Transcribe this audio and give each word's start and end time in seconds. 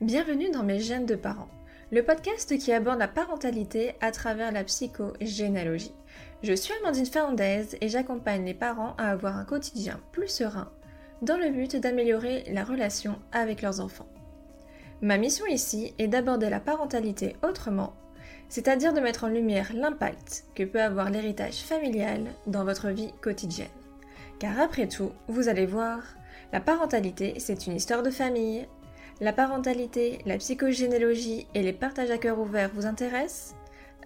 Bienvenue 0.00 0.50
dans 0.50 0.62
Mes 0.62 0.80
gènes 0.80 1.04
de 1.04 1.14
parents, 1.14 1.50
le 1.92 2.02
podcast 2.02 2.56
qui 2.58 2.72
aborde 2.72 2.98
la 2.98 3.06
parentalité 3.06 3.96
à 4.00 4.12
travers 4.12 4.50
la 4.50 4.64
psychogénéalogie. 4.64 5.92
Je 6.42 6.54
suis 6.54 6.72
Amandine 6.80 7.04
Fernandez 7.04 7.76
et 7.82 7.88
j'accompagne 7.90 8.46
les 8.46 8.54
parents 8.54 8.94
à 8.96 9.10
avoir 9.10 9.36
un 9.36 9.44
quotidien 9.44 10.00
plus 10.10 10.28
serein 10.28 10.72
dans 11.20 11.36
le 11.36 11.50
but 11.50 11.76
d'améliorer 11.76 12.44
la 12.50 12.64
relation 12.64 13.18
avec 13.30 13.60
leurs 13.60 13.80
enfants. 13.80 14.08
Ma 15.02 15.18
mission 15.18 15.44
ici 15.44 15.92
est 15.98 16.08
d'aborder 16.08 16.48
la 16.48 16.60
parentalité 16.60 17.36
autrement, 17.46 17.92
c'est-à-dire 18.48 18.94
de 18.94 19.00
mettre 19.00 19.24
en 19.24 19.28
lumière 19.28 19.70
l'impact 19.74 20.46
que 20.54 20.62
peut 20.62 20.80
avoir 20.80 21.10
l'héritage 21.10 21.58
familial 21.58 22.24
dans 22.46 22.64
votre 22.64 22.88
vie 22.88 23.12
quotidienne. 23.20 23.68
Car 24.38 24.58
après 24.60 24.88
tout, 24.88 25.12
vous 25.28 25.50
allez 25.50 25.66
voir, 25.66 26.00
la 26.54 26.60
parentalité, 26.60 27.34
c'est 27.38 27.66
une 27.66 27.76
histoire 27.76 28.02
de 28.02 28.10
famille. 28.10 28.66
La 29.22 29.34
parentalité, 29.34 30.18
la 30.24 30.38
psychogénéalogie 30.38 31.46
et 31.54 31.62
les 31.62 31.74
partages 31.74 32.10
à 32.10 32.16
cœur 32.16 32.38
ouvert 32.38 32.70
vous 32.74 32.86
intéressent 32.86 33.54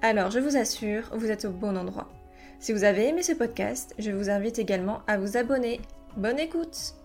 Alors 0.02 0.32
je 0.32 0.40
vous 0.40 0.56
assure, 0.56 1.08
vous 1.12 1.30
êtes 1.30 1.44
au 1.44 1.50
bon 1.50 1.76
endroit. 1.76 2.10
Si 2.58 2.72
vous 2.72 2.82
avez 2.82 3.06
aimé 3.06 3.22
ce 3.22 3.30
podcast, 3.30 3.94
je 4.00 4.10
vous 4.10 4.28
invite 4.28 4.58
également 4.58 5.02
à 5.06 5.16
vous 5.16 5.36
abonner. 5.36 5.80
Bonne 6.16 6.40
écoute 6.40 6.96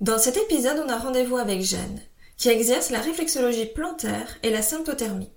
Dans 0.00 0.18
cet 0.18 0.36
épisode, 0.36 0.84
on 0.86 0.88
a 0.88 0.98
rendez-vous 0.98 1.36
avec 1.36 1.62
Jeanne, 1.62 2.00
qui 2.36 2.48
exerce 2.48 2.90
la 2.90 3.00
réflexologie 3.00 3.66
plantaire 3.66 4.38
et 4.44 4.50
la 4.50 4.62
symptothermie. 4.62 5.32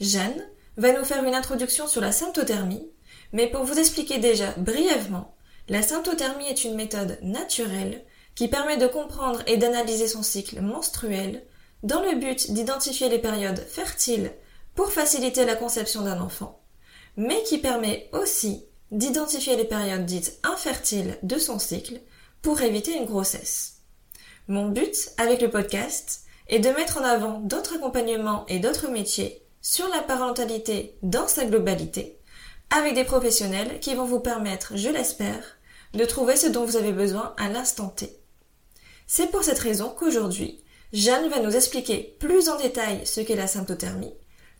Jeanne 0.00 0.46
va 0.76 0.92
nous 0.92 1.04
faire 1.06 1.24
une 1.24 1.34
introduction 1.34 1.86
sur 1.86 2.02
la 2.02 2.12
symptothermie, 2.12 2.90
mais 3.32 3.46
pour 3.46 3.64
vous 3.64 3.78
expliquer 3.78 4.18
déjà 4.18 4.52
brièvement, 4.58 5.34
la 5.70 5.80
symptothermie 5.80 6.46
est 6.46 6.64
une 6.64 6.74
méthode 6.74 7.18
naturelle 7.22 8.04
qui 8.36 8.48
permet 8.48 8.76
de 8.76 8.86
comprendre 8.86 9.42
et 9.46 9.56
d'analyser 9.56 10.06
son 10.06 10.22
cycle 10.22 10.60
menstruel 10.60 11.42
dans 11.82 12.02
le 12.02 12.14
but 12.14 12.52
d'identifier 12.52 13.08
les 13.08 13.18
périodes 13.18 13.66
fertiles 13.66 14.32
pour 14.74 14.92
faciliter 14.92 15.44
la 15.44 15.56
conception 15.56 16.02
d'un 16.02 16.20
enfant, 16.20 16.60
mais 17.16 17.42
qui 17.42 17.58
permet 17.58 18.08
aussi 18.12 18.66
d'identifier 18.92 19.56
les 19.56 19.64
périodes 19.64 20.04
dites 20.04 20.38
infertiles 20.44 21.18
de 21.22 21.38
son 21.38 21.58
cycle 21.58 22.00
pour 22.42 22.60
éviter 22.60 22.96
une 22.96 23.06
grossesse. 23.06 23.78
Mon 24.48 24.68
but 24.68 25.10
avec 25.16 25.40
le 25.40 25.50
podcast 25.50 26.22
est 26.48 26.60
de 26.60 26.68
mettre 26.68 26.98
en 26.98 27.04
avant 27.04 27.40
d'autres 27.40 27.76
accompagnements 27.76 28.44
et 28.46 28.58
d'autres 28.58 28.88
métiers 28.88 29.42
sur 29.62 29.88
la 29.88 30.02
parentalité 30.02 30.96
dans 31.02 31.26
sa 31.26 31.46
globalité, 31.46 32.20
avec 32.70 32.94
des 32.94 33.04
professionnels 33.04 33.80
qui 33.80 33.94
vont 33.94 34.04
vous 34.04 34.20
permettre, 34.20 34.76
je 34.76 34.90
l'espère, 34.90 35.58
de 35.94 36.04
trouver 36.04 36.36
ce 36.36 36.46
dont 36.46 36.64
vous 36.64 36.76
avez 36.76 36.92
besoin 36.92 37.34
à 37.38 37.48
l'instant 37.48 37.88
T. 37.88 38.20
C'est 39.06 39.30
pour 39.30 39.44
cette 39.44 39.58
raison 39.58 39.94
qu'aujourd'hui, 39.96 40.62
Jeanne 40.92 41.28
va 41.28 41.40
nous 41.40 41.54
expliquer 41.54 42.16
plus 42.18 42.48
en 42.48 42.56
détail 42.56 43.06
ce 43.06 43.20
qu'est 43.20 43.36
la 43.36 43.46
symptothermie, 43.46 44.14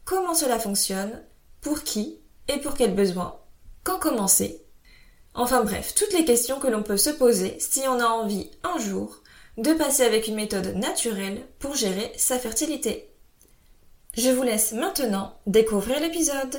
comment 0.04 0.34
cela 0.34 0.58
fonctionne, 0.58 1.22
pour 1.60 1.82
qui 1.82 2.20
et 2.48 2.58
pour 2.58 2.74
quels 2.74 2.94
besoins, 2.94 3.40
quand 3.82 3.98
commencer. 3.98 4.62
Enfin 5.34 5.62
bref, 5.62 5.94
toutes 5.94 6.12
les 6.12 6.24
questions 6.24 6.60
que 6.60 6.68
l'on 6.68 6.82
peut 6.82 6.96
se 6.96 7.10
poser 7.10 7.56
si 7.58 7.80
on 7.88 8.00
a 8.00 8.06
envie 8.06 8.50
un 8.62 8.78
jour 8.78 9.22
de 9.58 9.72
passer 9.72 10.02
avec 10.02 10.28
une 10.28 10.36
méthode 10.36 10.76
naturelle 10.76 11.46
pour 11.58 11.74
gérer 11.74 12.12
sa 12.16 12.38
fertilité. 12.38 13.10
Je 14.16 14.30
vous 14.30 14.42
laisse 14.42 14.72
maintenant 14.72 15.38
découvrir 15.46 16.00
l'épisode. 16.00 16.56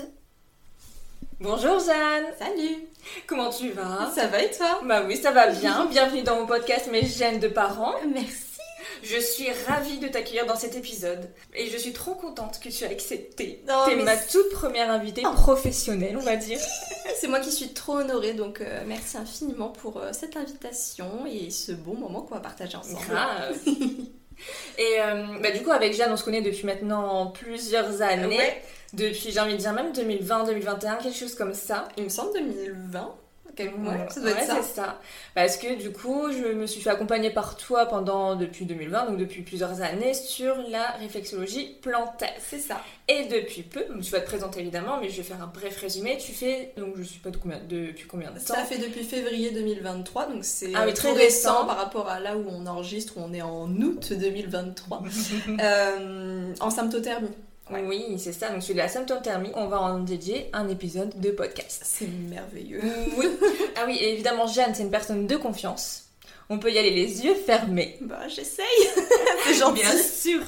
Bonjour 1.40 1.80
Jeanne 1.80 2.26
Salut 2.40 2.88
Comment 3.28 3.50
tu 3.50 3.70
vas? 3.70 4.12
Ça 4.14 4.28
va 4.28 4.42
et 4.42 4.52
toi? 4.52 4.82
Bah 4.84 5.04
oui, 5.08 5.16
ça 5.18 5.32
va 5.32 5.48
bien. 5.48 5.86
Bienvenue 5.90 6.24
dans 6.24 6.36
mon 6.40 6.48
podcast 6.48 6.90
Mes 6.92 7.06
gènes 7.06 7.40
de 7.40 7.48
parents. 7.48 7.94
Merci 8.12 8.58
Je 9.04 9.18
suis 9.20 9.48
ravie 9.68 10.00
de 10.00 10.08
t'accueillir 10.08 10.45
dans 10.48 10.56
cet 10.56 10.76
épisode 10.76 11.30
et 11.54 11.67
je 11.67 11.78
suis 11.78 11.94
trop 11.94 12.16
contente 12.16 12.60
que 12.60 12.70
tu 12.70 12.84
as 12.86 12.89
accepté. 12.89 13.64
Non, 13.67 13.86
T'es 13.86 13.95
mais 13.95 14.04
ma 14.04 14.17
c'est- 14.17 14.32
toute 14.32 14.50
première 14.52 14.89
invitée 14.89 15.22
professionnelle, 15.22 16.17
on 16.17 16.23
va 16.23 16.36
dire. 16.38 16.60
C'est 17.20 17.28
moi 17.28 17.40
qui 17.40 17.52
suis 17.52 17.70
trop 17.73 17.94
honorée, 17.98 18.34
donc 18.34 18.61
euh, 18.61 18.84
merci 18.86 19.17
infiniment 19.17 19.70
pour 19.70 19.98
euh, 19.98 20.11
cette 20.14 20.38
invitation 20.38 21.26
et 21.26 21.50
ce 21.50 21.72
bon 21.72 21.95
moment 21.95 22.22
qu'on 22.22 22.36
va 22.36 22.42
partager 22.42 22.78
ensemble. 22.78 23.06
Grave. 23.08 23.58
Et 24.77 24.99
euh, 24.99 25.39
bah, 25.42 25.52
du 25.52 25.64
coup, 25.64 25.71
avec 25.71 25.93
Jeanne, 25.93 26.11
on 26.11 26.17
se 26.17 26.23
connaît 26.23 26.42
depuis 26.42 26.65
maintenant 26.65 27.27
plusieurs 27.27 28.02
années. 28.02 28.37
Ouais. 28.37 28.61
Depuis, 28.93 29.31
j'ai 29.31 29.39
envie 29.39 29.53
de 29.53 29.58
dire, 29.58 29.73
même 29.73 29.92
2020, 29.92 30.45
2021, 30.45 30.95
quelque 30.95 31.17
chose 31.17 31.36
comme 31.36 31.53
ça. 31.53 31.87
Il 31.98 32.03
me 32.05 32.09
semble 32.09 32.33
2020 32.33 33.15
quel... 33.58 33.70
Ouais, 33.73 34.06
ça 34.10 34.22
doit 34.22 34.32
Ouais, 34.32 34.38
être 34.38 34.48
ça. 34.48 34.58
c'est 34.62 34.76
ça. 34.76 35.00
Parce 35.36 35.58
que 35.58 35.76
du 35.82 35.92
coup, 35.92 36.32
je 36.32 36.54
me 36.54 36.66
suis 36.68 36.80
fait 36.82 36.90
accompagner 36.92 37.30
par 37.32 37.58
toi 37.58 37.86
pendant 37.88 38.36
depuis 38.36 38.66
2020, 38.66 39.08
donc 39.08 39.18
depuis 39.18 39.42
plusieurs 39.42 39.82
années, 39.82 40.14
sur 40.14 40.56
la 40.70 40.92
réflexologie 41.00 41.76
plantaire. 41.82 42.34
C'est 42.40 42.60
ça. 42.60 42.82
Et 43.10 43.26
depuis 43.26 43.64
peu, 43.64 43.84
donc 43.86 44.02
tu 44.02 44.12
vas 44.12 44.20
te 44.20 44.26
présenter 44.26 44.60
évidemment, 44.60 45.00
mais 45.02 45.10
je 45.10 45.17
vais 45.17 45.23
faire 45.23 45.42
un 45.42 45.48
bref 45.48 45.78
résumé. 45.82 46.17
Tu 46.17 46.32
fais, 46.34 46.73
donc 46.78 46.94
je 46.98 47.04
sais 47.04 47.20
pas 47.23 47.30
de 47.32 47.38
combien, 47.38 47.60
depuis 47.67 48.06
combien 48.08 48.32
de 48.32 48.40
temps 48.40 48.54
Ça 48.54 48.64
fait 48.66 48.78
depuis 48.78 49.04
février 49.04 49.52
2023, 49.52 50.28
donc 50.28 50.44
c'est 50.44 50.72
Ah 50.76 50.84
oui, 50.86 50.92
euh, 50.92 50.94
très 50.94 51.10
tout 51.12 51.16
récent. 51.16 51.66
par 51.66 51.78
rapport 51.78 52.10
à 52.10 52.20
là 52.20 52.36
où 52.38 52.46
on 52.50 52.66
enregistre, 52.67 53.14
où 53.17 53.22
on 53.23 53.34
est 53.34 53.42
en 53.42 53.70
août 53.82 54.12
2023, 54.14 55.04
euh, 55.62 56.54
en 56.60 56.70
symptothermie. 56.70 57.30
Ouais. 57.72 57.83
Oui, 57.86 58.16
c'est 58.17 58.33
ça. 58.33 58.50
Donc, 58.50 58.61
celui 58.61 58.76
de 58.76 58.80
la 58.80 58.88
symptothermie, 58.88 59.52
on 59.55 59.67
va 59.67 59.82
en 59.82 60.00
dédier 60.00 60.50
un 60.54 60.67
épisode 60.70 61.20
de 61.20 61.32
podcast. 61.32 61.82
C'est 61.83 62.08
merveilleux. 62.08 62.82
Oui. 63.17 63.28
ah 63.76 63.83
oui, 63.88 63.98
et 64.00 64.14
évidemment, 64.14 64.48
Jeanne, 64.48 64.73
c'est 64.73 64.83
une 64.83 64.92
personne 64.92 65.28
de 65.28 65.36
confiance. 65.36 66.04
On 66.50 66.60
peut 66.60 66.72
y 66.72 66.78
aller 66.78 66.92
les 66.92 67.26
yeux 67.26 67.36
fermés. 67.36 67.98
Bah, 68.02 68.28
j'essaye 68.30 68.66
C'est 69.44 69.55
gentil 69.55 69.82
Bien 69.82 69.98
sûr. 69.98 70.42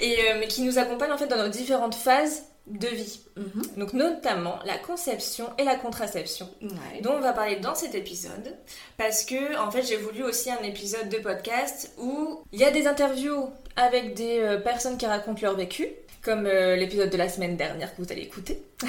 Et 0.00 0.16
euh, 0.18 0.36
mais 0.40 0.48
qui 0.48 0.62
nous 0.62 0.78
accompagne 0.78 1.12
en 1.12 1.18
fait 1.18 1.28
dans 1.28 1.36
nos 1.36 1.48
différentes 1.48 1.94
phases 1.94 2.42
de 2.66 2.88
vie. 2.88 3.20
Mhm. 3.36 3.62
Donc, 3.76 3.92
notamment 3.92 4.58
la 4.64 4.78
conception 4.78 5.50
et 5.58 5.64
la 5.64 5.76
contraception. 5.76 6.48
Ouais. 6.62 7.00
dont 7.02 7.12
on 7.12 7.20
va 7.20 7.32
parler 7.32 7.56
dans 7.56 7.74
cet 7.74 7.94
épisode 7.94 8.56
parce 8.96 9.24
que 9.24 9.58
en 9.58 9.70
fait 9.70 9.82
j'ai 9.82 9.96
voulu 9.96 10.22
aussi 10.22 10.50
un 10.50 10.62
épisode 10.62 11.08
de 11.08 11.18
podcast 11.18 11.92
où 11.98 12.42
il 12.52 12.60
y 12.60 12.64
a 12.64 12.70
des 12.70 12.86
interviews 12.86 13.48
avec 13.76 14.14
des 14.14 14.40
euh, 14.40 14.58
personnes 14.58 14.96
qui 14.96 15.06
racontent 15.06 15.40
leur 15.42 15.56
vécu 15.56 15.88
comme 16.22 16.46
euh, 16.46 16.76
l'épisode 16.76 17.10
de 17.10 17.16
la 17.16 17.28
semaine 17.28 17.56
dernière 17.56 17.94
que 17.94 18.02
vous 18.02 18.10
allez 18.10 18.22
écouter 18.22 18.62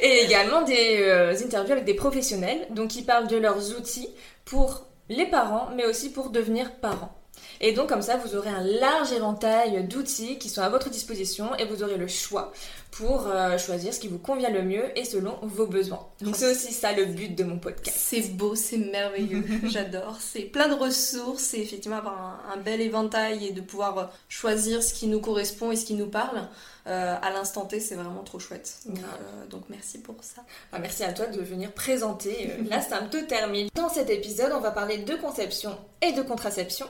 et 0.00 0.24
également 0.24 0.62
des 0.62 0.98
euh, 1.00 1.34
interviews 1.44 1.72
avec 1.72 1.84
des 1.84 1.94
professionnels 1.94 2.66
donc 2.70 2.88
qui 2.88 3.02
parlent 3.02 3.28
de 3.28 3.36
leurs 3.36 3.76
outils 3.76 4.08
pour 4.44 4.86
les 5.08 5.26
parents 5.26 5.68
mais 5.74 5.84
aussi 5.84 6.10
pour 6.10 6.30
devenir 6.30 6.72
parents 6.76 7.14
et 7.60 7.72
donc 7.72 7.88
comme 7.88 8.02
ça, 8.02 8.16
vous 8.16 8.36
aurez 8.36 8.50
un 8.50 8.62
large 8.62 9.12
éventail 9.12 9.86
d'outils 9.86 10.38
qui 10.38 10.48
sont 10.48 10.62
à 10.62 10.68
votre 10.68 10.90
disposition 10.90 11.54
et 11.56 11.64
vous 11.64 11.82
aurez 11.82 11.96
le 11.96 12.08
choix 12.08 12.52
pour 12.90 13.26
euh, 13.26 13.58
choisir 13.58 13.92
ce 13.92 14.00
qui 14.00 14.08
vous 14.08 14.18
convient 14.18 14.48
le 14.50 14.62
mieux 14.62 14.98
et 14.98 15.04
selon 15.04 15.38
vos 15.42 15.66
besoins. 15.66 16.06
Donc 16.22 16.36
c'est 16.36 16.50
aussi 16.50 16.72
ça 16.72 16.92
le 16.92 17.04
but 17.04 17.34
de 17.34 17.44
mon 17.44 17.58
podcast. 17.58 17.96
C'est 17.98 18.34
beau, 18.34 18.54
c'est 18.54 18.78
merveilleux, 18.78 19.44
j'adore. 19.64 20.16
C'est 20.20 20.42
plein 20.42 20.68
de 20.68 20.74
ressources, 20.74 21.42
c'est 21.42 21.60
effectivement 21.60 21.98
avoir 21.98 22.18
un, 22.18 22.54
un 22.54 22.56
bel 22.56 22.80
éventail 22.80 23.46
et 23.46 23.52
de 23.52 23.60
pouvoir 23.60 23.98
euh, 23.98 24.04
choisir 24.28 24.82
ce 24.82 24.94
qui 24.94 25.08
nous 25.08 25.20
correspond 25.20 25.70
et 25.70 25.76
ce 25.76 25.84
qui 25.84 25.94
nous 25.94 26.08
parle. 26.08 26.48
Euh, 26.86 27.16
à 27.20 27.30
l'instant 27.30 27.64
T, 27.64 27.80
c'est 27.80 27.96
vraiment 27.96 28.22
trop 28.22 28.38
chouette. 28.38 28.78
Donc, 28.86 29.62
euh, 29.62 29.66
merci 29.70 29.98
pour 29.98 30.14
ça. 30.22 30.42
Enfin, 30.70 30.80
merci 30.80 31.02
à 31.02 31.12
toi 31.12 31.26
de 31.26 31.40
venir 31.40 31.72
présenter 31.72 32.52
la 32.70 32.80
symptothermie. 32.80 33.70
Dans 33.74 33.88
cet 33.88 34.08
épisode, 34.08 34.52
on 34.54 34.60
va 34.60 34.70
parler 34.70 34.98
de 34.98 35.14
conception 35.16 35.76
et 36.00 36.12
de 36.12 36.22
contraception 36.22 36.86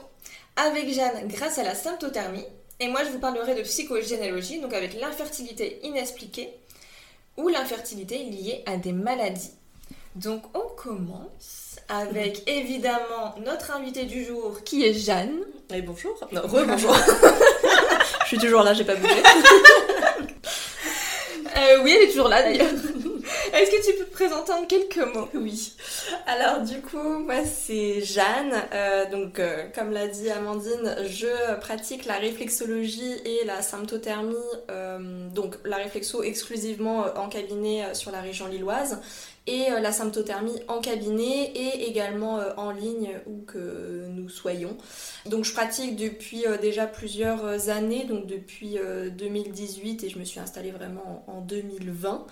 avec 0.57 0.91
Jeanne 0.93 1.27
grâce 1.27 1.57
à 1.57 1.63
la 1.63 1.75
symptothermie. 1.75 2.45
Et 2.79 2.87
moi, 2.89 3.03
je 3.03 3.09
vous 3.09 3.19
parlerai 3.19 3.55
de 3.55 3.61
psychogénéalogie, 3.61 4.59
donc 4.59 4.73
avec 4.73 4.99
l'infertilité 4.99 5.79
inexpliquée 5.83 6.49
ou 7.37 7.47
l'infertilité 7.47 8.17
liée 8.17 8.63
à 8.65 8.77
des 8.77 8.91
maladies. 8.91 9.51
Donc 10.15 10.43
on 10.55 10.67
commence 10.75 11.75
avec 11.87 12.43
évidemment 12.47 13.35
notre 13.45 13.71
invité 13.71 14.05
du 14.05 14.25
jour 14.25 14.63
qui 14.65 14.83
est 14.83 14.93
Jeanne. 14.93 15.39
Et 15.73 15.81
bonjour. 15.81 16.13
Non, 16.31 16.41
re-bonjour. 16.41 16.95
Je 18.23 18.27
suis 18.27 18.37
toujours 18.39 18.63
là, 18.63 18.73
j'ai 18.73 18.83
pas 18.83 18.95
bougé. 18.95 19.13
Euh, 21.55 21.81
oui, 21.81 21.95
elle 21.95 22.07
est 22.07 22.11
toujours 22.11 22.27
là 22.27 22.43
d'ailleurs. 22.43 22.69
Est-ce 23.57 23.71
que 23.71 23.91
tu 23.91 23.97
peux 23.97 24.05
te 24.05 24.11
présenter 24.13 24.51
en 24.51 24.65
quelques 24.65 24.97
mots 25.15 25.27
Oui. 25.33 25.73
Alors 26.27 26.61
du 26.61 26.79
coup, 26.79 27.19
moi 27.19 27.43
c'est 27.43 28.01
Jeanne. 28.01 28.53
Euh, 28.71 29.09
donc 29.09 29.39
euh, 29.39 29.63
comme 29.73 29.91
l'a 29.91 30.07
dit 30.07 30.29
Amandine, 30.29 30.95
je 31.07 31.55
pratique 31.59 32.05
la 32.05 32.17
réflexologie 32.17 33.15
et 33.25 33.45
la 33.45 33.63
symptothermie. 33.63 34.35
euh, 34.69 35.27
donc 35.29 35.55
la 35.65 35.77
réflexo 35.77 36.21
exclusivement 36.21 37.05
en 37.15 37.29
cabinet 37.29 37.95
sur 37.95 38.11
la 38.11 38.21
région 38.21 38.47
lilloise 38.47 38.99
et 39.47 39.69
la 39.81 39.91
symptothermie 39.93 40.59
en 40.67 40.79
cabinet 40.81 41.51
et 41.55 41.87
également 41.87 42.39
en 42.57 42.71
ligne 42.71 43.11
où 43.25 43.41
que 43.45 44.05
nous 44.09 44.27
soyons. 44.29 44.77
Donc 45.25 45.45
je 45.45 45.53
pratique 45.53 45.95
depuis 45.95 46.43
déjà 46.61 46.85
plusieurs 46.85 47.69
années, 47.69 48.03
donc 48.03 48.27
depuis 48.27 48.77
euh, 48.77 49.09
2018 49.09 50.03
et 50.03 50.09
je 50.09 50.19
me 50.19 50.25
suis 50.25 50.39
installée 50.41 50.71
vraiment 50.71 51.23
en, 51.27 51.37
en 51.37 51.41
2020. 51.41 52.27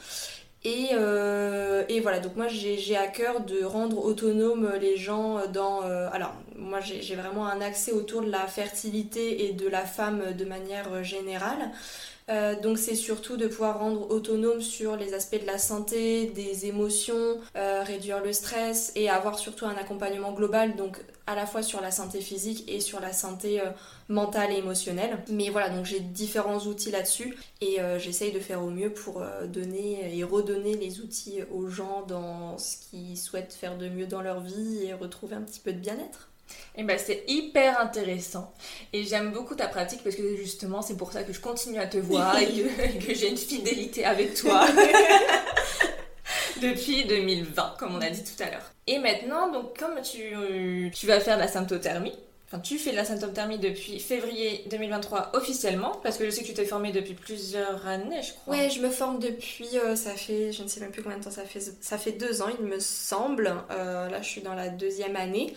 Et, 0.66 0.90
euh, 0.94 1.84
et 1.90 2.00
voilà, 2.02 2.20
donc 2.20 2.36
moi 2.36 2.48
j'ai 2.48 2.98
à 2.98 3.08
cœur 3.08 3.42
de 3.42 3.64
rendre 3.64 4.04
autonomes 4.04 4.74
les 4.82 4.98
gens 4.98 5.48
dans... 5.54 5.84
euh, 5.84 6.10
moi 6.58 6.80
j'ai 6.80 7.16
vraiment 7.16 7.48
un 7.48 7.62
accès 7.62 7.92
autour 7.92 8.22
de 8.22 8.30
la 8.30 8.48
fertilité 8.48 9.46
et 9.46 9.54
de 9.54 9.68
la 9.68 9.86
femme 9.86 10.34
de 10.34 10.46
manière 10.46 11.04
générale. 11.04 11.72
Euh, 12.28 12.60
donc 12.60 12.80
c'est 12.80 12.96
surtout 12.96 13.38
de 13.38 13.46
pouvoir 13.48 13.80
rendre 13.80 14.10
autonome 14.10 14.60
sur 14.62 14.96
les 14.96 15.14
aspects 15.14 15.40
de 15.40 15.46
la 15.46 15.60
santé, 15.60 16.28
des 16.28 16.66
émotions, 16.66 17.40
euh, 17.56 17.84
réduire 17.84 18.24
le 18.24 18.34
stress 18.34 18.92
et 18.96 19.10
avoir 19.10 19.38
surtout 19.38 19.66
un 19.66 19.76
accompagnement 19.76 20.32
global, 20.32 20.76
donc 20.76 21.00
à 21.28 21.36
la 21.36 21.46
fois 21.46 21.62
sur 21.62 21.82
la 21.82 21.92
santé 21.92 22.22
physique 22.22 22.64
et 22.68 22.80
sur 22.80 23.00
la 23.00 23.14
santé 23.14 23.62
euh, 23.62 23.66
mentale 24.10 24.52
et 24.54 24.58
émotionnelle. 24.58 25.20
Mais 25.30 25.50
voilà, 25.50 25.70
donc 25.70 25.86
j'ai 25.86 26.00
différents 26.00 26.60
outils 26.62 26.92
là-dessus 26.92 27.36
et 27.62 27.78
j'essaye 27.98 28.32
de 28.32 28.40
faire 28.40 28.64
au 28.64 28.70
mieux 28.70 28.92
pour 28.92 29.24
donner 29.48 30.16
et 30.16 30.24
redonner 30.24 30.76
les 30.76 31.00
outils 31.00 31.40
aux 31.52 31.68
gens 31.68 32.04
dans 32.08 32.58
ce 32.60 32.78
qu'ils 32.78 33.18
souhaitent 33.18 33.54
faire 33.54 33.78
de 33.78 33.90
mieux 33.90 34.06
dans 34.06 34.22
leur 34.22 34.42
vie 34.42 34.86
et 34.86 34.94
retrouver 34.94 35.36
un 35.36 35.42
petit 35.42 35.60
peu 35.60 35.74
de 35.74 35.80
bien-être. 35.80 36.30
Et 36.78 36.82
eh 36.82 36.84
ben 36.84 37.00
c'est 37.00 37.24
hyper 37.28 37.80
intéressant. 37.80 38.54
Et 38.92 39.04
j'aime 39.06 39.32
beaucoup 39.32 39.56
ta 39.56 39.68
pratique 39.68 40.04
parce 40.04 40.16
que 40.16 40.36
justement 40.36 40.82
c'est 40.82 40.98
pour 40.98 41.12
ça 41.12 41.24
que 41.24 41.32
je 41.32 41.40
continue 41.40 41.80
à 41.80 41.88
te 41.88 41.98
voir 41.98 42.38
et 42.38 42.48
que, 42.48 43.14
j'ai 43.14 43.30
une 43.30 43.38
fidélité 43.38 44.04
avec 44.06 44.34
toi. 44.36 44.68
Depuis 46.62 47.06
2020, 47.06 47.76
comme 47.78 47.96
on 47.96 48.02
a 48.02 48.10
dit 48.10 48.24
tout 48.24 48.44
à 48.44 48.50
l'heure. 48.50 48.72
Et 48.88 49.00
maintenant, 49.00 49.52
donc 49.52 49.78
comme 49.78 50.02
tu, 50.02 50.92
tu 50.94 51.08
vas 51.08 51.20
faire 51.20 51.38
la 51.38 51.48
symptothermie, 51.48 52.14
Enfin, 52.48 52.60
tu 52.60 52.78
fais 52.78 52.92
de 52.92 52.96
la 52.96 53.06
symptothermie 53.06 53.58
depuis 53.58 54.00
février 54.00 54.64
2023 54.70 55.32
officiellement, 55.34 56.00
parce 56.04 56.18
que 56.18 56.26
je 56.26 56.30
sais 56.30 56.44
que 56.44 56.48
tu 56.48 56.54
t'es 56.54 56.66
formée 56.66 56.92
depuis 56.92 57.16
plusieurs 57.16 57.88
années, 57.88 58.22
je 58.22 58.34
crois. 58.34 58.56
Ouais, 58.56 58.70
je 58.70 58.82
me 58.82 58.90
forme 58.92 59.18
depuis, 59.18 59.68
euh, 59.80 59.96
ça 59.96 60.12
fait, 60.12 60.52
je 60.52 60.62
ne 60.62 60.68
sais 60.68 60.80
même 60.80 60.92
plus 60.92 61.02
combien 61.02 61.18
de 61.18 61.24
temps 61.24 61.32
ça 61.32 61.44
fait, 61.44 61.60
ça 61.82 61.98
fait 61.98 62.12
deux 62.12 62.44
ans, 62.44 62.50
il 62.60 62.66
me 62.66 62.80
semble. 62.80 63.52
Euh, 63.72 64.10
là, 64.10 64.22
je 64.22 64.30
suis 64.30 64.42
dans 64.42 64.54
la 64.54 64.70
deuxième 64.70 65.16
année. 65.16 65.56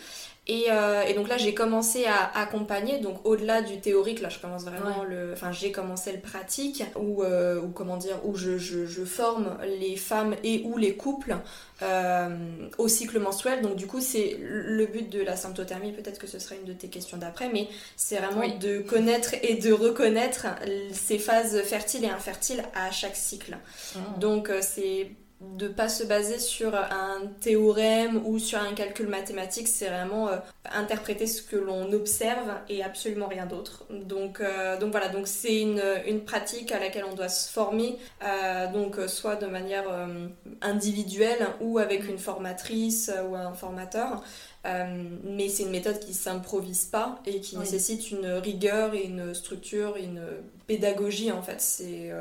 Euh, 0.50 1.02
et, 1.02 1.12
donc 1.12 1.28
là, 1.28 1.36
j'ai 1.36 1.52
commencé 1.52 2.06
à 2.06 2.38
accompagner, 2.38 3.00
donc 3.00 3.18
au-delà 3.24 3.60
du 3.60 3.80
théorique, 3.80 4.20
là, 4.20 4.30
je 4.30 4.38
commence 4.38 4.64
vraiment 4.64 5.04
le, 5.04 5.32
enfin, 5.32 5.52
j'ai 5.52 5.72
commencé 5.72 6.10
le 6.10 6.20
pratique, 6.20 6.84
ou, 6.96 7.22
euh, 7.22 7.60
comment 7.74 7.98
dire, 7.98 8.16
où 8.24 8.34
je, 8.34 8.56
je, 8.56 8.86
je, 8.86 9.04
forme 9.04 9.58
les 9.78 9.96
femmes 9.96 10.34
et 10.44 10.62
ou 10.64 10.78
les 10.78 10.96
couples 10.96 11.36
euh, 11.82 12.28
au 12.78 12.88
cycle 12.88 13.18
menstruel. 13.18 13.60
Donc 13.60 13.76
du 13.76 13.86
coup, 13.86 14.00
c'est 14.00 14.38
le 14.40 14.86
but 14.86 15.10
de 15.10 15.20
la 15.20 15.36
symptothermie. 15.36 15.92
Peut-être 15.92 16.18
que 16.18 16.26
ce 16.26 16.38
sera 16.38 16.54
une 16.54 16.64
de 16.64 16.72
tes 16.72 16.88
questions 16.88 17.18
d'après, 17.18 17.50
mais 17.52 17.68
c'est 17.96 18.16
vraiment 18.16 18.48
de 18.58 18.78
connaître 18.80 19.34
et 19.42 19.54
de 19.54 19.72
reconnaître 19.72 20.46
ces 20.92 21.18
phases 21.18 21.60
fertiles 21.62 22.04
et 22.04 22.10
infertiles 22.10 22.62
à 22.74 22.90
chaque 22.90 23.16
cycle. 23.16 23.56
Ah. 23.96 23.98
Donc 24.18 24.50
c'est 24.60 25.10
de 25.40 25.68
pas 25.68 25.88
se 25.88 26.02
baser 26.02 26.40
sur 26.40 26.74
un 26.74 27.20
théorème 27.40 28.20
ou 28.26 28.40
sur 28.40 28.58
un 28.58 28.74
calcul 28.74 29.06
mathématique, 29.06 29.68
c'est 29.68 29.86
vraiment 29.86 30.28
euh, 30.28 30.38
interpréter 30.72 31.28
ce 31.28 31.42
que 31.42 31.54
l'on 31.54 31.92
observe 31.92 32.50
et 32.68 32.82
absolument 32.82 33.28
rien 33.28 33.46
d'autre. 33.46 33.84
Donc, 33.88 34.40
euh, 34.40 34.76
donc 34.80 34.90
voilà, 34.90 35.08
donc 35.08 35.28
c'est 35.28 35.60
une, 35.60 35.82
une, 36.06 36.22
pratique 36.22 36.72
à 36.72 36.80
laquelle 36.80 37.04
on 37.08 37.14
doit 37.14 37.28
se 37.28 37.52
former, 37.52 37.98
euh, 38.24 38.72
donc 38.72 38.96
soit 39.06 39.36
de 39.36 39.46
manière 39.46 39.84
individuelle 40.60 41.46
ou 41.60 41.78
avec 41.78 42.08
une 42.08 42.18
formatrice 42.18 43.12
ou 43.30 43.36
un 43.36 43.52
formateur. 43.52 44.24
mais 44.64 45.48
c'est 45.48 45.62
une 45.62 45.70
méthode 45.70 46.00
qui 46.00 46.14
s'improvise 46.14 46.86
pas 46.86 47.20
et 47.26 47.40
qui 47.40 47.56
nécessite 47.56 48.10
une 48.10 48.26
rigueur 48.26 48.92
et 48.94 49.04
une 49.04 49.34
structure 49.34 49.96
et 49.96 50.04
une 50.04 50.22
pédagogie 50.66 51.30
en 51.30 51.42
fait. 51.42 51.60
C'est 51.60 52.12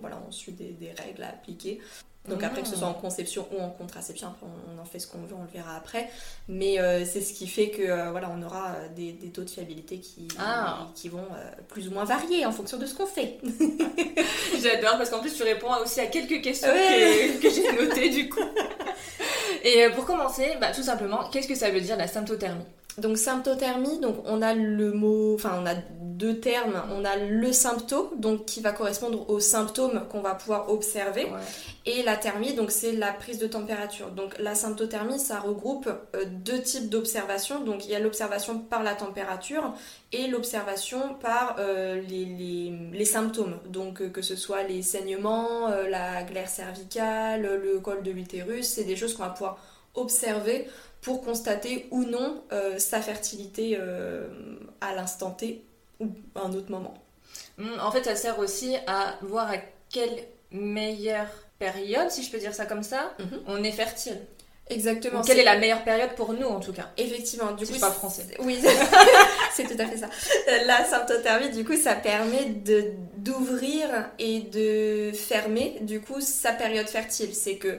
voilà, 0.00 0.22
on 0.26 0.30
suit 0.30 0.52
des, 0.52 0.70
des 0.70 0.92
règles 0.92 1.24
à 1.24 1.30
appliquer. 1.30 1.80
Donc 2.28 2.42
après 2.42 2.62
que 2.62 2.68
ce 2.68 2.76
soit 2.76 2.88
en 2.88 2.94
conception 2.94 3.46
ou 3.52 3.60
en 3.60 3.68
contraception, 3.68 4.34
on, 4.42 4.80
en 4.80 4.84
fait 4.86 4.98
ce 4.98 5.06
qu'on 5.06 5.18
veut, 5.18 5.34
on 5.38 5.42
le 5.42 5.48
verra 5.52 5.76
après. 5.76 6.08
Mais 6.48 6.80
euh, 6.80 7.04
c'est 7.04 7.20
ce 7.20 7.34
qui 7.34 7.46
fait 7.46 7.68
que 7.68 7.82
euh, 7.82 8.10
voilà, 8.12 8.30
on 8.34 8.42
aura 8.42 8.76
euh, 8.76 8.88
des, 8.96 9.14
taux 9.30 9.44
de 9.44 9.50
fiabilité 9.50 9.98
qui, 9.98 10.28
ah. 10.38 10.88
qui 10.94 11.10
vont 11.10 11.26
plus 11.68 11.88
ou 11.88 11.90
moins 11.90 12.04
varier 12.04 12.46
en 12.46 12.52
fonction 12.52 12.78
de 12.78 12.86
ce 12.86 12.94
qu'on 12.94 13.06
fait. 13.06 13.38
J'adore 14.62 14.96
parce 14.96 15.10
qu'en 15.10 15.20
plus 15.20 15.34
tu 15.34 15.42
réponds 15.42 15.68
aussi 15.82 16.00
à 16.00 16.06
quelques 16.06 16.42
questions 16.42 16.68
que, 16.68 17.42
que 17.42 17.50
j'ai 17.50 17.72
notées 17.72 18.08
du 18.08 18.28
coup. 18.30 18.40
Et 19.62 19.88
pour 19.94 20.06
commencer, 20.06 20.52
bah, 20.60 20.72
tout 20.74 20.82
simplement, 20.82 21.28
qu'est-ce 21.30 21.48
que 21.48 21.54
ça 21.54 21.70
veut 21.70 21.80
dire 21.80 21.96
la 21.96 22.06
symptothermie? 22.06 22.64
Donc 22.98 23.18
symptothermie, 23.18 23.98
donc 23.98 24.16
on 24.24 24.40
a 24.40 24.54
le 24.54 24.92
mot, 24.92 25.34
enfin 25.34 25.58
on 25.60 25.66
a 25.66 25.74
deux 26.24 26.40
termes. 26.40 26.82
On 26.90 27.04
a 27.04 27.16
le 27.16 27.52
symptôme, 27.52 28.08
donc 28.16 28.46
qui 28.46 28.60
va 28.62 28.72
correspondre 28.72 29.28
aux 29.28 29.40
symptômes 29.40 30.06
qu'on 30.10 30.22
va 30.22 30.34
pouvoir 30.34 30.70
observer, 30.70 31.26
et 31.84 32.02
la 32.02 32.16
thermie, 32.16 32.54
donc 32.54 32.70
c'est 32.70 32.92
la 32.92 33.12
prise 33.12 33.38
de 33.38 33.46
température. 33.46 34.10
Donc 34.10 34.38
la 34.38 34.54
symptothermie, 34.54 35.18
ça 35.18 35.38
regroupe 35.40 35.88
euh, 35.88 36.24
deux 36.26 36.62
types 36.62 36.88
d'observation. 36.88 37.60
Donc 37.60 37.84
il 37.84 37.90
y 37.90 37.94
a 37.94 37.98
l'observation 37.98 38.58
par 38.58 38.82
la 38.82 38.94
température 38.94 39.74
et 40.12 40.28
l'observation 40.28 41.14
par 41.20 41.56
euh, 41.58 42.00
les, 42.00 43.04
symptômes. 43.04 43.58
Donc 43.68 44.00
euh, 44.00 44.08
que 44.08 44.22
ce 44.22 44.36
soit 44.36 44.62
les 44.62 44.82
saignements, 44.82 45.68
la 45.68 46.22
glaire 46.22 46.48
cervicale, 46.48 47.42
le 47.62 47.80
col 47.80 48.02
de 48.02 48.10
l'utérus, 48.10 48.66
c'est 48.66 48.84
des 48.84 48.96
choses 48.96 49.14
qu'on 49.14 49.24
va 49.24 49.30
pouvoir 49.30 49.58
observer 49.94 50.66
pour 51.04 51.20
constater 51.20 51.86
ou 51.90 52.04
non 52.04 52.42
euh, 52.52 52.78
sa 52.78 53.00
fertilité 53.00 53.76
euh, 53.78 54.26
à 54.80 54.94
l'instant 54.94 55.30
T 55.30 55.62
ou 56.00 56.08
à 56.34 56.42
un 56.42 56.52
autre 56.52 56.70
moment. 56.70 56.94
Hmm, 57.58 57.78
en 57.80 57.90
fait, 57.90 58.04
ça 58.04 58.16
sert 58.16 58.38
aussi 58.38 58.76
à 58.86 59.14
voir 59.22 59.50
à 59.50 59.56
quelle 59.90 60.24
meilleure 60.50 61.28
période, 61.58 62.10
si 62.10 62.22
je 62.22 62.30
peux 62.30 62.38
dire 62.38 62.54
ça 62.54 62.66
comme 62.66 62.82
ça, 62.82 63.14
mhm. 63.18 63.40
on 63.46 63.62
est 63.62 63.72
fertile. 63.72 64.18
Exactement. 64.70 65.20
quelle 65.20 65.40
est... 65.40 65.44
la 65.44 65.58
meilleure 65.58 65.84
période 65.84 66.14
pour 66.16 66.32
nous 66.32 66.46
en 66.46 66.58
tout 66.58 66.72
cas 66.72 66.90
Effectivement, 66.96 67.52
du 67.52 67.66
coup. 67.66 67.78
pas 67.78 67.90
français. 67.90 68.26
Oui, 68.38 68.58
c'est 69.54 69.64
tout 69.64 69.78
à 69.78 69.86
fait 69.86 69.98
ça. 69.98 70.08
La 70.66 70.84
symptothermie, 70.84 71.50
du 71.50 71.64
coup, 71.64 71.76
ça 71.76 71.94
permet 71.94 72.46
de 72.46 72.92
d'ouvrir 73.18 73.88
et 74.18 74.40
de 74.40 75.12
fermer, 75.12 75.78
du 75.82 76.00
coup, 76.00 76.20
sa 76.20 76.52
période 76.52 76.88
fertile. 76.88 77.34
C'est 77.34 77.56
que 77.56 77.78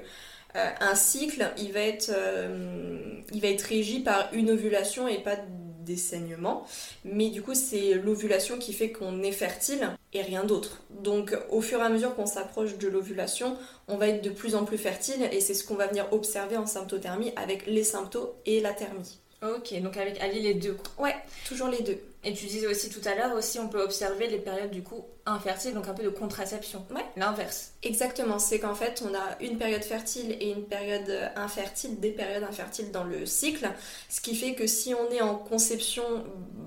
euh, 0.56 0.70
un 0.80 0.96
cycle, 0.96 1.52
il 1.58 1.72
va, 1.72 1.82
être, 1.82 2.12
euh, 2.16 3.20
il 3.34 3.42
va 3.42 3.48
être 3.50 3.64
régi 3.64 4.00
par 4.00 4.30
une 4.32 4.52
ovulation 4.52 5.08
et 5.08 5.18
pas 5.18 5.38
des 5.86 5.96
saignements. 5.96 6.66
Mais 7.06 7.30
du 7.30 7.42
coup, 7.42 7.54
c'est 7.54 7.94
l'ovulation 7.94 8.58
qui 8.58 8.74
fait 8.74 8.92
qu'on 8.92 9.24
est 9.24 9.32
fertile 9.32 9.90
et 10.14 10.22
rien 10.22 10.44
d'autre. 10.44 10.82
Donc, 10.90 11.38
au 11.50 11.62
fur 11.62 11.80
et 11.80 11.84
à 11.84 11.90
mesure 11.90 12.16
qu'on 12.16 12.26
s'approche 12.26 12.78
de 12.78 12.88
l'ovulation, 12.88 13.58
on 13.88 13.98
va 13.98 14.08
être 14.10 14.24
de 14.24 14.30
plus 14.30 14.56
en 14.56 14.66
plus 14.66 14.78
fertile 14.78 15.30
et 15.32 15.40
c'est 15.40 15.54
ce 15.54 15.64
qu'on 15.64 15.76
va 15.76 15.88
venir 15.88 16.08
observer 16.12 16.58
en 16.58 16.66
symptothermie 16.66 17.32
avec 17.36 17.68
les 17.68 17.84
symptômes 17.84 18.30
et 18.46 18.60
la 18.60 18.74
thermie. 18.74 19.20
Ok, 19.44 19.80
donc 19.82 19.98
avec 19.98 20.20
allier 20.22 20.42
les 20.42 20.54
deux. 20.56 20.78
Ouais, 20.98 21.16
toujours 21.48 21.68
les 21.68 21.82
deux. 21.82 22.00
Et 22.24 22.34
tu 22.34 22.48
disais 22.48 22.68
aussi 22.68 22.90
tout 22.90 23.02
à 23.06 23.16
l'heure 23.16 23.36
aussi, 23.36 23.60
on 23.60 23.68
peut 23.68 23.82
observer 23.82 24.28
les 24.28 24.40
périodes 24.40 24.72
du 24.72 24.82
coup 24.82 25.06
infertile, 25.26 25.74
donc 25.74 25.88
un 25.88 25.94
peu 25.94 26.04
de 26.04 26.10
contraception. 26.10 26.86
Ouais. 26.94 27.06
L'inverse. 27.16 27.72
Exactement, 27.84 28.40
c'est 28.40 28.60
qu'en 28.60 28.76
fait, 28.76 29.04
on 29.06 29.14
a 29.14 29.42
une 29.42 29.58
période 29.58 29.84
fertile 29.84 30.38
et 30.40 30.52
une 30.52 30.66
période 30.66 31.12
infertile, 31.36 32.00
des 32.00 32.12
périodes 32.12 32.44
infertiles 32.44 32.92
dans 32.92 33.04
le 33.04 33.26
cycle, 33.26 33.70
ce 34.10 34.22
qui 34.22 34.36
fait 34.36 34.54
que 34.54 34.68
si 34.68 34.94
on 34.94 35.12
est 35.12 35.22
en 35.22 35.36
conception, 35.36 36.04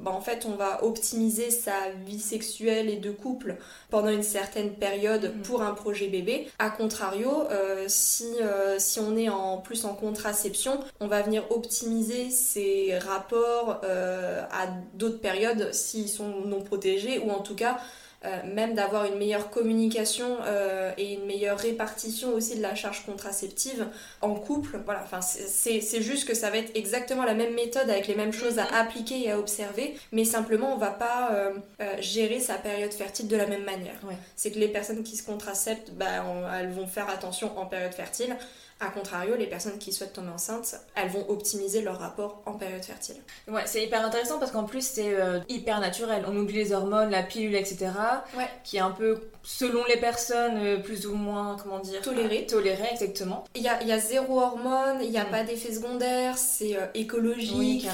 bah, 0.02 0.10
en 0.10 0.20
fait, 0.20 0.46
on 0.46 0.54
va 0.54 0.84
optimiser 0.84 1.50
sa 1.50 1.90
vie 2.06 2.20
sexuelle 2.20 2.88
et 2.88 2.96
de 2.96 3.10
couple 3.10 3.56
pendant 3.90 4.10
une 4.10 4.22
certaine 4.22 4.74
période 4.74 5.34
mm. 5.36 5.42
pour 5.42 5.62
un 5.62 5.74
projet 5.74 6.08
bébé. 6.08 6.48
A 6.58 6.70
contrario, 6.70 7.44
euh, 7.50 7.84
si, 7.88 8.26
euh, 8.40 8.76
si 8.78 9.00
on 9.00 9.16
est 9.16 9.28
en 9.28 9.58
plus 9.58 9.84
en 9.84 9.94
contraception, 9.94 10.80
on 11.00 11.06
va 11.06 11.22
venir 11.22 11.44
optimiser 11.50 12.30
ses 12.30 12.98
rapports 12.98 13.80
euh, 13.84 14.42
à 14.50 14.66
d'autres 14.94 15.20
périodes 15.20 15.72
s'ils 15.72 16.08
sont 16.08 16.40
non 16.44 16.62
protégés 16.62 17.18
ou 17.18 17.30
en 17.30 17.40
tout 17.40 17.54
cas 17.54 17.78
euh, 18.24 18.40
même 18.52 18.74
d'avoir 18.74 19.04
une 19.04 19.16
meilleure 19.16 19.48
communication 19.48 20.38
euh, 20.44 20.90
et 20.98 21.14
une 21.14 21.24
meilleure 21.24 21.56
répartition 21.56 22.34
aussi 22.34 22.56
de 22.56 22.62
la 22.62 22.74
charge 22.74 23.06
contraceptive 23.06 23.86
en 24.22 24.34
couple. 24.34 24.80
Voilà, 24.84 25.02
enfin 25.04 25.20
c'est 25.20 26.02
juste 26.02 26.26
que 26.26 26.34
ça 26.34 26.50
va 26.50 26.56
être 26.58 26.72
exactement 26.74 27.24
la 27.24 27.34
même 27.34 27.54
méthode 27.54 27.88
avec 27.88 28.08
les 28.08 28.16
mêmes 28.16 28.32
choses 28.32 28.58
à 28.58 28.64
mhm. 28.64 28.74
appliquer 28.74 29.20
et 29.20 29.30
à 29.30 29.38
observer, 29.38 29.94
mais 30.10 30.24
simplement 30.24 30.74
on 30.74 30.78
va 30.78 30.90
pas 30.90 31.30
euh, 31.32 31.52
gérer 32.00 32.40
sa 32.40 32.54
période 32.54 32.92
fertile 32.92 33.28
de 33.28 33.36
la 33.36 33.46
même 33.46 33.64
manière. 33.64 34.00
C'est 34.34 34.50
que 34.50 34.58
les 34.58 34.68
personnes 34.68 35.04
qui 35.04 35.16
se 35.16 35.22
contraceptent, 35.22 35.92
bah, 35.92 36.24
elles 36.58 36.72
vont 36.72 36.88
faire 36.88 37.08
attention 37.08 37.56
en 37.56 37.66
période 37.66 37.94
fertile. 37.94 38.36
A 38.80 38.90
contrario, 38.90 39.34
les 39.36 39.46
personnes 39.46 39.76
qui 39.78 39.92
souhaitent 39.92 40.12
tomber 40.12 40.30
enceinte, 40.30 40.76
elles 40.94 41.08
vont 41.08 41.28
optimiser 41.28 41.82
leur 41.82 41.98
rapport 41.98 42.42
en 42.46 42.52
période 42.52 42.84
fertile. 42.84 43.16
Ouais, 43.48 43.62
c'est 43.66 43.82
hyper 43.82 44.04
intéressant 44.06 44.38
parce 44.38 44.52
qu'en 44.52 44.62
plus 44.62 44.86
c'est 44.86 45.14
euh, 45.14 45.40
hyper 45.48 45.80
naturel. 45.80 46.24
On 46.28 46.36
oublie 46.36 46.54
les 46.54 46.72
hormones, 46.72 47.10
la 47.10 47.24
pilule, 47.24 47.56
etc. 47.56 47.90
Ouais. 48.36 48.48
Qui 48.62 48.76
est 48.76 48.80
un 48.80 48.92
peu, 48.92 49.20
selon 49.42 49.84
les 49.88 49.96
personnes, 49.96 50.58
euh, 50.58 50.76
plus 50.76 51.06
ou 51.06 51.16
moins, 51.16 51.56
comment 51.60 51.80
dire 51.80 52.02
Toléré. 52.02 52.46
Toléré, 52.46 52.84
exactement. 52.92 53.42
Il 53.56 53.62
y 53.62 53.68
a, 53.68 53.82
y 53.82 53.90
a, 53.90 53.98
zéro 53.98 54.40
hormone, 54.40 54.98
il 55.02 55.10
n'y 55.10 55.18
a 55.18 55.24
mm. 55.24 55.30
pas 55.30 55.42
d'effet 55.42 55.72
secondaire, 55.72 56.38
c'est 56.38 56.76
euh, 56.76 56.86
écologique. 56.94 57.88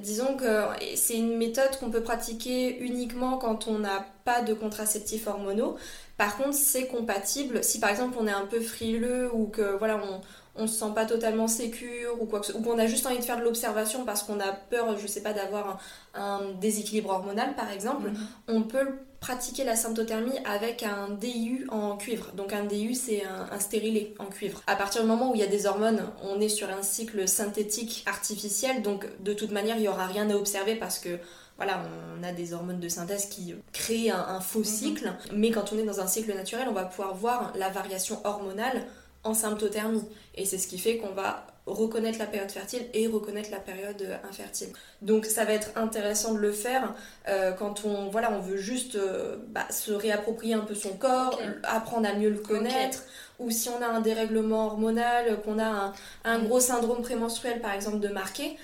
Disons 0.00 0.36
que 0.36 0.66
c'est 0.94 1.16
une 1.16 1.38
méthode 1.38 1.76
qu'on 1.80 1.90
peut 1.90 2.02
pratiquer 2.02 2.78
uniquement 2.78 3.38
quand 3.38 3.66
on 3.66 3.80
n'a 3.80 4.06
pas 4.24 4.42
de 4.42 4.54
contraceptifs 4.54 5.26
hormonaux. 5.26 5.76
Par 6.16 6.36
contre, 6.36 6.54
c'est 6.54 6.86
compatible 6.86 7.64
si 7.64 7.80
par 7.80 7.90
exemple 7.90 8.16
on 8.20 8.26
est 8.26 8.32
un 8.32 8.46
peu 8.46 8.60
frileux 8.60 9.30
ou 9.34 9.46
que 9.46 9.76
voilà 9.78 10.00
on, 10.04 10.20
on 10.54 10.66
se 10.66 10.78
sent 10.78 10.92
pas 10.94 11.06
totalement 11.06 11.48
sécure 11.48 12.20
ou 12.20 12.26
quoi 12.26 12.40
que 12.40 12.52
ou 12.52 12.60
qu'on 12.60 12.78
a 12.78 12.86
juste 12.86 13.06
envie 13.06 13.18
de 13.18 13.24
faire 13.24 13.38
de 13.38 13.42
l'observation 13.42 14.04
parce 14.04 14.22
qu'on 14.22 14.38
a 14.38 14.52
peur, 14.52 14.98
je 14.98 15.06
sais 15.06 15.22
pas, 15.22 15.32
d'avoir 15.32 15.80
un, 16.14 16.40
déséquilibre 16.60 17.10
hormonal 17.10 17.54
par 17.54 17.70
exemple, 17.70 18.10
mhm. 18.10 18.16
on 18.48 18.62
peut 18.62 18.86
pratiquer 19.20 19.64
la 19.64 19.76
symptothermie 19.76 20.38
avec 20.44 20.82
un 20.82 21.08
DIU 21.10 21.66
en 21.70 21.96
cuivre. 21.96 22.32
Donc 22.34 22.52
un 22.52 22.64
DIU 22.64 22.94
c'est 22.94 23.24
un, 23.24 23.54
un, 23.54 23.60
stérilet 23.60 24.14
en 24.18 24.26
cuivre. 24.26 24.60
À 24.66 24.76
partir 24.76 25.02
du 25.02 25.08
moment 25.08 25.30
où 25.30 25.34
il 25.34 25.40
y 25.40 25.44
a 25.44 25.48
des 25.48 25.66
hormones, 25.66 26.02
on 26.22 26.40
est 26.40 26.48
sur 26.48 26.68
un 26.68 26.82
cycle 26.82 27.26
synthétique 27.26 28.04
artificiel, 28.06 28.82
donc 28.82 29.06
de 29.20 29.32
toute 29.32 29.52
manière 29.52 29.76
il 29.76 29.84
y 29.84 29.88
aura 29.88 30.06
rien 30.06 30.28
à 30.28 30.34
observer 30.34 30.74
parce 30.74 30.98
que 30.98 31.18
voilà, 31.56 31.82
on 32.18 32.22
a 32.22 32.32
des 32.32 32.54
hormones 32.54 32.80
de 32.80 32.88
synthèse 32.88 33.26
qui 33.26 33.54
créent 33.72 34.10
un, 34.10 34.40
faux 34.40 34.60
mhm. 34.60 34.64
cycle, 34.64 35.12
mais 35.32 35.50
quand 35.50 35.72
on 35.72 35.78
est 35.78 35.84
dans 35.84 36.00
un 36.00 36.06
cycle 36.06 36.34
naturel, 36.34 36.66
on 36.68 36.72
va 36.72 36.84
pouvoir 36.84 37.14
voir 37.14 37.52
la 37.56 37.68
variation 37.68 38.20
hormonale 38.24 38.84
en 39.24 39.34
symptothermie. 39.34 40.04
Et 40.34 40.44
c'est 40.46 40.58
ce 40.58 40.66
qui 40.66 40.78
fait 40.78 40.96
qu'on 40.96 41.12
va 41.12 41.46
reconnaître 41.66 42.18
la 42.18 42.26
période 42.26 42.50
fertile 42.50 42.82
et 42.92 43.06
reconnaître 43.06 43.50
la 43.50 43.60
période 43.60 44.04
infertile. 44.28 44.68
Donc 45.00 45.26
ça 45.26 45.44
va 45.44 45.52
être 45.52 45.70
intéressant 45.76 46.34
de 46.34 46.38
le 46.38 46.50
faire 46.50 46.94
euh, 47.28 47.52
quand 47.52 47.84
on, 47.84 48.08
voilà, 48.08 48.32
on 48.32 48.40
veut 48.40 48.56
juste 48.56 48.96
euh, 48.96 49.36
bah, 49.48 49.66
se 49.70 49.92
réapproprier 49.92 50.54
un 50.54 50.64
peu 50.64 50.74
son 50.74 50.94
corps, 50.96 51.40
apprendre 51.62 52.08
à 52.08 52.14
mieux 52.14 52.30
le 52.30 52.40
connaître, 52.40 53.04
ou 53.38 53.50
si 53.50 53.68
on 53.68 53.80
a 53.80 53.86
un 53.86 54.00
dérèglement 54.00 54.66
hormonal, 54.66 55.40
qu'on 55.42 55.60
a 55.60 55.66
un, 55.66 55.92
un, 56.24 56.40
gros 56.40 56.58
syndrome 56.58 57.02
prémenstruel 57.02 57.60
par 57.60 57.72
exemple 57.72 58.00
de 58.00 58.08
marqué, 58.08 58.56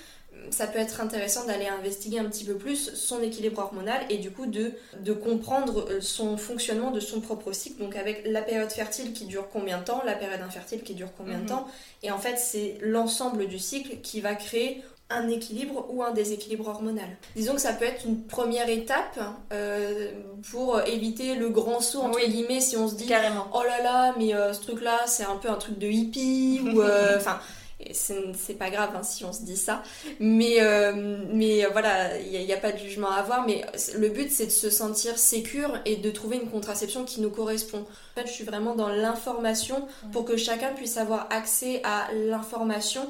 ça 0.51 0.67
peut 0.67 0.79
être 0.79 1.01
intéressant 1.01 1.45
d'aller 1.45 1.67
investiguer 1.67 2.19
un 2.19 2.25
petit 2.25 2.45
peu 2.45 2.55
plus 2.55 2.95
son 2.95 3.23
équilibre 3.23 3.61
hormonal 3.61 4.01
et 4.11 4.19
du 4.19 4.31
coup 4.31 4.47
de, 4.47 4.73
de 5.01 5.13
comprendre 5.13 5.87
euh, 5.91 6.01
son 6.01 6.37
fonctionnement 6.37 6.91
de 6.91 7.01
son 7.01 7.21
propre 7.21 7.53
cycle. 7.53 7.83
Donc 7.83 7.97
avec 7.97 8.23
la 8.27 8.43
période 8.43 8.71
fertile 8.71 9.13
qui 9.13 9.25
dure 9.27 9.49
combien 9.53 9.79
de 9.79 9.85
temps, 9.85 10.03
la 10.05 10.15
période 10.15 10.41
infertile 10.41 10.83
qui 10.83 10.95
dure 10.95 11.11
combien 11.17 11.37
de 11.37 11.43
mhm. 11.43 11.49
temps. 11.49 11.69
Et 12.03 12.11
en 12.11 12.19
fait, 12.19 12.37
c'est 12.39 12.79
l'ensemble 12.81 13.47
du 13.49 13.59
cycle 13.59 13.99
qui 14.03 14.21
va 14.21 14.35
créer 14.35 14.83
un 15.11 15.29
équilibre 15.29 15.87
ou 15.89 16.03
un 16.03 16.11
déséquilibre 16.11 16.69
hormonal. 16.69 17.09
Disons 17.35 17.55
que 17.55 17.61
ça 17.63 17.73
peut 17.73 17.87
être 17.87 18.05
une 18.05 18.25
première 18.25 18.69
étape 18.69 19.19
euh, 19.55 20.13
pour 20.51 20.83
éviter 20.87 21.35
le 21.35 21.49
grand 21.49 21.81
saut 21.81 22.01
entre 22.01 22.21
guillemets 22.27 22.61
si 22.61 22.77
on 22.77 22.89
se 22.89 22.95
dit 22.95 23.07
Carrément. 23.07 23.47
oh 23.55 23.63
là 23.63 23.83
là 23.83 24.15
mais 24.19 24.35
euh, 24.35 24.53
ce 24.53 24.61
truc 24.61 24.83
là 24.83 24.99
c'est 25.07 25.25
un 25.25 25.37
peu 25.37 25.49
un 25.49 25.55
truc 25.55 25.79
de 25.79 25.87
hippie 25.87 26.61
ou 26.63 26.83
enfin 27.17 27.41
c'est 27.93 28.59
pas 28.59 28.71
grave 28.71 28.91
hein, 28.95 29.03
si 29.03 29.25
on 29.25 29.33
se 29.33 29.43
dit 29.43 29.57
ça. 29.57 29.83
Mais, 30.21 30.57
euh, 30.61 31.25
mais 31.33 31.65
euh, 31.65 31.69
voilà, 31.71 32.19
il 32.19 32.45
n'y 32.45 32.53
a, 32.53 32.57
pas 32.57 32.73
de 32.73 32.79
jugement 32.79 33.11
à 33.11 33.17
avoir. 33.17 33.47
Mais 33.47 33.65
le 33.97 34.09
but, 34.09 34.31
c'est 34.31 34.47
de 34.47 34.51
se 34.51 34.71
sentir 34.71 35.19
sécure 35.19 35.79
et 35.85 35.97
de 35.97 36.11
trouver 36.11 36.37
une 36.37 36.51
contraception 36.51 37.05
qui 37.05 37.21
nous 37.21 37.31
correspond. 37.31 37.81
En 37.81 38.21
fait, 38.21 38.27
je 38.27 38.33
suis 38.33 38.45
vraiment 38.45 38.75
dans 38.75 38.89
l'information 38.89 39.87
pour 40.13 40.25
que 40.25 40.37
chacun 40.37 40.73
puisse 40.75 40.97
avoir 40.97 41.29
accès 41.31 41.81
à 41.85 42.09
l'information 42.13 43.07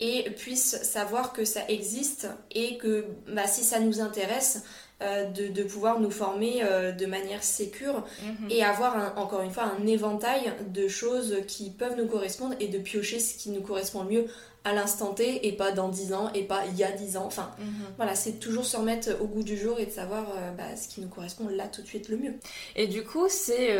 et 0.00 0.30
puisse 0.30 0.82
savoir 0.82 1.32
que 1.32 1.44
ça 1.44 1.60
existe 1.68 2.28
et 2.50 2.78
que 2.78 3.06
bah, 3.28 3.46
si 3.46 3.62
ça 3.62 3.80
nous 3.80 4.00
intéresse, 4.00 4.62
euh, 5.02 5.24
de, 5.24 5.62
pouvoir 5.62 5.98
nous 5.98 6.10
former 6.10 6.60
euh, 6.62 6.92
de 6.92 7.06
manière 7.06 7.42
sécure 7.42 8.04
mhm. 8.22 8.50
et 8.50 8.62
avoir 8.62 9.18
encore 9.18 9.40
une 9.40 9.50
fois 9.50 9.64
un 9.64 9.86
éventail 9.86 10.52
de 10.68 10.88
choses 10.88 11.36
qui 11.46 11.70
peuvent 11.70 11.96
nous 11.96 12.06
correspondre 12.06 12.54
et 12.60 12.68
de 12.68 12.78
piocher 12.78 13.18
ce 13.18 13.34
qui 13.34 13.48
nous 13.48 13.62
correspond 13.62 14.02
le 14.02 14.10
mieux 14.10 14.26
à 14.64 14.74
l'instant 14.74 15.14
T 15.14 15.46
et 15.46 15.52
pas 15.52 15.72
dans 15.72 15.88
10 15.88 16.12
ans 16.12 16.30
et 16.34 16.42
pas 16.42 16.64
il 16.66 16.76
y 16.76 16.84
a 16.84 16.92
10 16.92 17.16
ans. 17.16 17.24
Enfin, 17.24 17.50
mhm. 17.58 17.66
voilà, 17.96 18.14
c'est 18.14 18.40
toujours 18.40 18.66
se 18.66 18.76
remettre 18.76 19.10
au 19.22 19.24
goût 19.24 19.42
du 19.42 19.56
jour 19.56 19.78
et 19.78 19.86
de 19.86 19.90
savoir 19.90 20.26
euh, 20.36 20.50
bah, 20.52 20.76
ce 20.76 20.88
qui 20.88 21.00
nous 21.00 21.08
correspond 21.08 21.48
là 21.48 21.66
tout 21.66 21.80
de 21.80 21.86
suite 21.86 22.10
le 22.10 22.18
mieux. 22.18 22.34
Et 22.76 22.86
du 22.86 23.02
coup, 23.02 23.26
c'est 23.30 23.78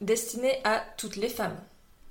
destiné 0.00 0.60
à 0.64 0.82
toutes 0.96 1.16
les 1.16 1.28
femmes. 1.28 1.56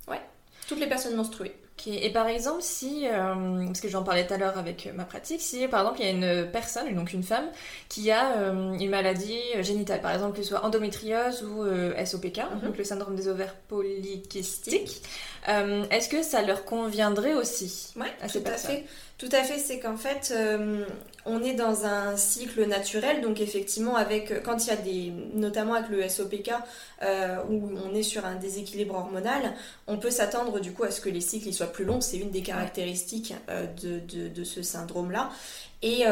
Ouais, 0.06 0.20
toutes 0.68 0.78
les 0.78 0.88
personnes 0.88 1.16
menstruées. 1.16 1.56
Et 1.86 2.10
par 2.10 2.26
exemple, 2.28 2.62
si, 2.62 3.06
euh, 3.06 3.66
parce 3.66 3.80
que 3.80 3.88
j'en 3.88 4.02
parlais 4.02 4.26
tout 4.26 4.34
à 4.34 4.38
l'heure 4.38 4.58
avec 4.58 4.92
ma 4.94 5.04
pratique, 5.04 5.40
si 5.40 5.66
par 5.68 5.80
exemple 5.80 6.00
il 6.00 6.06
y 6.06 6.08
a 6.08 6.42
une 6.42 6.50
personne, 6.50 6.94
donc 6.94 7.12
une 7.12 7.22
femme, 7.22 7.46
qui 7.88 8.10
a 8.10 8.36
euh, 8.36 8.72
une 8.72 8.90
maladie 8.90 9.40
génitale, 9.60 10.00
par 10.00 10.12
exemple 10.12 10.36
que 10.36 10.42
ce 10.42 10.48
soit 10.50 10.64
endométriose 10.64 11.42
ou 11.42 11.62
euh, 11.64 12.04
SOPK, 12.04 12.38
mhm. 12.38 12.60
donc 12.64 12.78
le 12.78 12.84
syndrome 12.84 13.16
des 13.16 13.28
ovaires 13.28 13.54
polykystiques, 13.68 15.02
est-ce 15.46 16.08
que 16.08 16.22
ça 16.22 16.42
leur 16.42 16.64
conviendrait 16.64 17.34
aussi 17.34 17.92
Oui, 17.96 18.06
à 18.20 18.28
tout 18.28 18.42
à 18.46 18.52
fait. 18.52 18.84
Tout 19.22 19.36
à 19.36 19.44
fait, 19.44 19.60
c'est 19.60 19.78
qu'en 19.78 19.96
fait, 19.96 20.34
euh, 20.34 20.84
on 21.26 21.44
est 21.44 21.52
dans 21.52 21.84
un 21.84 22.16
cycle 22.16 22.66
naturel, 22.66 23.20
donc 23.20 23.40
effectivement, 23.40 23.94
avec 23.94 24.42
quand 24.42 24.66
il 24.66 24.70
y 24.70 24.72
a 24.72 24.76
des, 24.76 25.12
notamment 25.34 25.74
avec 25.74 25.90
le 25.90 26.08
SOPK, 26.08 26.50
euh, 27.02 27.36
où 27.48 27.70
on 27.84 27.94
est 27.94 28.02
sur 28.02 28.26
un 28.26 28.34
déséquilibre 28.34 28.96
hormonal, 28.96 29.54
on 29.86 29.96
peut 29.96 30.10
s'attendre 30.10 30.58
du 30.58 30.72
coup 30.72 30.82
à 30.82 30.90
ce 30.90 31.00
que 31.00 31.08
les 31.08 31.20
cycles 31.20 31.52
soient 31.52 31.70
plus 31.70 31.84
longs. 31.84 32.00
C'est 32.00 32.16
une 32.16 32.32
des 32.32 32.42
caractéristiques 32.42 33.32
euh, 33.48 33.64
de, 33.80 34.00
de, 34.26 34.42
ce 34.42 34.60
syndrome-là. 34.62 35.30
Et 35.82 36.04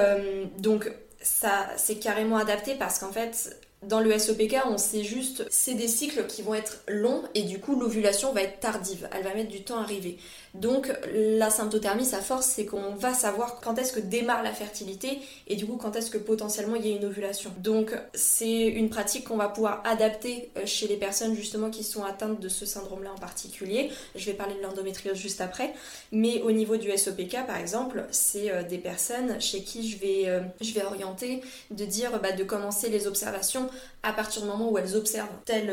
donc, 0.59 0.89
ça, 1.21 1.67
c'est 1.77 1.97
carrément 1.97 2.37
adapté 2.37 2.77
parce 2.77 3.01
qu'en 3.01 3.11
fait, 3.11 3.57
dans 3.83 4.01
le 4.01 4.17
SOPK, 4.17 4.57
on 4.67 4.77
sait 4.79 5.03
juste, 5.03 5.47
c'est 5.51 5.75
des 5.75 5.89
cycles 5.89 6.27
qui 6.27 6.43
vont 6.43 6.55
être 6.55 6.83
longs 6.87 7.23
et 7.35 7.43
du 7.43 7.59
coup 7.61 7.79
l'ovulation 7.79 8.33
va 8.33 8.43
être 8.43 8.61
tardive, 8.61 9.09
elle 9.13 9.25
va 9.25 9.35
mettre 9.35 9.51
du 9.51 9.63
temps 9.63 9.79
à 9.79 9.83
arriver. 9.83 10.19
Donc 10.55 10.93
la 11.13 11.49
symptothermie, 11.51 12.05
sa 12.05 12.21
force, 12.21 12.47
c'est 12.47 12.67
qu'on 12.67 12.95
va 12.95 13.15
savoir 13.15 13.61
quand 13.61 13.79
est-ce 13.79 13.93
que 13.93 14.01
démarre 14.01 14.43
la 14.43 14.53
fertilité 14.53 15.21
et 15.47 15.57
du 15.57 15.67
coup 15.67 15.77
quand 15.77 15.95
est-ce 15.97 16.11
que 16.11 16.19
potentiellement 16.19 16.77
il 16.77 16.87
y 16.87 16.93
a 16.93 16.97
une 16.97 17.05
ovulation. 17.05 17.53
Donc 17.59 17.97
c'est 18.15 18.67
une 18.67 18.91
pratique 18.91 19.29
qu'on 19.29 19.37
va 19.37 19.49
pouvoir 19.49 19.83
adapter 19.85 20.51
euh, 20.57 20.63
chez 20.67 20.89
les 20.89 20.97
personnes 20.97 21.35
justement 21.35 21.71
qui 21.71 21.85
sont 21.85 22.03
atteintes 22.03 22.41
de 22.41 22.49
ce 22.49 22.67
syndrome-là 22.67 23.13
en 23.13 23.19
particulier. 23.19 23.91
Je 24.17 24.27
vais 24.27 24.35
parler 24.35 24.55
de 24.55 24.63
l'endométriose 24.63 25.17
juste 25.17 25.41
après. 25.41 25.73
Mais 26.13 26.43
au 26.43 26.51
niveau 26.51 26.77
du 26.77 26.91
SOPK 26.97 27.47
par 27.47 27.57
exemple, 27.57 28.05
c'est 28.11 28.51
euh, 28.51 28.63
des 28.63 28.79
personnes 28.79 29.41
chez 29.41 29.63
qui 29.63 29.89
je 29.89 29.99
vais, 29.99 30.23
euh, 30.27 30.41
je 30.61 30.73
vais 30.73 30.83
orienter 30.83 31.43
de 31.71 31.85
dire 31.85 32.19
bah, 32.21 32.33
de 32.33 32.43
commencer 32.45 32.89
les 32.89 33.07
observations 33.07 33.69
à 34.03 34.13
partir 34.13 34.43
du 34.43 34.49
moment 34.49 34.71
où 34.71 34.79
elles 34.79 34.97
observent 34.97 35.29
telle 35.45 35.71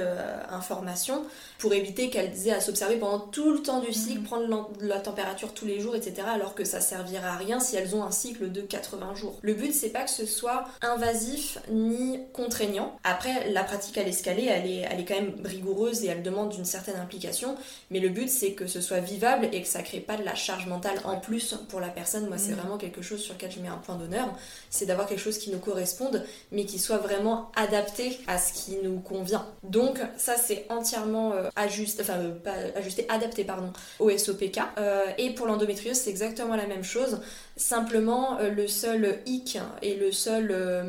information 0.49 1.25
pour 1.59 1.73
éviter 1.73 2.09
qu'elles 2.09 2.47
aient 2.47 2.51
à 2.51 2.59
s'observer 2.59 2.97
pendant 2.97 3.19
tout 3.19 3.53
le 3.53 3.61
temps 3.61 3.79
du 3.79 3.93
cycle, 3.93 4.19
mhm. 4.19 4.27
Prendre 4.67 4.85
la 4.85 4.99
température 4.99 5.53
tous 5.53 5.65
les 5.65 5.79
jours, 5.79 5.95
etc. 5.95 6.27
Alors 6.27 6.55
que 6.55 6.63
ça 6.63 6.81
servira 6.81 7.29
à 7.29 7.37
rien 7.37 7.59
si 7.59 7.75
elles 7.75 7.95
ont 7.95 8.03
un 8.03 8.11
cycle 8.11 8.51
de 8.51 8.61
80 8.61 9.15
jours. 9.15 9.39
Le 9.41 9.53
but, 9.53 9.73
c'est 9.73 9.89
pas 9.89 10.03
que 10.03 10.09
ce 10.09 10.25
soit 10.25 10.65
invasif 10.81 11.59
ni 11.69 12.19
contraignant. 12.33 12.97
Après, 13.03 13.49
la 13.49 13.63
pratique 13.63 13.97
à 13.97 14.03
l'escalier, 14.03 14.45
elle 14.45 14.69
est, 14.69 14.85
elle 14.89 14.99
est 14.99 15.05
quand 15.05 15.15
même 15.15 15.35
rigoureuse 15.43 16.03
et 16.03 16.07
elle 16.07 16.23
demande 16.23 16.53
une 16.53 16.65
certaine 16.65 16.97
implication. 16.97 17.55
Mais 17.91 17.99
le 17.99 18.09
but, 18.09 18.29
c'est 18.29 18.53
que 18.53 18.67
ce 18.67 18.81
soit 18.81 18.99
vivable 18.99 19.49
et 19.51 19.61
que 19.61 19.67
ça 19.67 19.81
crée 19.81 19.99
pas 19.99 20.17
de 20.17 20.23
la 20.23 20.35
charge 20.35 20.67
mentale 20.67 20.99
en 21.05 21.19
plus 21.19 21.55
pour 21.69 21.79
la 21.79 21.89
personne. 21.89 22.27
Moi, 22.27 22.37
c'est 22.37 22.51
mm. 22.51 22.55
vraiment 22.55 22.77
quelque 22.77 23.01
chose 23.01 23.21
sur 23.21 23.33
lequel 23.33 23.51
je 23.51 23.59
mets 23.59 23.67
un 23.67 23.77
point 23.77 23.95
d'honneur. 23.95 24.27
C'est 24.69 24.85
d'avoir 24.85 25.07
quelque 25.07 25.19
chose 25.19 25.37
qui 25.37 25.49
nous 25.49 25.59
corresponde, 25.59 26.23
mais 26.51 26.65
qui 26.65 26.79
soit 26.79 26.97
vraiment 26.97 27.51
adapté 27.55 28.19
à 28.27 28.37
ce 28.37 28.53
qui 28.53 28.77
nous 28.83 28.99
convient. 28.99 29.45
Donc, 29.63 29.99
ça, 30.17 30.35
c'est 30.35 30.65
entièrement 30.69 31.33
euh, 31.33 31.49
ajusté, 31.55 32.01
enfin, 32.01 32.19
euh, 32.19 32.35
pas 32.35 32.53
ajusté, 32.75 33.05
adapté, 33.09 33.43
pardon, 33.43 33.71
au 33.99 34.15
SOPK. 34.15 34.56
Euh, 34.77 35.05
et 35.17 35.33
pour 35.33 35.47
l'endométriose, 35.47 35.97
c'est 35.97 36.09
exactement 36.09 36.55
la 36.55 36.67
même 36.67 36.83
chose. 36.83 37.21
Simplement, 37.55 38.39
euh, 38.39 38.49
le 38.49 38.67
seul 38.67 39.19
hic 39.25 39.57
et 39.81 39.95
le 39.95 40.11
seul, 40.11 40.49
euh, 40.51 40.83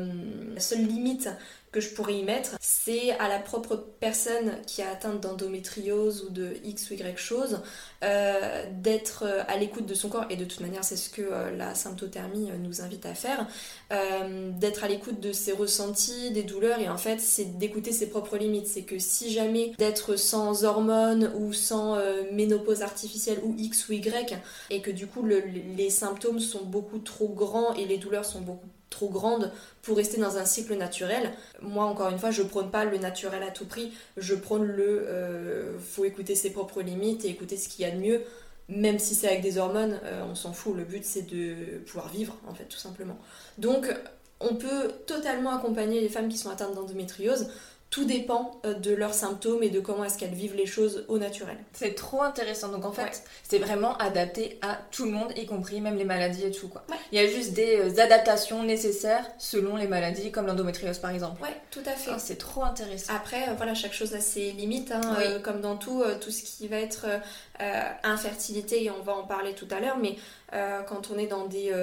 la 0.53 0.59
seule 0.59 0.85
limite 0.85 1.29
que 1.71 1.79
je 1.79 1.89
pourrais 1.89 2.15
y 2.15 2.23
mettre, 2.23 2.55
c'est 2.59 3.11
à 3.11 3.27
la 3.27 3.39
propre 3.39 3.75
personne 3.99 4.57
qui 4.65 4.81
a 4.81 4.89
atteinte 4.89 5.21
d'endométriose 5.21 6.25
ou 6.27 6.31
de 6.31 6.53
X 6.63 6.89
ou 6.89 6.93
Y 6.93 7.17
chose 7.17 7.61
euh, 8.03 8.65
d'être 8.71 9.25
à 9.47 9.57
l'écoute 9.57 9.85
de 9.85 9.93
son 9.93 10.09
corps, 10.09 10.25
et 10.29 10.35
de 10.35 10.45
toute 10.45 10.61
manière 10.61 10.83
c'est 10.83 10.97
ce 10.97 11.09
que 11.09 11.21
la 11.55 11.75
symptothermie 11.75 12.49
nous 12.59 12.81
invite 12.81 13.05
à 13.05 13.13
faire, 13.13 13.47
d'être 14.59 14.83
à 14.83 14.87
l'écoute 14.87 15.19
de 15.19 15.31
ses 15.31 15.51
ressentis, 15.51 16.31
des 16.31 16.43
douleurs, 16.43 16.79
et 16.79 16.89
en 16.89 16.97
fait 16.97 17.19
c'est 17.19 17.57
d'écouter 17.57 17.91
ses 17.91 18.09
propres 18.09 18.37
limites. 18.37 18.67
C'est 18.67 18.83
que 18.83 18.99
si 18.99 19.31
jamais 19.31 19.73
d'être 19.77 20.15
sans 20.15 20.63
hormones 20.63 21.31
ou 21.37 21.53
sans 21.53 21.97
ménopause 22.31 22.81
artificielle 22.81 23.39
ou 23.43 23.53
X 23.57 23.89
ou 23.89 23.93
Y, 23.93 24.37
et 24.69 24.81
que 24.81 24.91
du 24.91 25.07
coup 25.07 25.25
les 25.25 25.89
symptômes 25.89 26.39
sont 26.39 26.63
beaucoup 26.63 26.99
trop 26.99 27.29
grands 27.29 27.73
et 27.75 27.85
les 27.85 27.97
douleurs 27.97 28.25
sont 28.25 28.41
beaucoup 28.41 28.69
trop 28.89 29.09
grandes 29.09 29.51
pour 29.81 29.97
rester 29.97 30.19
dans 30.19 30.37
un 30.37 30.45
cycle 30.45 30.75
naturel. 30.75 31.31
Moi, 31.61 31.85
encore 31.85 32.09
une 32.09 32.19
fois, 32.19 32.31
je 32.31 32.43
prône 32.43 32.71
pas 32.71 32.85
le 32.85 32.97
naturel 32.97 33.43
à 33.43 33.51
tout 33.51 33.65
prix, 33.65 33.93
je 34.17 34.35
prône 34.35 34.63
le 34.63 35.07
euh, 35.07 35.79
faut 35.79 36.05
écouter 36.05 36.35
ses 36.35 36.51
propres 36.51 36.81
limites 36.81 37.25
et 37.25 37.29
écouter 37.29 37.57
ce 37.57 37.69
qu'il 37.69 37.85
y 37.85 37.89
a 37.89 37.91
de 37.91 37.99
mieux, 37.99 38.21
même 38.67 38.99
si 38.99 39.15
c'est 39.15 39.27
avec 39.27 39.41
des 39.41 39.57
hormones, 39.57 39.99
euh, 40.03 40.23
on 40.29 40.35
s'en 40.35 40.53
fout. 40.53 40.75
Le 40.75 40.83
but, 40.83 41.03
c'est 41.03 41.23
de 41.23 41.79
pouvoir 41.85 42.09
vivre, 42.09 42.35
en 42.47 42.53
fait, 42.53 42.65
tout 42.65 42.77
simplement. 42.77 43.17
Donc, 43.57 43.93
on 44.39 44.55
peut 44.55 44.91
totalement 45.05 45.51
accompagner 45.51 46.01
les 46.01 46.09
femmes 46.09 46.29
qui 46.29 46.37
sont 46.37 46.49
atteintes 46.49 46.75
d'endométriose 46.75 47.49
tout 47.89 48.05
dépend 48.05 48.51
euh, 48.65 48.75
de 48.75 48.93
leurs 48.93 49.15
symptômes 49.15 49.63
et 49.63 49.69
de 49.69 49.79
comment 49.79 50.03
est-ce 50.03 50.17
qu'elles 50.17 50.33
vivent 50.33 50.55
les 50.55 50.67
choses 50.67 51.05
au 51.07 51.17
naturel. 51.17 51.57
C'est 51.73 51.95
trop 51.95 52.21
intéressant. 52.21 52.69
Donc 52.69 52.85
en 52.85 52.91
fait, 52.91 53.23
c'est 53.43 53.57
vraiment 53.57 53.97
adapté 53.97 54.59
à 54.61 54.77
tout 54.91 55.05
le 55.05 55.11
monde, 55.11 55.33
y 55.35 55.47
compris 55.47 55.81
même 55.81 55.97
les 55.97 56.05
maladies 56.05 56.45
et 56.45 56.51
tout. 56.51 56.67
Quoi. 56.67 56.83
Il 57.11 57.19
y 57.19 57.23
a 57.23 57.27
juste 57.27 57.53
des 57.53 57.77
euh, 57.77 58.01
adaptations 58.01 58.63
nécessaires 58.63 59.25
selon 59.39 59.75
les 59.75 59.87
maladies, 59.87 60.31
comme 60.31 60.45
l'endométriose 60.45 60.99
par 60.99 61.09
exemple. 61.09 61.41
Ouais, 61.41 61.55
tout 61.71 61.81
à 61.85 61.93
fait. 61.93 62.11
Ah, 62.13 62.19
c'est 62.19 62.37
trop 62.37 62.63
intéressant. 62.63 63.13
Après, 63.15 63.49
euh, 63.49 63.53
voilà, 63.57 63.73
chaque 63.73 63.93
chose 63.93 64.13
a 64.13 64.19
ses 64.19 64.51
limites. 64.51 64.91
Hein, 64.91 65.39
comme 65.43 65.61
dans 65.61 65.75
tout, 65.75 66.03
tout 66.21 66.31
ce 66.31 66.43
qui 66.43 66.67
va 66.67 66.77
être 66.77 67.05
infertilité, 68.03 68.83
et 68.83 68.91
on 68.91 69.01
va 69.01 69.13
en 69.13 69.23
parler 69.23 69.53
tout 69.53 69.67
à 69.71 69.79
l'heure, 69.79 69.97
mais 69.97 70.15
quand 70.51 71.11
on 71.13 71.17
est 71.17 71.27
dans 71.27 71.45
des, 71.45 71.73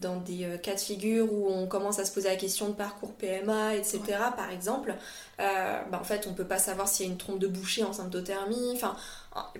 dans 0.00 0.16
des 0.16 0.46
cas 0.62 0.74
de 0.74 0.80
figure 0.80 1.32
où 1.32 1.48
on 1.48 1.66
commence 1.66 1.98
à 1.98 2.04
se 2.04 2.12
poser 2.12 2.28
la 2.28 2.36
question 2.36 2.68
de 2.68 2.74
parcours 2.74 3.12
PMA, 3.12 3.76
etc., 3.76 4.00
par 4.36 4.50
exemple, 4.50 4.94
euh, 5.40 5.80
bah, 5.90 5.98
en 6.00 6.04
fait, 6.04 6.26
on 6.28 6.34
peut 6.34 6.46
pas 6.46 6.58
savoir 6.58 6.88
s'il 6.88 7.06
y 7.06 7.08
a 7.08 7.12
une 7.12 7.18
trompe 7.18 7.38
de 7.38 7.46
boucher 7.46 7.84
en 7.84 7.92
symptothermie. 7.92 8.72
Enfin, 8.72 8.96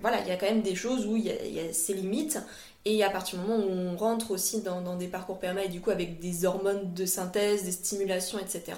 voilà, 0.01 0.21
il 0.21 0.27
y 0.27 0.31
a 0.31 0.35
quand 0.35 0.47
même 0.47 0.61
des 0.61 0.75
choses 0.75 1.05
où 1.05 1.15
il 1.15 1.25
y, 1.25 1.59
a, 1.59 1.73
ses 1.73 1.93
limites. 1.93 2.39
Et 2.85 3.03
à 3.03 3.09
partir 3.09 3.39
du 3.39 3.45
moment 3.45 3.63
où 3.63 3.69
on 3.69 3.97
rentre 3.97 4.31
aussi 4.31 4.61
dans, 4.61 4.95
des 4.95 5.07
parcours 5.07 5.39
PMA 5.39 5.65
et 5.65 5.67
du 5.67 5.81
coup 5.81 5.91
avec 5.91 6.19
des 6.19 6.45
hormones 6.45 6.93
de 6.93 7.05
synthèse, 7.05 7.63
des 7.63 7.71
stimulations, 7.71 8.39
etc., 8.39 8.77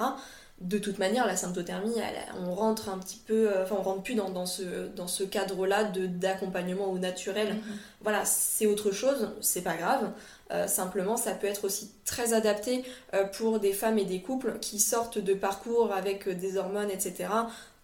de 0.62 0.77
toute 0.77 1.00
manière, 1.00 1.25
la 1.25 1.36
symptothermie, 1.36 1.96
on 2.39 2.53
rentre 2.53 2.89
un 2.89 3.00
petit 3.00 3.18
peu, 3.18 3.50
euh, 3.50 3.63
enfin, 3.63 3.75
on 3.80 3.82
rentre 3.82 4.03
plus 4.03 4.13
dans, 4.15 4.46
ce, 4.46 4.88
dans 4.96 5.08
ce 5.08 5.24
cadre-là 5.24 5.86
d'accompagnement 5.86 6.91
au 6.91 7.00
naturel. 7.00 7.53
Mm-hmm. 7.56 7.75
Voilà, 8.01 8.25
c'est 8.25 8.68
autre 8.68 8.91
chose, 8.91 9.32
c'est 9.41 9.63
pas 9.63 9.75
grave. 9.75 10.12
Euh, 10.51 10.68
simplement, 10.68 11.18
ça 11.18 11.32
peut 11.32 11.48
être 11.48 11.65
aussi 11.65 11.91
très 12.06 12.34
adapté 12.34 12.84
euh, 13.13 13.24
pour 13.24 13.60
des 13.60 13.74
femmes 13.74 13.98
et 13.98 14.06
des 14.06 14.22
couples 14.22 14.60
qui 14.60 14.80
sortent 14.80 15.18
de 15.18 15.34
parcours 15.34 15.94
avec 15.94 16.30
des 16.30 16.58
hormones, 16.58 16.91
etc. 16.91 17.30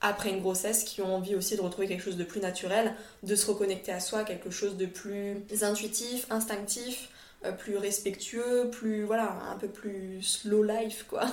après 0.01 0.29
une 0.29 0.41
grossesse, 0.41 0.84
qui 0.84 1.01
ont 1.01 1.15
envie 1.15 1.36
aussi 1.36 1.55
de 1.55 1.62
retrouver 1.62 1.88
quelque 1.88 2.03
chose 2.03 2.17
de 2.17 2.24
plus 2.24 2.41
naturel, 2.41 2.93
de 3.24 3.36
se 3.36 3.48
reconnecter 3.48 3.91
à 3.91 4.00
soi, 4.00 4.24
quelque 4.24 4.51
chose 4.51 4.77
de 4.77 4.86
plus 4.86 5.43
intuitif, 5.62 6.27
instinctif, 6.29 7.10
plus 7.58 7.77
respectueux, 7.77 8.70
plus 8.72 9.03
voilà, 9.03 9.38
un 9.51 9.58
peu 9.58 9.67
plus 9.67 10.22
slow 10.22 10.63
life 10.63 11.06
quoi. 11.08 11.25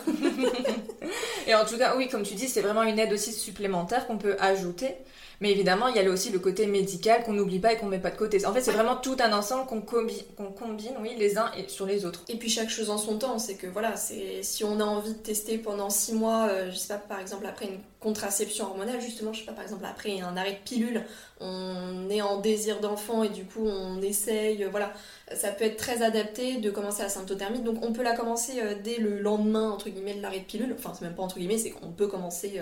et 1.46 1.54
en 1.54 1.64
tout 1.64 1.78
cas, 1.78 1.96
oui, 1.96 2.08
comme 2.08 2.22
tu 2.22 2.34
dis, 2.34 2.48
c'est 2.48 2.60
vraiment 2.60 2.82
une 2.82 2.98
aide 2.98 3.12
aussi 3.12 3.32
supplémentaire 3.32 4.06
qu'on 4.06 4.18
peut 4.18 4.36
ajouter. 4.38 4.94
Mais 5.40 5.50
évidemment, 5.50 5.88
il 5.88 5.96
y 5.96 5.98
a 5.98 6.08
aussi 6.08 6.30
le 6.30 6.38
côté 6.38 6.66
médical 6.66 7.24
qu'on 7.24 7.32
n'oublie 7.32 7.58
pas 7.58 7.72
et 7.72 7.76
qu'on 7.76 7.86
met 7.86 7.98
pas 7.98 8.10
de 8.10 8.16
côté. 8.16 8.44
En 8.46 8.52
fait, 8.52 8.60
c'est 8.60 8.72
vraiment 8.72 8.96
tout 8.96 9.16
un 9.20 9.32
ensemble 9.32 9.66
qu'on 9.66 9.80
combine, 9.80 10.22
qu'on 10.36 10.52
combine, 10.52 10.94
oui, 11.00 11.10
les 11.18 11.38
uns 11.38 11.50
et 11.56 11.68
sur 11.68 11.86
les 11.86 12.04
autres. 12.04 12.22
Et 12.28 12.36
puis 12.36 12.48
chaque 12.48 12.70
chose 12.70 12.90
en 12.90 12.98
son 12.98 13.18
temps, 13.18 13.38
c'est 13.38 13.56
que 13.56 13.66
voilà, 13.66 13.96
c'est 13.96 14.42
si 14.42 14.64
on 14.64 14.80
a 14.80 14.84
envie 14.84 15.12
de 15.12 15.18
tester 15.18 15.58
pendant 15.58 15.90
six 15.90 16.14
mois, 16.14 16.48
euh, 16.48 16.70
je 16.70 16.76
sais 16.76 16.88
pas, 16.88 16.98
par 16.98 17.20
exemple 17.20 17.46
après 17.46 17.66
une 17.66 17.80
contraception 18.04 18.66
hormonale, 18.66 19.00
justement, 19.00 19.32
je 19.32 19.40
sais 19.40 19.46
pas, 19.46 19.52
par 19.52 19.64
exemple 19.64 19.84
après 19.84 20.20
un 20.20 20.36
arrêt 20.36 20.52
de 20.52 20.64
pilule, 20.64 21.02
on 21.40 22.08
est 22.10 22.22
en 22.22 22.38
désir 22.38 22.80
d'enfant 22.80 23.24
et 23.24 23.30
du 23.30 23.44
coup 23.44 23.66
on 23.66 24.00
essaye, 24.02 24.62
euh, 24.62 24.68
voilà, 24.70 24.92
ça 25.34 25.48
peut 25.48 25.64
être 25.64 25.76
très 25.76 26.02
adapté 26.02 26.58
de 26.58 26.70
commencer 26.70 27.02
la 27.02 27.08
symptothermie. 27.08 27.60
Donc 27.60 27.78
on 27.82 27.92
peut 27.92 28.02
la 28.02 28.14
commencer 28.14 28.60
euh, 28.60 28.74
dès 28.82 28.98
le 28.98 29.18
lendemain 29.20 29.70
entre 29.70 29.88
guillemets 29.88 30.14
de 30.14 30.22
l'arrêt 30.22 30.40
de 30.40 30.44
pilule. 30.44 30.74
Enfin 30.78 30.92
c'est 30.94 31.04
même 31.04 31.14
pas 31.14 31.22
entre 31.22 31.38
guillemets, 31.38 31.58
c'est 31.58 31.70
qu'on 31.70 31.90
peut 31.90 32.06
commencer 32.06 32.60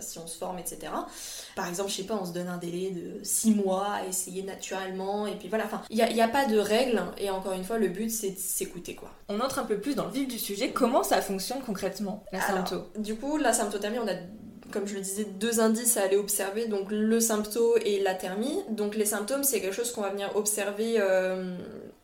si 0.00 0.18
on 0.18 0.26
se 0.26 0.36
forme, 0.36 0.58
etc. 0.58 0.92
Par 1.56 1.68
exemple, 1.68 1.90
je 1.90 1.96
sais 1.96 2.04
pas, 2.04 2.18
on 2.20 2.26
se 2.26 2.32
donne 2.32 2.48
un 2.48 2.58
délai 2.58 2.90
de 2.90 3.22
6 3.22 3.54
mois 3.54 3.86
à 3.94 4.06
essayer 4.06 4.42
naturellement, 4.42 5.26
et 5.26 5.36
puis 5.36 5.48
voilà, 5.48 5.64
enfin, 5.64 5.82
il 5.90 5.96
n'y 5.96 6.20
a, 6.20 6.24
a, 6.24 6.28
pas 6.28 6.46
de 6.46 6.58
règles, 6.58 7.02
et 7.18 7.30
encore 7.30 7.52
une 7.52 7.64
fois, 7.64 7.78
le 7.78 7.88
but 7.88 8.10
c'est 8.10 8.30
de 8.30 8.38
s'écouter 8.38 8.94
quoi. 8.94 9.10
On 9.28 9.40
entre 9.40 9.58
un 9.58 9.64
peu 9.64 9.78
plus 9.78 9.94
dans 9.94 10.06
le 10.06 10.12
vif 10.12 10.28
du 10.28 10.38
sujet, 10.38 10.70
comment 10.70 11.02
ça 11.02 11.20
fonctionne 11.22 11.60
concrètement, 11.64 12.24
la 12.32 12.40
sympto? 12.40 12.84
Du 12.98 13.16
coup, 13.16 13.38
la 13.38 13.52
symptothermie, 13.52 13.98
on 13.98 14.08
a 14.08 14.14
comme 14.70 14.86
je 14.86 14.94
le 14.94 15.00
disais, 15.00 15.24
deux 15.24 15.60
indices 15.60 15.96
à 15.96 16.02
aller 16.02 16.16
observer, 16.16 16.66
donc 16.66 16.86
le 16.90 17.20
symptôme 17.20 17.78
et 17.84 18.00
la 18.00 18.14
thermie. 18.14 18.58
Donc 18.70 18.96
les 18.96 19.04
symptômes, 19.04 19.44
c'est 19.44 19.60
quelque 19.60 19.74
chose 19.74 19.92
qu'on 19.92 20.02
va 20.02 20.10
venir 20.10 20.34
observer 20.36 20.96
euh, 20.98 21.56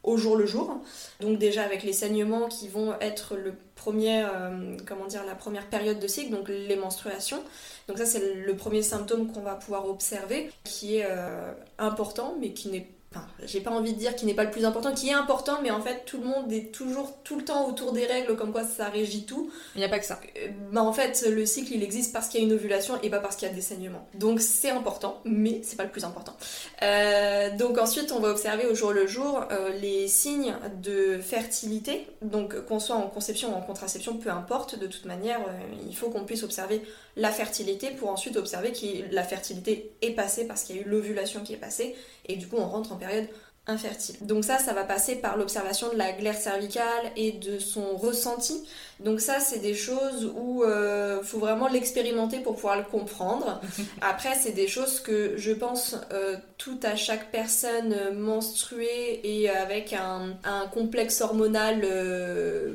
au 0.02 0.16
jour 0.16 0.36
le 0.36 0.46
jour. 0.46 0.80
Donc 1.20 1.38
déjà 1.38 1.62
avec 1.62 1.82
les 1.82 1.92
saignements 1.92 2.48
qui 2.48 2.68
vont 2.68 2.94
être 3.00 3.36
le 3.36 3.54
premier, 3.74 4.24
euh, 4.24 4.76
comment 4.86 5.06
dire, 5.06 5.24
la 5.26 5.34
première 5.34 5.66
période 5.66 5.98
de 5.98 6.06
cycle, 6.06 6.30
donc 6.30 6.48
les 6.48 6.76
menstruations. 6.76 7.42
Donc 7.88 7.98
ça 7.98 8.06
c'est 8.06 8.34
le 8.34 8.56
premier 8.56 8.82
symptôme 8.82 9.32
qu'on 9.32 9.42
va 9.42 9.54
pouvoir 9.54 9.88
observer, 9.88 10.50
qui 10.64 10.98
est 10.98 11.06
euh, 11.08 11.52
important, 11.78 12.36
mais 12.40 12.52
qui 12.52 12.68
n'est 12.68 12.86
Enfin, 13.12 13.26
j'ai 13.44 13.60
pas 13.60 13.72
envie 13.72 13.92
de 13.92 13.98
dire 13.98 14.14
qu'il 14.14 14.28
n'est 14.28 14.34
pas 14.34 14.44
le 14.44 14.52
plus 14.52 14.64
important, 14.64 14.94
qui 14.94 15.08
est 15.08 15.14
important, 15.14 15.58
mais 15.62 15.72
en 15.72 15.80
fait 15.80 16.04
tout 16.04 16.18
le 16.18 16.26
monde 16.26 16.52
est 16.52 16.72
toujours 16.72 17.12
tout 17.24 17.36
le 17.36 17.44
temps 17.44 17.68
autour 17.68 17.92
des 17.92 18.06
règles, 18.06 18.36
comme 18.36 18.52
quoi 18.52 18.62
ça 18.62 18.88
régit 18.88 19.24
tout. 19.24 19.50
Il 19.74 19.78
n'y 19.78 19.84
a 19.84 19.88
pas 19.88 19.98
que 19.98 20.04
ça. 20.04 20.20
Euh, 20.36 20.46
bah 20.70 20.80
en 20.82 20.92
fait 20.92 21.26
le 21.28 21.44
cycle 21.44 21.72
il 21.72 21.82
existe 21.82 22.12
parce 22.12 22.28
qu'il 22.28 22.40
y 22.40 22.44
a 22.44 22.46
une 22.46 22.52
ovulation 22.52 23.00
et 23.02 23.10
pas 23.10 23.18
parce 23.18 23.34
qu'il 23.34 23.48
y 23.48 23.50
a 23.50 23.54
des 23.54 23.62
saignements. 23.62 24.06
Donc 24.14 24.40
c'est 24.40 24.70
important, 24.70 25.20
mais 25.24 25.60
c'est 25.64 25.74
pas 25.74 25.82
le 25.82 25.90
plus 25.90 26.04
important. 26.04 26.36
Euh, 26.82 27.56
donc 27.56 27.78
ensuite 27.78 28.12
on 28.12 28.20
va 28.20 28.28
observer 28.28 28.66
au 28.66 28.76
jour 28.76 28.92
le 28.92 29.08
jour 29.08 29.44
euh, 29.50 29.70
les 29.70 30.06
signes 30.06 30.54
de 30.80 31.18
fertilité. 31.20 32.06
Donc 32.22 32.64
qu'on 32.66 32.78
soit 32.78 32.94
en 32.94 33.08
conception 33.08 33.52
ou 33.52 33.56
en 33.56 33.60
contraception, 33.60 34.18
peu 34.18 34.30
importe, 34.30 34.78
de 34.78 34.86
toute 34.86 35.06
manière 35.06 35.40
il 35.84 35.96
faut 35.96 36.10
qu'on 36.10 36.24
puisse 36.24 36.44
observer 36.44 36.80
la 37.16 37.30
fertilité 37.30 37.90
pour 37.90 38.10
ensuite 38.10 38.36
observer 38.36 38.72
que 38.72 39.14
la 39.14 39.24
fertilité 39.24 39.92
est 40.02 40.12
passée 40.12 40.46
parce 40.46 40.64
qu'il 40.64 40.76
y 40.76 40.78
a 40.78 40.82
eu 40.82 40.88
l'ovulation 40.88 41.42
qui 41.42 41.54
est 41.54 41.58
passée 41.58 41.94
et 42.26 42.36
du 42.36 42.46
coup 42.46 42.56
on 42.58 42.68
rentre 42.68 42.92
en 42.92 42.96
période 42.96 43.26
infertile. 43.66 44.16
Donc 44.22 44.44
ça, 44.44 44.58
ça 44.58 44.72
va 44.72 44.84
passer 44.84 45.16
par 45.16 45.36
l'observation 45.36 45.92
de 45.92 45.96
la 45.96 46.12
glaire 46.12 46.36
cervicale 46.36 47.12
et 47.16 47.32
de 47.32 47.58
son 47.58 47.96
ressenti. 47.96 48.66
Donc 49.00 49.20
ça, 49.20 49.38
c'est 49.38 49.58
des 49.58 49.74
choses 49.74 50.32
où 50.34 50.62
il 50.64 50.70
euh, 50.70 51.22
faut 51.22 51.38
vraiment 51.38 51.68
l'expérimenter 51.68 52.40
pour 52.40 52.56
pouvoir 52.56 52.76
le 52.76 52.84
comprendre. 52.84 53.60
Après, 54.00 54.34
c'est 54.34 54.52
des 54.52 54.66
choses 54.66 55.00
que 55.00 55.36
je 55.36 55.52
pense 55.52 55.96
euh, 56.12 56.36
tout 56.58 56.80
à 56.82 56.96
chaque 56.96 57.30
personne 57.30 57.94
menstruée 58.14 59.20
et 59.22 59.48
avec 59.50 59.92
un, 59.92 60.36
complexe 60.72 61.20
hormonal 61.20 61.80
euh, 61.84 62.74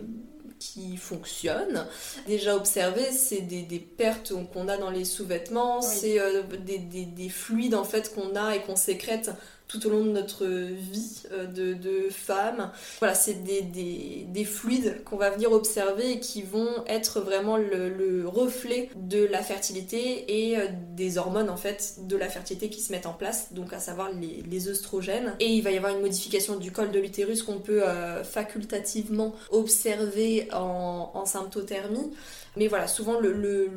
qui 0.59 0.97
fonctionne. 0.97 1.85
Déjà 2.27 2.55
observé, 2.55 3.11
c'est 3.11 3.41
des, 3.41 3.79
pertes 3.79 4.33
qu'on 4.53 4.67
a 4.67 4.77
dans 4.77 4.89
les 4.89 5.05
sous-vêtements, 5.05 5.81
c'est 5.81 6.19
des, 6.65 6.77
des, 6.77 7.29
fluides 7.29 7.75
en 7.75 7.83
fait 7.83 8.13
qu'on 8.13 8.35
a 8.35 8.55
et 8.55 8.61
qu'on 8.61 8.75
sécrète 8.75 9.31
tout 9.67 9.85
au 9.87 9.89
long 9.89 10.05
de 10.05 10.11
notre 10.11 10.45
vie 10.45 11.23
euh, 11.31 11.45
de, 11.47 12.09
femme. 12.09 12.71
Voilà, 12.99 13.15
c'est 13.15 13.43
des, 13.43 13.61
des, 13.61 14.25
des, 14.29 14.45
fluides 14.45 15.03
qu'on 15.03 15.17
va 15.17 15.29
venir 15.29 15.51
observer 15.51 16.11
et 16.11 16.19
qui 16.19 16.41
vont 16.43 16.83
être 16.87 17.19
vraiment 17.19 17.57
le, 17.57 17.89
le 17.89 18.27
reflet 18.27 18.89
de 18.95 19.25
la 19.25 19.41
fertilité 19.41 20.25
et 20.27 20.57
euh, 20.57 20.67
des 20.95 21.17
hormones 21.17 21.49
en 21.49 21.57
fait 21.57 21.95
de 22.07 22.15
la 22.15 22.29
fertilité 22.29 22.69
qui 22.69 22.81
se 22.81 22.91
mettent 22.91 23.05
en 23.05 23.13
place, 23.13 23.53
donc 23.53 23.73
à 23.73 23.79
savoir 23.79 24.11
les, 24.11 24.43
les 24.49 24.69
œstrogènes. 24.69 25.33
Et 25.39 25.47
il 25.47 25.61
va 25.61 25.71
y 25.71 25.77
avoir 25.77 25.93
une 25.93 26.01
modification 26.01 26.57
du 26.57 26.71
col 26.71 26.91
de 26.91 26.99
l'utérus 26.99 27.43
qu'on 27.43 27.59
peut 27.59 27.83
euh, 27.83 28.23
facultativement 28.23 29.33
observer 29.51 30.47
en 30.51 31.25
symptothermie. 31.25 32.11
Mais 32.57 32.67
voilà, 32.67 32.87
souvent 32.87 33.19
le, 33.19 33.33
le, 33.33 33.69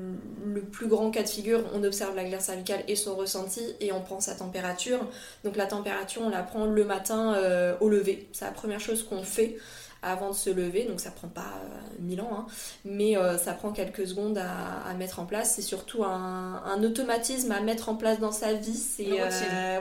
plus 0.73 0.89
grand 0.89 1.11
cas 1.11 1.23
de 1.23 1.29
figure, 1.29 1.63
on 1.73 1.85
observe 1.85 2.15
la 2.17 2.25
glaire 2.25 2.43
cervicale 2.43 2.83
et 2.89 2.97
son 2.97 3.15
ressenti 3.15 3.63
et 3.81 3.93
on 3.93 4.01
prend 4.01 4.21
sa 4.21 4.35
température. 4.35 4.99
Donc 5.45 5.57
la 5.57 5.67
température, 5.67 6.23
on 6.23 6.31
la 6.31 6.43
prend 6.43 6.67
le 6.67 6.85
matin 6.85 7.35
euh, 7.35 7.75
au 7.81 7.89
lever. 7.89 8.29
C'est 8.33 8.45
la 8.45 8.51
première 8.51 8.81
chose 8.81 9.05
qu'on 9.05 9.23
fait 9.23 9.57
avant 10.03 10.31
de 10.31 10.35
se 10.35 10.51
lever, 10.51 10.85
donc 10.85 11.01
ça 11.01 11.11
prend 11.11 11.27
pas 11.29 11.41
euh, 11.41 12.01
mille 12.01 12.21
ans, 12.21 12.31
hein. 12.33 12.47
mais 12.85 13.17
euh, 13.17 13.37
ça 13.37 13.53
prend 13.53 13.73
quelques 13.73 14.07
secondes 14.07 14.39
à, 14.39 14.95
mettre 14.95 15.19
en 15.19 15.27
place. 15.27 15.55
C'est 15.55 15.63
surtout 15.63 16.05
un, 16.05 16.63
un, 16.65 16.83
automatisme 16.85 17.51
à 17.51 17.61
mettre 17.61 17.89
en 17.89 17.97
place 17.97 18.21
dans 18.21 18.31
sa 18.31 18.53
vie. 18.53 18.77
C'est 18.77 19.19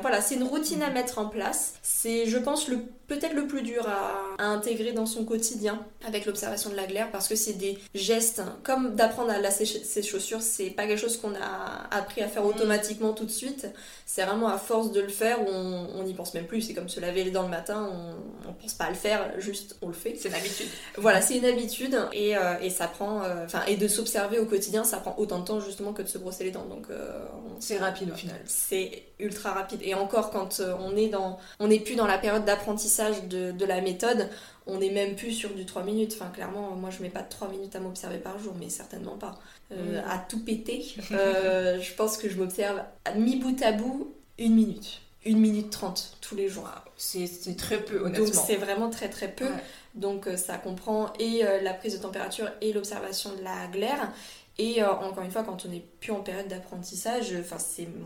voilà, 0.02 0.22
c'est 0.22 0.36
une 0.36 0.44
routine 0.44 0.82
à 0.82 0.90
mettre 0.90 1.20
en 1.20 1.28
place. 1.28 1.76
C'est, 1.84 2.26
je 2.26 2.38
pense, 2.38 2.68
le 2.68 2.80
peut-être 3.08 3.34
le 3.34 3.48
plus 3.48 3.62
dur 3.62 3.88
à, 3.88 4.44
intégrer 4.44 4.92
dans 4.92 5.06
son 5.06 5.26
quotidien 5.26 5.84
avec 6.06 6.26
l'observation 6.26 6.70
de 6.70 6.76
la 6.76 6.86
glaire 6.86 7.10
parce 7.12 7.28
que 7.28 7.36
c'est 7.36 7.54
des 7.54 7.78
gestes 7.96 8.42
comme 8.64 8.96
d'apprendre 8.96 9.32
à 9.32 9.40
lasser 9.40 9.66
ses 9.66 10.04
chaussures 10.04 10.42
c'est 10.42 10.70
pas 10.70 10.86
quelque 10.86 11.00
chose 11.00 11.18
qu'on 11.18 11.34
a 11.34 11.88
appris 11.92 12.22
à 12.22 12.28
faire 12.28 12.44
mm. 12.44 12.48
automatiquement 12.48 13.14
tout 13.14 13.26
de 13.26 13.32
suite. 13.32 13.68
C'est 14.06 14.24
vraiment 14.24 14.48
à 14.48 14.58
force 14.58 14.92
de 14.92 15.02
le 15.02 15.10
faire 15.10 15.42
où 15.42 15.50
on 15.50 16.04
n'y 16.04 16.14
pense 16.14 16.34
même 16.34 16.46
plus. 16.46 16.62
C'est 16.62 16.74
comme 16.74 16.90
se 16.90 17.00
laver 17.00 17.24
les 17.24 17.32
dents 17.32 17.44
le 17.44 17.50
matin 17.50 17.90
on, 17.92 18.50
on 18.50 18.54
pense 18.54 18.74
pas 18.74 18.86
à 18.86 18.90
le 18.90 18.96
faire 18.96 19.40
juste 19.40 19.78
on 19.82 19.88
le 19.88 19.94
fait. 19.94 20.16
C'est 20.18 20.30
une 20.30 20.36
habitude. 20.36 20.68
Voilà 20.98 21.22
c'est 21.22 21.38
une 21.38 21.46
habitude. 21.46 21.98
Et, 22.14 22.38
euh, 22.38 22.60
et 22.62 22.70
ça 22.70 22.88
prend 22.88 23.24
euh, 23.24 23.46
enfin 23.46 23.64
et 23.68 23.76
de 23.76 23.88
s'observer 23.88 24.40
au 24.40 24.46
quotidien 24.46 24.84
ça 24.84 24.98
prend 24.98 25.16
autant 25.18 25.40
de 25.40 25.46
temps 25.46 25.60
justement 25.60 25.94
que 25.94 26.02
de 26.02 26.08
se 26.08 26.18
brosser 26.18 26.44
les 26.44 26.52
dents. 26.52 26.66
Donc 26.66 26.88
euh, 26.90 27.26
c'est 27.60 27.78
rapide 27.78 28.12
au 28.12 28.16
final. 28.16 28.40
C'est 28.46 29.04
ultra 29.20 29.52
rapide 29.52 29.80
et 29.84 29.94
encore 29.94 30.30
quand 30.32 30.62
on 30.80 30.96
est 30.96 31.08
dans 31.08 31.40
on 31.60 31.68
n'est 31.68 31.80
plus 31.80 31.96
dans 31.96 32.08
la 32.08 32.18
période 32.18 32.46
d'apprentissage 32.46 33.24
de, 33.28 33.66
la 33.66 33.82
méthode, 33.82 34.30
on 34.66 34.80
n'est 34.80 34.90
même 34.90 35.16
plus 35.16 35.32
sur 35.32 35.54
du 35.54 35.66
3 35.66 35.84
minutes. 35.84 36.18
Enfin, 36.20 36.30
clairement, 36.30 36.72
moi 36.72 36.90
je 36.90 37.02
mets 37.02 37.10
pas 37.10 37.22
de 37.22 37.30
3 37.30 37.50
minutes 37.50 37.76
à 37.76 37.80
m'observer 37.80 38.18
par 38.18 38.38
jour, 38.40 38.54
mais 38.60 38.70
certainement 38.70 39.18
pas. 39.18 39.40
Euh, 39.72 40.02
à 40.10 40.18
tout 40.18 40.44
péter, 40.44 40.86
euh, 41.12 41.80
je 41.82 41.94
pense 41.94 42.18
que 42.18 42.30
je 42.30 42.38
m'observe 42.38 42.82
mi 43.16 43.38
bout 43.38 43.62
à 43.64 43.72
bout 43.72 44.14
une 44.38 44.56
minute. 44.56 45.02
Une 45.26 45.40
minute 45.40 45.72
trente 45.72 46.18
tous 46.22 46.36
les 46.36 46.48
jours. 46.48 46.70
C'est 46.96 47.28
très 47.58 47.82
peu, 47.82 48.00
honnêtement. 48.00 48.26
Donc 48.26 48.34
c'est 48.34 48.56
vraiment 48.56 48.90
très 48.90 49.10
très 49.10 49.28
peu. 49.28 49.48
Donc 49.96 50.28
euh, 50.28 50.38
ça 50.38 50.58
comprend 50.58 51.12
et 51.20 51.44
la 51.62 51.74
prise 51.74 51.98
de 51.98 52.02
température 52.02 52.50
et 52.62 52.72
l'observation 52.72 53.36
de 53.36 53.44
la 53.44 53.68
glaire. 53.68 54.12
Et 54.60 54.82
euh, 54.82 54.92
encore 54.92 55.24
une 55.24 55.32
fois, 55.32 55.44
quand 55.44 55.66
on 55.66 55.70
n'est 55.70 55.86
plus 56.00 56.12
en 56.12 56.22
période 56.22 56.48
d'apprentissage, 56.48 57.34
enfin, 57.40 57.58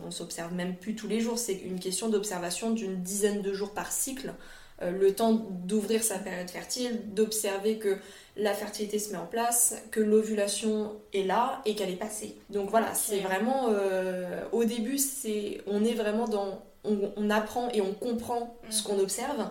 on 0.05 0.11
s'observe 0.11 0.53
même 0.53 0.75
plus 0.75 0.95
tous 0.95 1.07
les 1.07 1.21
jours, 1.21 1.37
c'est 1.37 1.53
une 1.53 1.79
question 1.79 2.09
d'observation 2.09 2.71
d'une 2.71 3.01
dizaine 3.01 3.41
de 3.41 3.53
jours 3.53 3.73
par 3.73 3.91
cycle. 3.91 4.33
Euh, 4.81 4.91
le 4.91 5.13
temps 5.13 5.33
d'ouvrir 5.33 6.03
sa 6.03 6.17
période 6.17 6.49
fertile, 6.49 7.13
d'observer 7.13 7.77
que 7.77 7.97
la 8.35 8.53
fertilité 8.53 8.99
se 8.99 9.11
met 9.11 9.17
en 9.17 9.25
place, 9.25 9.75
que 9.91 9.99
l'ovulation 9.99 10.93
est 11.13 11.23
là 11.23 11.61
et 11.65 11.75
qu'elle 11.75 11.89
est 11.89 11.97
passée. 11.97 12.35
Donc 12.49 12.69
voilà, 12.69 12.93
c'est 12.95 13.19
vraiment 13.19 13.67
euh, 13.69 14.43
au 14.51 14.63
début, 14.63 14.97
c'est 14.97 15.61
on 15.67 15.83
est 15.83 15.93
vraiment 15.93 16.27
dans 16.27 16.63
on, 16.83 17.29
apprend 17.29 17.69
et 17.69 17.81
on 17.81 17.93
comprend 17.93 18.57
ce 18.71 18.81
mm. 18.81 18.85
qu'on 18.85 18.99
observe. 18.99 19.49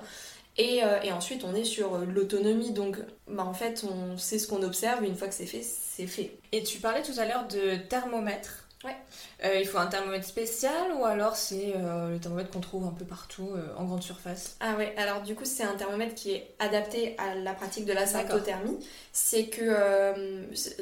Et, 0.56 0.82
et, 1.04 1.12
ensuite, 1.12 1.44
on 1.44 1.54
est 1.54 1.64
sur 1.64 1.98
l'autonomie. 1.98 2.72
Donc, 2.72 2.98
bah, 3.28 3.44
en 3.44 3.54
fait, 3.54 3.84
on 3.84 4.18
sait 4.18 4.38
ce 4.38 4.46
qu'on 4.46 4.62
observe. 4.62 5.04
Une 5.04 5.16
fois 5.16 5.28
que 5.28 5.34
c'est 5.34 5.46
fait, 5.46 5.62
fait. 6.06 6.38
Et 6.52 6.62
tu 6.62 6.78
parlais 6.78 7.02
tout 7.02 7.18
à 7.18 7.24
l'heure 7.24 7.46
de 7.48 7.76
thermomètre. 7.88 8.66
Ouais. 8.82 8.96
Euh, 9.44 9.60
il 9.60 9.66
faut 9.66 9.76
un 9.76 9.88
thermomètre 9.88 10.24
spécial 10.24 10.92
ou 10.98 11.04
alors 11.04 11.36
c'est 11.36 11.74
euh, 11.76 12.12
le 12.12 12.18
thermomètre 12.18 12.50
qu'on 12.50 12.60
trouve 12.60 12.86
un 12.86 12.92
peu 12.92 13.04
partout 13.04 13.50
euh, 13.54 13.74
en 13.76 13.84
grande 13.84 14.02
surface? 14.02 14.56
Ah 14.60 14.74
ouais, 14.74 14.94
alors 14.96 15.20
du 15.20 15.34
coup 15.34 15.44
c'est 15.44 15.64
un 15.64 15.74
thermomètre 15.74 16.14
qui 16.14 16.32
est 16.32 16.54
adapté 16.58 17.14
à 17.18 17.34
la 17.34 17.52
pratique 17.52 17.84
de 17.84 17.92
la 17.92 18.06
symptothermie. 18.06 18.78
C'est 19.12 19.48
que 19.48 20.14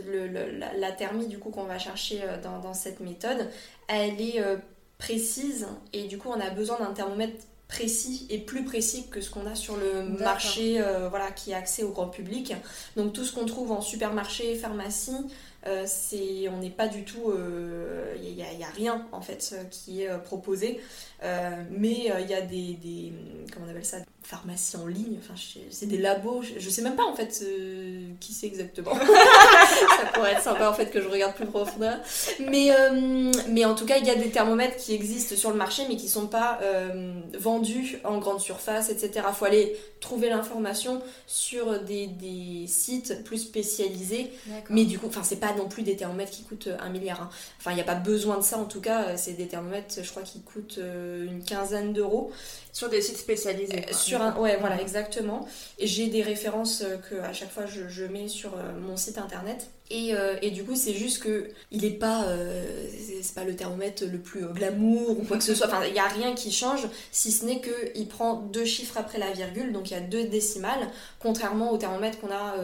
le, 0.07 0.61
la, 0.79 0.93
thermie 0.93 1.27
du 1.27 1.41
coup 1.41 1.51
qu'on 1.51 1.65
va 1.65 1.81
chercher 1.81 2.23
dans, 2.45 2.61
dans, 2.61 2.75
cette 2.75 3.01
méthode, 3.01 3.51
elle 3.89 4.21
est 4.21 4.41
précise 4.99 5.67
et 5.93 6.07
du 6.07 6.19
coup 6.19 6.29
on 6.29 6.41
a 6.41 6.51
besoin 6.51 6.79
d'un 6.79 6.93
thermomètre 6.93 7.45
précis 7.69 8.27
et 8.31 8.39
plus 8.39 8.65
précis 8.65 9.07
que 9.11 9.21
ce 9.21 9.31
qu'on 9.31 9.47
a 9.47 9.55
sur 9.55 9.77
le 9.77 10.03
marché 10.03 10.81
euh, 10.81 11.09
voilà, 11.09 11.31
qui 11.31 11.51
est 11.53 11.55
accès 11.55 11.83
au 11.83 11.91
grand 11.91 12.09
public. 12.09 12.55
Donc 12.97 13.13
tout 13.13 13.25
ce 13.25 13.33
qu'on 13.33 13.45
trouve 13.45 13.71
en 13.73 13.83
supermarché, 13.83 14.55
pharmacie, 14.57 15.27
euh, 15.67 15.85
c'est, 15.87 16.49
on 16.49 16.59
n'est 16.59 16.71
pas 16.71 16.89
du 16.89 17.05
tout... 17.05 17.25
Il 17.27 17.39
euh, 17.39 18.17
n'y 18.19 18.43
a, 18.43 18.67
a, 18.67 18.71
rien 18.71 19.07
en 19.13 19.21
fait 19.21 19.55
qui 19.71 20.03
est 20.03 20.19
proposé. 20.25 20.81
mais 21.23 22.11
il 22.21 22.27
y 22.29 22.35
a 22.35 22.41
des, 22.41 22.75
des... 22.75 23.13
Comment 23.53 23.67
on 23.67 23.71
appelle 23.71 23.85
ça? 23.85 23.99
Pharmacie 24.29 24.77
en 24.77 24.87
ligne, 24.87 25.17
enfin 25.19 25.33
c'est 25.71 25.87
des 25.87 25.97
labos, 25.97 26.43
je, 26.43 26.69
sais 26.69 26.83
même 26.83 26.97
pas 26.97 27.05
en 27.07 27.15
fait 27.15 27.43
euh, 27.43 28.09
qui 28.21 28.35
c'est 28.35 28.47
exactement. 28.47 28.95
ça 28.95 30.07
pourrait 30.13 30.33
être 30.33 30.43
sympa 30.43 30.69
en 30.69 30.75
fait 30.75 30.91
que 30.91 31.01
je 31.01 31.09
regarde 31.09 31.35
plus 31.35 31.47
profondément. 31.47 31.97
Mais, 32.39 32.71
euh, 32.71 33.33
mais 33.49 33.65
en 33.65 33.75
tout 33.75 33.87
cas, 33.87 33.97
il 33.97 34.05
y 34.05 34.11
a 34.11 34.15
des 34.17 34.29
thermomètres 34.29 34.77
qui 34.77 34.93
existent 34.93 35.35
sur 35.35 35.51
le 35.51 35.57
marché 35.57 35.85
mais 35.89 35.97
qui 35.97 36.11
sont 36.11 36.27
pas 36.27 36.59
euh, 36.61 37.15
vendus 37.39 38.01
en 38.05 38.19
grande 38.19 38.41
surface, 38.41 38.91
etc. 38.91 39.27
Faut 39.33 39.47
aller 39.47 39.75
trouver 40.01 40.29
l'information 40.29 41.01
sur 41.27 41.81
des, 41.81 42.07
des, 42.07 42.67
sites 42.67 43.25
plus 43.25 43.39
spécialisés. 43.39 44.31
Mais 44.69 44.85
du 44.85 44.99
coup, 44.99 45.07
enfin 45.07 45.23
c'est 45.23 45.41
pas 45.41 45.55
non 45.55 45.69
plus 45.69 45.85
des 45.85 45.97
thermomètres 45.97 46.33
qui 46.33 46.43
coûtent 46.43 46.69
un 46.79 46.91
milliard. 46.91 47.23
Hein. 47.23 47.31
Enfin, 47.61 47.71
il 47.71 47.77
n'y 47.77 47.81
a 47.81 47.85
pas 47.85 47.95
besoin 47.95 48.37
de 48.37 48.45
ça 48.45 48.59
en 48.59 48.67
tout 48.67 48.83
cas, 48.83 49.17
c'est 49.17 49.33
des 49.33 49.49
thermomètres, 49.49 49.95
je 50.03 50.11
crois, 50.11 50.23
qui 50.23 50.43
coûtent 50.43 50.79
une 50.79 51.43
quinzaine 51.43 51.95
d'euros. 51.95 52.31
Sur 52.71 52.91
des 52.91 53.01
sites 53.01 53.17
spécialisés. 53.17 53.87
sur 53.93 54.18
un, 54.21 54.37
ouais, 54.37 54.57
voilà, 54.59 54.81
exactement. 54.81 55.47
Et 55.79 55.87
j'ai 55.87 56.09
des 56.09 56.23
références 56.23 56.83
euh, 56.83 56.97
que 56.99 57.17
à 57.17 57.33
chaque 57.33 57.51
fois 57.51 57.67
je, 57.67 57.89
je 57.89 58.05
mets 58.05 58.29
sur 58.29 58.55
euh, 58.55 58.79
mon 58.79 58.97
site 58.97 59.19
internet. 59.19 59.71
Et, 59.91 60.15
euh, 60.15 60.37
et, 60.43 60.51
du 60.51 60.65
coup, 60.65 60.77
c'est 60.77 60.93
juste 60.93 61.23
que 61.23 61.49
il 61.71 61.85
est 61.85 61.91
pas, 61.91 62.25
euh, 62.25 62.87
c'est 63.23 63.35
pas 63.35 63.45
le 63.45 63.57
thermomètre 63.57 64.05
le 64.05 64.19
plus 64.19 64.45
euh, 64.45 64.53
glamour 64.53 65.19
ou 65.19 65.25
quoi 65.25 65.39
que 65.39 65.45
ce 65.45 65.55
soit. 65.55 65.67
Enfin, 65.67 65.85
il 65.87 65.93
n'y 65.93 65.99
a 65.99 66.09
rien 66.09 66.35
qui 66.35 66.53
change, 66.53 66.87
si 67.11 67.33
ce 67.33 67.47
n'est 67.47 67.61
que 67.61 67.71
il 67.95 68.07
prend 68.07 68.35
deux 68.35 68.67
chiffres 68.67 68.99
après 68.99 69.19
la 69.19 69.33
virgule, 69.33 69.73
donc 69.73 69.91
il 69.91 69.95
y 69.95 69.97
a 69.97 70.01
deux 70.01 70.25
décimales, 70.25 70.89
contrairement 71.21 71.73
au 71.73 71.79
thermomètre 71.79 72.21
qu'on 72.21 72.31
a 72.31 72.57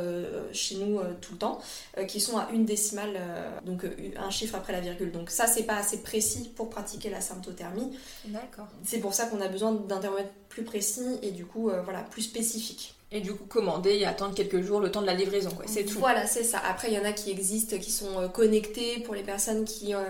chez 0.53 0.77
nous 0.77 1.01
tout 1.21 1.33
le 1.33 1.39
temps, 1.39 1.61
qui 2.09 2.21
sont 2.21 2.37
à 2.37 2.49
une 2.53 2.65
décimale, 2.65 3.19
donc 3.65 3.85
un 4.17 4.31
chiffre 4.31 4.55
après 4.55 4.73
la 4.73 4.81
virgule. 4.81 5.11
Donc 5.11 5.31
ça, 5.31 5.47
c'est 5.47 5.65
pas 5.65 5.77
assez 5.77 6.03
précis 6.03 6.51
pour 6.55 6.69
pratiquer 6.69 7.09
la 7.11 7.21
symptothermie. 7.21 7.97
D'accord. 8.27 8.67
C'est 8.85 8.99
pour 8.99 9.15
ça 9.15 9.27
qu'on 9.27 9.41
a 9.41 9.49
besoin 9.49 9.73
d'un 9.73 9.99
thermomètre 9.99 10.33
plus 10.49 10.65
précis 10.65 11.19
et 11.23 11.31
du 11.31 11.47
coup, 11.47 11.71
voilà, 11.85 12.01
plus 12.03 12.23
spécifique. 12.23 12.95
Et 13.15 13.21
du 13.21 13.33
coup, 13.33 13.45
commander 13.45 13.95
et 13.95 14.07
attendre 14.07 14.35
quelques 14.35 14.61
jours 14.61 14.81
le 14.81 14.91
temps 14.91 15.01
de 15.01 15.07
la 15.07 15.15
livraison, 15.15 15.51
quoi. 15.51 15.67
C'est 15.69 15.85
tout. 15.85 16.01
Voilà, 16.01 16.27
c'est 16.27 16.43
ça. 16.43 16.61
Après, 16.69 16.89
il 16.91 16.95
y 16.95 16.99
en 16.99 17.05
a 17.05 17.13
qui 17.13 17.31
existent, 17.31 17.79
qui 17.79 17.93
sont 17.93 18.19
euh, 18.19 18.27
connectés 18.27 18.99
pour 19.05 19.15
les 19.15 19.23
personnes 19.23 19.65
qui, 19.65 19.95
euh, 19.95 20.03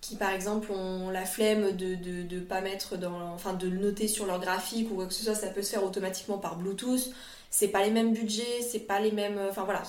qui 0.00 0.14
par 0.14 0.30
exemple, 0.30 0.70
ont 0.70 1.10
la 1.10 1.24
flemme 1.24 1.72
de, 1.72 1.96
de, 1.96 2.22
de, 2.22 2.38
pas 2.38 2.60
mettre 2.60 2.96
dans. 2.96 3.32
Enfin, 3.34 3.52
de 3.52 3.68
le 3.68 3.78
noter 3.78 4.06
sur 4.06 4.26
leur 4.26 4.38
graphique 4.38 4.92
ou 4.92 4.94
quoi 4.94 5.06
que 5.06 5.12
ce 5.12 5.24
soit. 5.24 5.34
Ça 5.34 5.48
peut 5.48 5.62
se 5.62 5.70
faire 5.70 5.82
automatiquement 5.82 6.38
par 6.38 6.54
Bluetooth. 6.54 7.10
C'est 7.50 7.66
pas 7.66 7.82
les 7.84 7.90
mêmes 7.90 8.12
budgets, 8.12 8.62
c'est 8.70 8.78
pas 8.78 9.00
les 9.00 9.10
mêmes. 9.10 9.38
Euh, 9.38 9.50
enfin, 9.50 9.64
voilà. 9.64 9.82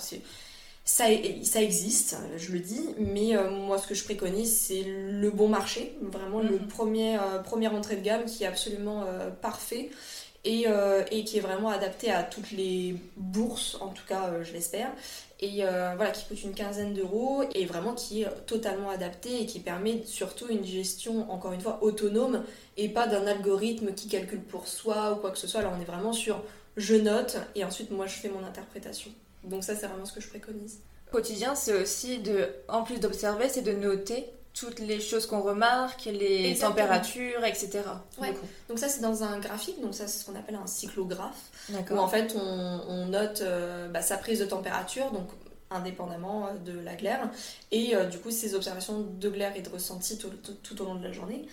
Ça, 0.86 1.04
ça 1.44 1.62
existe, 1.62 2.16
je 2.36 2.52
le 2.52 2.58
dis, 2.58 2.90
mais 2.98 3.32
moi 3.50 3.78
ce 3.78 3.86
que 3.86 3.94
je 3.94 4.04
préconise 4.04 4.54
c'est 4.54 4.82
le 4.84 5.30
bon 5.30 5.48
marché, 5.48 5.96
vraiment 6.02 6.40
le 6.40 6.58
mhm. 6.58 6.68
premier, 6.68 7.18
premier 7.42 7.68
entrée 7.68 7.96
de 7.96 8.02
gamme 8.02 8.26
qui 8.26 8.44
est 8.44 8.46
absolument 8.46 9.06
parfait 9.40 9.88
euh, 10.46 11.04
et, 11.10 11.24
qui 11.24 11.38
est 11.38 11.40
vraiment 11.40 11.70
adapté 11.70 12.10
à 12.10 12.22
toutes 12.22 12.50
les 12.50 12.96
bourses, 13.16 13.78
en 13.80 13.88
tout 13.88 14.04
cas 14.06 14.28
euh, 14.28 14.44
je 14.44 14.52
l'espère, 14.52 14.90
et 15.40 15.64
euh, 15.64 15.94
voilà, 15.96 16.10
qui 16.10 16.26
coûte 16.26 16.42
une 16.42 16.54
quinzaine 16.54 16.92
d'euros 16.92 17.44
et 17.54 17.64
vraiment 17.64 17.94
qui 17.94 18.22
est 18.22 18.46
totalement 18.46 18.90
adapté 18.90 19.40
et 19.40 19.46
qui 19.46 19.60
permet 19.60 20.02
surtout 20.04 20.46
une 20.48 20.64
gestion, 20.64 21.30
encore 21.30 21.52
une 21.52 21.60
fois, 21.60 21.78
autonome 21.82 22.44
et 22.76 22.88
pas 22.88 23.06
d'un 23.06 23.26
algorithme 23.26 23.94
qui 23.94 24.06
calcule 24.08 24.42
pour 24.42 24.68
soi 24.68 25.12
ou 25.12 25.16
quoi 25.16 25.30
que 25.30 25.38
ce 25.38 25.46
soit. 25.46 25.62
Là, 25.62 25.72
on 25.76 25.80
est 25.80 25.86
vraiment 25.86 26.12
sur 26.12 26.42
je 26.76 26.94
note 26.94 27.38
et 27.54 27.64
ensuite 27.64 27.90
moi 27.90 28.06
je 28.06 28.14
fais 28.14 28.28
mon 28.28 28.44
interprétation. 28.44 29.10
Donc 29.44 29.64
ça, 29.64 29.74
c'est 29.74 29.86
vraiment 29.86 30.04
ce 30.04 30.12
que 30.12 30.20
je 30.20 30.28
préconise. 30.28 30.80
Quotidien, 31.10 31.54
c'est 31.54 31.80
aussi 31.80 32.18
de, 32.18 32.48
en 32.68 32.82
plus 32.82 33.00
d'observer, 33.00 33.48
c'est 33.48 33.62
de 33.62 33.72
noter 33.72 34.26
toutes 34.54 34.78
les 34.78 35.00
choses 35.00 35.26
qu'on 35.26 35.42
remarque, 35.42 36.04
les 36.04 36.56
températures, 36.56 37.44
etc. 37.44 37.82
Donc 38.68 38.78
ça 38.78 38.88
c'est 38.88 39.00
dans 39.00 39.24
un 39.24 39.40
graphique, 39.40 39.80
donc 39.82 39.94
ça 39.94 40.06
c'est 40.06 40.20
ce 40.20 40.24
qu'on 40.24 40.38
appelle 40.38 40.54
un 40.54 40.66
cyclographe, 40.66 41.50
où 41.90 41.96
en 41.96 42.08
fait 42.08 42.34
on, 42.36 43.06
note 43.06 43.42
euh, 43.42 43.88
bah, 43.88 44.00
sa 44.00 44.16
prise 44.16 44.38
de 44.38 44.44
température, 44.44 45.10
donc 45.10 45.28
indépendamment 45.70 46.46
euh, 46.46 46.58
de 46.64 46.78
la 46.78 46.94
glaire, 46.94 47.28
et 47.72 47.96
euh, 47.96 48.06
du 48.06 48.18
coup 48.18 48.30
ses 48.30 48.54
observations 48.54 49.00
de 49.00 49.28
glaire 49.28 49.56
et 49.56 49.60
de 49.60 49.68
ressenti 49.68 50.18
tout, 50.18 50.30
tout, 50.62 50.82
au 50.82 50.84
long 50.84 50.94
de 50.94 51.02
la 51.04 51.12
journée, 51.12 51.46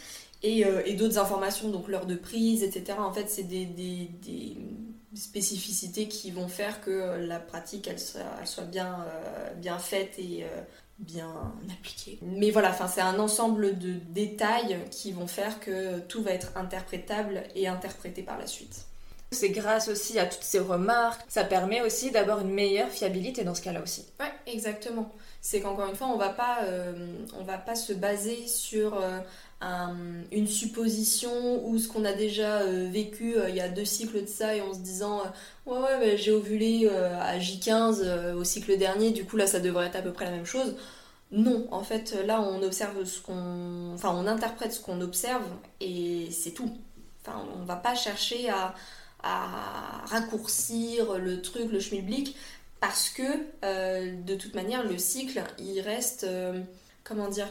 et, 0.44 0.64
et 0.86 0.94
d'autres 0.94 1.18
informations, 1.18 1.70
donc 1.70 1.88
l'heure 1.88 2.06
de 2.06 2.16
prise, 2.16 2.64
etc. 2.64 3.00
En 3.00 3.12
fait 3.12 3.30
c'est 3.30 3.44
des, 3.44 3.66
des, 3.66 4.12
des, 4.24 4.58
spécificités 5.14 6.08
qui 6.08 6.32
vont 6.32 6.48
faire 6.48 6.80
que 6.80 7.18
la 7.20 7.38
pratique 7.40 7.86
elle 7.90 8.00
soit, 8.00 8.22
elle 8.40 8.48
soit 8.48 8.64
bien, 8.64 9.06
bien 9.58 9.78
faite 9.78 10.18
et 10.18 10.46
bien 11.02 11.54
appliqué. 11.72 12.20
Mais 12.22 12.52
voilà, 12.52 12.70
enfin, 12.70 12.88
c'est 12.88 13.02
un 13.02 13.20
ensemble 13.20 13.78
de 13.78 13.94
détails 14.10 14.78
qui 14.90 15.12
vont 15.12 15.28
faire 15.28 15.60
que 15.60 16.00
tout 16.00 16.24
va 16.24 16.32
être 16.32 16.52
interprétable 16.56 17.44
et 17.56 17.68
interprété 17.68 18.24
par 18.24 18.38
la 18.38 18.48
suite. 18.48 18.86
C'est 19.32 19.50
grâce 19.50 19.88
aussi 19.88 20.20
à 20.20 20.26
toutes 20.26 20.44
ces 20.44 20.60
remarques, 20.60 21.22
ça 21.30 21.46
permet 21.46 21.82
aussi 21.82 22.12
d'avoir 22.12 22.42
une 22.42 22.52
meilleure 22.52 22.90
fiabilité 22.90 23.46
dans 23.46 23.56
ce 23.56 23.62
cas-là 23.62 23.82
aussi. 23.82 24.06
Ouais, 24.20 24.32
exactement. 24.46 25.10
C'est 25.40 25.62
qu'encore 25.62 25.88
une 25.88 25.96
fois, 25.96 26.08
on 26.08 26.18
va 26.18 26.30
pas, 26.30 26.64
euh, 26.64 27.16
on 27.40 27.44
va 27.44 27.58
pas 27.58 27.76
se 27.76 27.94
baser 27.94 28.46
sur 28.48 29.02
euh, 29.02 29.20
une 30.32 30.48
supposition 30.48 31.68
ou 31.68 31.78
ce 31.78 31.88
qu'on 31.88 32.04
a 32.04 32.14
déjà 32.14 32.62
euh, 32.62 32.90
vécu 32.92 33.36
il 33.48 33.56
y 33.56 33.62
a 33.62 33.70
deux 33.70 33.86
cycles 33.86 34.22
de 34.24 34.28
ça 34.28 34.56
et 34.56 34.62
en 34.62 34.74
se 34.74 34.80
disant 34.80 35.22
ouais 35.68 35.78
ouais 35.78 36.18
j'ai 36.18 36.32
ovulé 36.32 36.90
à 36.90 37.38
J15 37.38 38.34
au 38.34 38.44
cycle 38.44 38.78
dernier, 38.78 39.12
du 39.12 39.24
coup 39.26 39.38
là 39.38 39.46
ça 39.48 39.60
devrait 39.60 39.88
être 39.88 39.98
à 39.98 40.02
peu 40.02 40.12
près 40.12 40.26
la 40.26 40.32
même 40.32 40.46
chose. 40.46 40.76
Non, 41.32 41.66
en 41.72 41.84
fait, 41.84 42.14
là, 42.26 42.42
on 42.42 42.62
observe 42.62 43.06
ce 43.06 43.22
qu'on. 43.22 43.94
Enfin, 43.94 44.14
on 44.14 44.28
interprète 44.28 44.74
ce 44.74 44.82
qu'on 44.82 45.00
observe 45.00 45.44
et 45.80 46.30
c'est 46.30 46.52
tout. 46.52 46.70
Enfin, 47.26 47.46
on 47.56 47.64
va 47.64 47.78
pas 47.78 47.96
chercher 47.96 48.50
à, 48.50 48.76
raccourcir 50.06 51.20
le 51.20 51.42
truc, 51.42 51.72
le 51.72 51.80
schmilblick, 51.80 52.36
parce 52.80 53.10
que 53.10 53.22
euh, 53.64 54.14
de 54.24 54.36
toute 54.36 54.56
manière, 54.56 54.84
le 54.84 54.98
cycle, 54.98 55.42
il 55.58 55.80
reste. 55.82 56.26
Comment 57.04 57.30
dire 57.30 57.48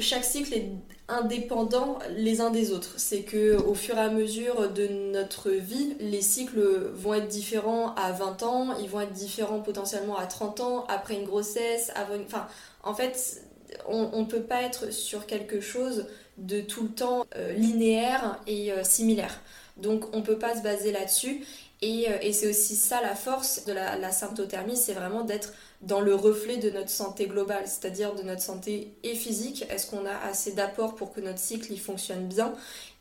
Chaque 0.00 0.24
cycle 0.24 0.52
est 0.52 0.68
indépendant 1.08 1.98
les 2.10 2.40
uns 2.40 2.50
des 2.50 2.72
autres. 2.72 2.94
C'est 2.98 3.22
que 3.22 3.56
au 3.56 3.74
fur 3.74 3.96
et 3.96 4.00
à 4.00 4.10
mesure 4.10 4.70
de 4.70 4.86
notre 4.86 5.50
vie, 5.50 5.96
les 5.98 6.20
cycles 6.20 6.90
vont 6.94 7.14
être 7.14 7.28
différents 7.28 7.94
à 7.94 8.12
20 8.12 8.42
ans, 8.42 8.76
ils 8.78 8.88
vont 8.88 9.00
être 9.00 9.12
différents 9.12 9.60
potentiellement 9.60 10.16
à 10.16 10.26
30 10.26 10.60
ans, 10.60 10.84
après 10.88 11.14
une 11.14 11.24
grossesse, 11.24 11.90
avant 11.94 12.22
Enfin, 12.26 12.46
en 12.82 12.94
fait, 12.94 13.42
on 13.86 14.20
ne 14.20 14.26
peut 14.26 14.42
pas 14.42 14.62
être 14.62 14.92
sur 14.92 15.26
quelque 15.26 15.60
chose 15.60 16.06
de 16.36 16.60
tout 16.60 16.82
le 16.82 16.90
temps 16.90 17.24
euh, 17.36 17.52
linéaire 17.54 18.40
et 18.46 18.72
euh, 18.72 18.84
similaire. 18.84 19.40
Donc 19.78 20.04
on 20.14 20.18
ne 20.18 20.22
peut 20.24 20.38
pas 20.38 20.54
se 20.54 20.62
baser 20.62 20.92
là-dessus. 20.92 21.44
Et, 21.80 22.08
euh, 22.08 22.18
et 22.20 22.32
c'est 22.32 22.48
aussi 22.48 22.76
ça 22.76 23.00
la 23.00 23.14
force 23.14 23.64
de 23.64 23.72
la 23.72 24.12
symptothermie, 24.12 24.76
c'est 24.76 24.92
vraiment 24.92 25.24
d'être 25.24 25.52
dans 25.82 26.00
le 26.00 26.14
reflet 26.14 26.56
de 26.56 26.70
notre 26.70 26.90
santé 26.90 27.26
globale, 27.26 27.64
c'est-à-dire 27.66 28.14
de 28.14 28.22
notre 28.22 28.42
santé 28.42 28.94
et 29.02 29.14
physique. 29.14 29.64
Est-ce 29.70 29.86
qu'on 29.86 30.06
a 30.06 30.16
assez 30.28 30.52
d'apports 30.52 30.94
pour 30.94 31.12
que 31.12 31.20
notre 31.20 31.38
cycle 31.38 31.72
il 31.72 31.80
fonctionne 31.80 32.26
bien? 32.26 32.54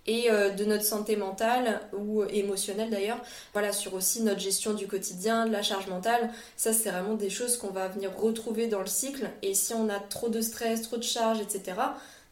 Et 0.07 0.29
de 0.31 0.65
notre 0.65 0.83
santé 0.83 1.15
mentale 1.15 1.79
ou 1.95 2.23
émotionnelle 2.23 2.89
d'ailleurs. 2.89 3.21
Voilà, 3.53 3.71
sur 3.71 3.93
aussi 3.93 4.23
notre 4.23 4.39
gestion 4.39 4.73
du 4.73 4.87
quotidien, 4.87 5.45
de 5.45 5.51
la 5.51 5.61
charge 5.61 5.85
mentale. 5.85 6.31
Ça, 6.57 6.73
c'est 6.73 6.89
vraiment 6.89 7.13
des 7.13 7.29
choses 7.29 7.55
qu'on 7.55 7.69
va 7.69 7.87
venir 7.87 8.11
retrouver 8.17 8.65
dans 8.65 8.79
le 8.79 8.87
cycle. 8.87 9.29
Et 9.43 9.53
si 9.53 9.75
on 9.75 9.89
a 9.89 9.99
trop 9.99 10.29
de 10.29 10.41
stress, 10.41 10.81
trop 10.81 10.97
de 10.97 11.03
charge, 11.03 11.39
etc., 11.39 11.77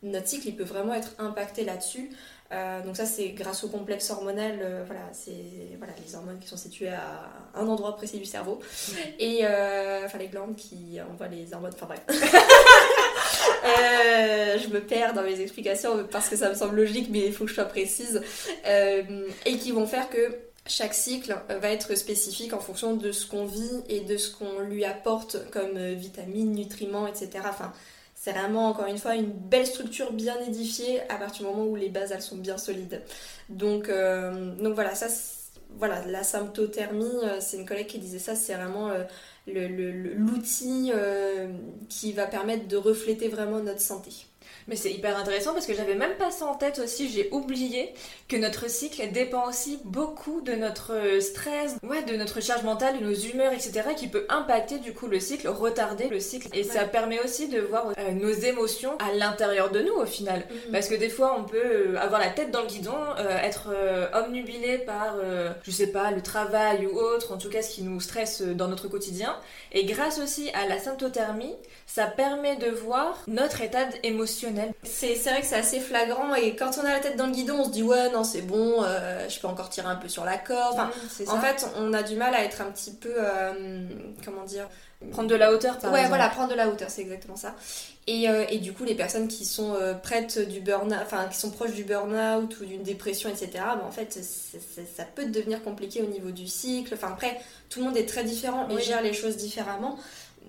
notre 0.02 0.28
cycle, 0.28 0.52
peut 0.54 0.64
vraiment 0.64 0.96
être 0.96 1.12
impacté 1.20 1.64
là-dessus. 1.64 2.10
Euh, 2.52 2.82
donc 2.84 2.98
ça 2.98 3.06
c'est 3.06 3.30
grâce 3.30 3.64
au 3.64 3.68
complexe 3.68 4.10
hormonal, 4.10 4.58
euh, 4.62 4.84
voilà, 4.88 5.04
c'est 5.12 5.32
voilà, 5.78 5.94
les 6.04 6.16
hormones 6.16 6.40
qui 6.40 6.48
sont 6.48 6.58
situées 6.58 6.90
à 6.90 7.30
un 7.54 7.68
endroit 7.68 7.96
précis 7.96 8.18
du 8.18 8.26
cerveau 8.26 8.60
et 9.20 9.42
euh, 9.44 10.02
enfin 10.06 10.18
les 10.18 10.30
glandes 10.30 10.56
qui 10.56 11.00
envoient 11.00 11.28
les 11.28 11.54
hormones, 11.54 11.74
enfin 11.76 11.86
bref. 11.86 12.02
je 14.58 14.68
me 14.70 14.82
perds 14.82 15.14
dans 15.14 15.22
mes 15.22 15.40
explications 15.42 16.06
parce 16.10 16.28
que 16.28 16.36
ça 16.36 16.50
me 16.50 16.56
semble 16.56 16.76
logique 16.76 17.10
mais 17.12 17.20
il 17.20 17.34
faut 17.34 17.44
que 17.44 17.52
je 17.52 17.56
sois 17.56 17.66
précise 17.66 18.22
et 18.66 19.58
qui 19.58 19.72
vont 19.72 19.86
faire 19.86 20.10
que 20.10 20.36
chaque 20.66 20.96
cycle 20.96 21.38
va 21.50 21.70
être 21.70 21.96
spécifique 21.96 22.54
en 22.54 22.60
fonction 22.60 22.96
de 22.96 23.12
ce 23.12 23.28
qu'on 23.28 23.46
vit 23.46 23.84
et 23.90 24.00
de 24.02 24.18
ce 24.18 24.36
qu'on 24.36 24.60
lui 24.62 24.86
apporte 24.86 25.50
comme 25.52 25.78
vitamines, 25.94 26.52
nutriments, 26.54 27.06
etc. 27.08 27.30
Enfin, 27.48 27.74
c'est 28.22 28.34
vraiment, 28.34 28.68
encore 28.68 28.88
une 28.88 28.98
fois, 28.98 29.16
une 29.16 29.32
belle 29.32 29.66
structure 29.66 30.12
bien 30.12 30.38
édifiée 30.42 31.00
à 31.10 31.16
partir 31.16 31.46
du 31.46 31.56
moment 31.56 31.66
où 31.66 31.78
les 31.78 31.88
bases, 31.88 32.12
elles 32.12 32.22
sont 32.22 32.36
bien 32.36 32.58
solides. 32.58 33.02
Donc, 33.48 33.88
euh, 33.88 34.56
voilà, 34.74 34.94
ça, 34.94 35.08
voilà, 35.78 36.06
la 36.06 36.24
symptothermie, 36.24 37.06
euh, 37.24 37.38
c'est 37.40 37.56
une 37.56 37.66
collègue 37.66 37.88
qui 37.88 37.98
disait 37.98 38.20
ça, 38.20 38.36
c'est 38.36 38.56
vraiment 38.56 38.90
euh, 38.90 39.06
l'outil 39.48 40.92
qui 41.88 42.12
va 42.12 42.28
permettre 42.28 42.68
de 42.68 42.76
refléter 42.76 43.30
vraiment 43.30 43.62
notre 43.62 43.80
santé. 43.80 44.12
Mais 44.70 44.76
c'est 44.76 44.92
hyper 44.92 45.18
intéressant 45.18 45.54
parce 45.54 45.66
que 45.66 45.74
j'avais 45.74 45.96
même 45.96 46.16
pas 46.18 46.32
ça 46.32 46.46
en 46.46 46.56
tête 46.56 46.80
aussi, 46.80 47.10
j'ai 47.10 47.30
oublié 47.32 47.94
que 48.28 48.38
notre 48.38 48.70
cycle 48.70 49.02
dépend 49.12 49.48
aussi 49.48 49.80
beaucoup 49.84 50.42
de 50.42 50.54
notre 50.54 51.20
stress, 51.20 51.76
ouais, 51.84 52.04
de 52.04 52.16
notre 52.16 52.42
charge 52.42 52.64
mentale, 52.64 53.00
de 53.00 53.04
nos 53.04 53.14
humeurs, 53.14 53.52
etc. 53.52 53.82
qui 53.98 54.08
peut 54.08 54.26
impacter 54.30 54.78
du 54.78 54.94
coup 54.94 55.08
le 55.08 55.20
cycle, 55.20 55.48
retarder 55.48 56.08
le 56.08 56.20
cycle. 56.20 56.48
Et 56.54 56.64
ça 56.64 56.86
permet 56.86 57.20
aussi 57.20 57.48
de 57.48 57.60
voir 57.60 57.88
euh, 57.98 58.12
nos 58.12 58.32
émotions 58.32 58.98
à 59.00 59.14
l'intérieur 59.14 59.72
de 59.72 59.82
nous 59.82 59.94
au 59.94 60.06
final. 60.06 60.46
Mhm. 60.50 60.72
Parce 60.72 60.88
que 60.88 60.96
des 60.96 61.10
fois 61.10 61.36
on 61.38 61.44
peut 61.44 61.58
euh, 61.58 62.00
avoir 62.00 62.20
la 62.20 62.30
tête 62.30 62.52
dans 62.52 62.62
le 62.62 62.68
guidon, 62.68 62.94
euh, 63.18 63.38
être 63.40 63.70
omnubilé 64.14 64.80
par, 64.80 65.16
je 65.64 65.72
sais 65.72 65.88
pas, 65.88 66.12
le 66.12 66.22
travail 66.22 66.86
ou 66.86 66.98
autre, 66.98 67.34
en 67.34 67.38
tout 67.38 67.50
cas 67.50 67.62
ce 67.62 67.72
qui 67.72 67.84
nous 67.84 68.00
stresse 68.00 68.42
dans 68.42 68.68
notre 68.68 68.88
quotidien. 68.88 69.36
Et 69.72 69.86
grâce 69.86 70.20
aussi 70.20 70.50
à 70.52 70.68
la 70.68 70.80
symptothermie, 70.80 71.56
ça 71.86 72.06
permet 72.06 72.56
de 72.58 72.70
voir 72.70 73.24
notre 73.28 73.62
état 73.62 73.88
émotionnel. 74.04 74.59
C'est 74.84 75.16
vrai 75.16 75.42
que 75.42 75.48
c'est 75.48 75.56
assez 75.56 75.80
flagrant 75.80 76.34
et 76.36 76.56
quand 76.56 76.72
on 76.82 76.86
a 76.86 76.92
la 76.92 77.00
tête 77.00 77.16
dans 77.16 77.28
le 77.28 77.32
guidon, 77.32 77.56
on 77.60 77.66
se 77.66 77.70
dit 77.70 77.84
ouais 77.84 78.12
non 78.12 78.24
c'est 78.24 78.42
bon, 78.42 78.84
euh, 78.84 79.28
je 79.30 79.40
peux 79.40 79.48
encore 79.48 79.70
tirer 79.70 79.88
un 79.88 79.96
peu 79.96 80.08
sur 80.08 80.26
la 80.26 80.38
corde. 80.38 80.80
en 81.28 81.40
fait, 81.40 81.68
on 81.78 81.94
a 81.94 82.04
du 82.04 82.16
mal 82.16 82.34
à 82.34 82.44
être 82.44 82.62
un 82.62 82.72
petit 82.72 82.92
peu, 82.92 83.14
euh, 83.16 83.84
comment 84.24 84.44
dire, 84.44 84.68
prendre 85.12 85.30
de 85.30 85.36
la 85.36 85.54
hauteur 85.54 85.78
par 85.78 85.94
ouais 85.94 86.08
voilà 86.08 86.28
prendre 86.28 86.50
de 86.50 86.56
la 86.56 86.68
hauteur 86.68 86.90
c'est 86.90 87.02
exactement 87.02 87.38
ça. 87.38 87.56
Et, 88.06 88.28
euh, 88.28 88.44
et, 88.50 88.58
du 88.58 88.74
coup 88.74 88.84
les 88.84 88.96
personnes 88.96 89.28
qui 89.28 89.46
sont 89.46 89.78
prêtes 90.04 90.40
du 90.50 90.60
burn 90.60 90.94
enfin 91.02 91.28
qui 91.30 91.38
sont 91.38 91.52
proches 91.52 91.74
du 91.74 91.84
burn-out 91.84 92.60
ou 92.60 92.66
d'une 92.66 92.84
dépression 92.84 93.30
etc 93.30 93.50
ben, 93.54 93.84
en 93.88 93.92
fait 93.92 94.20
ça 94.22 95.04
peut 95.04 95.26
devenir 95.26 95.64
compliqué 95.64 96.02
au 96.02 96.08
niveau 96.08 96.32
du 96.32 96.48
cycle. 96.48 96.94
Enfin 96.96 97.10
après 97.14 97.40
tout 97.70 97.80
le 97.80 97.86
monde 97.86 97.98
est 97.98 98.08
très 98.08 98.24
différent 98.24 98.68
et 98.70 98.82
gère 98.82 99.02
les 99.02 99.14
choses 99.14 99.38
différemment 99.38 99.98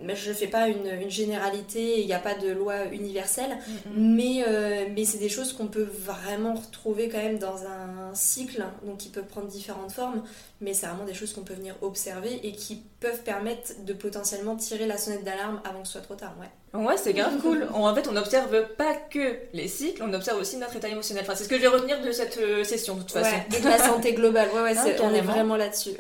je 0.08 0.28
ne 0.30 0.34
fais 0.34 0.46
pas 0.46 0.68
une, 0.68 1.10
généralité, 1.10 2.00
il 2.00 2.06
n'y 2.06 2.12
a 2.12 2.18
pas 2.18 2.34
de 2.34 2.48
loi 2.48 2.86
universelle, 2.86 3.58
mais, 3.94 4.44
euh, 4.46 4.86
mais 4.94 5.04
c'est 5.04 5.18
des 5.18 5.28
choses 5.28 5.52
qu'on 5.52 5.66
peut 5.66 5.88
vraiment 6.04 6.54
retrouver 6.54 7.08
quand 7.08 7.18
même 7.18 7.38
dans 7.38 7.64
un 7.64 8.14
cycle, 8.14 8.64
donc 8.84 8.98
qui 8.98 9.08
peut 9.08 9.22
prendre 9.22 9.46
différentes 9.46 9.92
formes, 9.92 10.22
mais 10.60 10.74
c'est 10.74 10.86
vraiment 10.86 11.04
des 11.04 11.14
choses 11.14 11.32
qu'on 11.32 11.42
peut 11.42 11.54
venir 11.54 11.74
observer 11.82 12.40
et 12.42 12.52
qui 12.52 12.82
peuvent 13.00 13.22
permettre 13.22 13.84
de 13.84 13.92
potentiellement 13.92 14.56
tirer 14.56 14.86
la 14.86 14.96
sonnette 14.96 15.24
d'alarme 15.24 15.60
avant 15.64 15.80
que 15.80 15.86
ce 15.86 15.92
soit 15.92 16.02
trop 16.02 16.14
tard. 16.14 16.34
Ouais, 16.40 16.84
ouais 16.84 16.96
c'est 16.96 17.12
grave 17.12 17.38
cool. 17.42 17.66
En 17.72 17.94
fait, 17.94 18.08
on 18.08 18.12
n'observe 18.12 18.68
pas 18.76 18.94
que 18.94 19.38
les 19.52 19.68
cycles, 19.68 20.02
on 20.02 20.12
observe 20.12 20.38
aussi 20.40 20.56
notre 20.56 20.76
état 20.76 20.88
émotionnel. 20.88 21.24
Enfin, 21.26 21.34
c'est 21.34 21.44
ce 21.44 21.48
que 21.48 21.56
je 21.56 21.62
vais 21.62 21.68
retenir 21.68 22.00
de 22.02 22.12
cette 22.12 22.38
euh, 22.38 22.64
session 22.64 22.94
de 22.94 23.00
toute 23.00 23.12
façon. 23.12 23.36
de 23.48 23.68
la 23.68 23.78
santé 23.78 24.12
globale, 24.12 24.48
ouais, 24.54 24.62
ouais, 24.62 24.74
ah, 24.78 25.02
on 25.02 25.14
est 25.14 25.20
vraiment 25.20 25.56
là-dessus. 25.56 25.92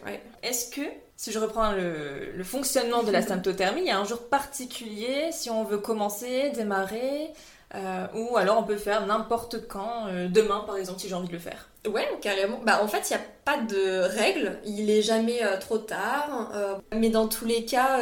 Est-ce 0.42 0.70
que 0.70 0.82
si 1.20 1.32
je 1.32 1.38
reprends 1.38 1.72
le, 1.72 2.42
fonctionnement 2.44 3.02
de 3.02 3.10
la 3.10 3.20
symptothermie, 3.20 3.82
il 3.82 3.88
y 3.88 3.90
a 3.90 3.98
un 3.98 4.06
jour 4.06 4.26
particulier 4.30 5.28
si 5.32 5.50
on 5.50 5.64
veut 5.64 5.76
commencer, 5.76 6.50
démarrer, 6.54 7.34
euh, 7.74 8.06
ou 8.14 8.38
alors 8.38 8.56
on 8.58 8.62
peut 8.62 8.78
faire 8.78 9.04
n'importe 9.04 9.68
quand, 9.68 10.06
euh, 10.08 10.28
demain 10.28 10.64
par 10.66 10.78
exemple, 10.78 10.98
si 10.98 11.10
j'ai 11.10 11.14
envie 11.14 11.28
de 11.28 11.34
le 11.34 11.38
faire. 11.38 11.68
Ouais, 11.86 12.08
carrément. 12.22 12.58
Bah 12.64 12.80
en 12.82 12.88
fait, 12.88 13.10
il 13.10 13.16
n'y 13.16 13.22
a 13.22 13.24
pas 13.44 13.58
de 13.58 14.00
règle, 14.00 14.58
il 14.64 14.90
est 14.90 15.02
jamais 15.02 15.44
euh, 15.44 15.58
trop 15.58 15.78
tard, 15.78 16.52
mais 16.94 17.10
dans 17.10 17.28
tous 17.28 17.44
les 17.44 17.66
cas, 17.66 17.98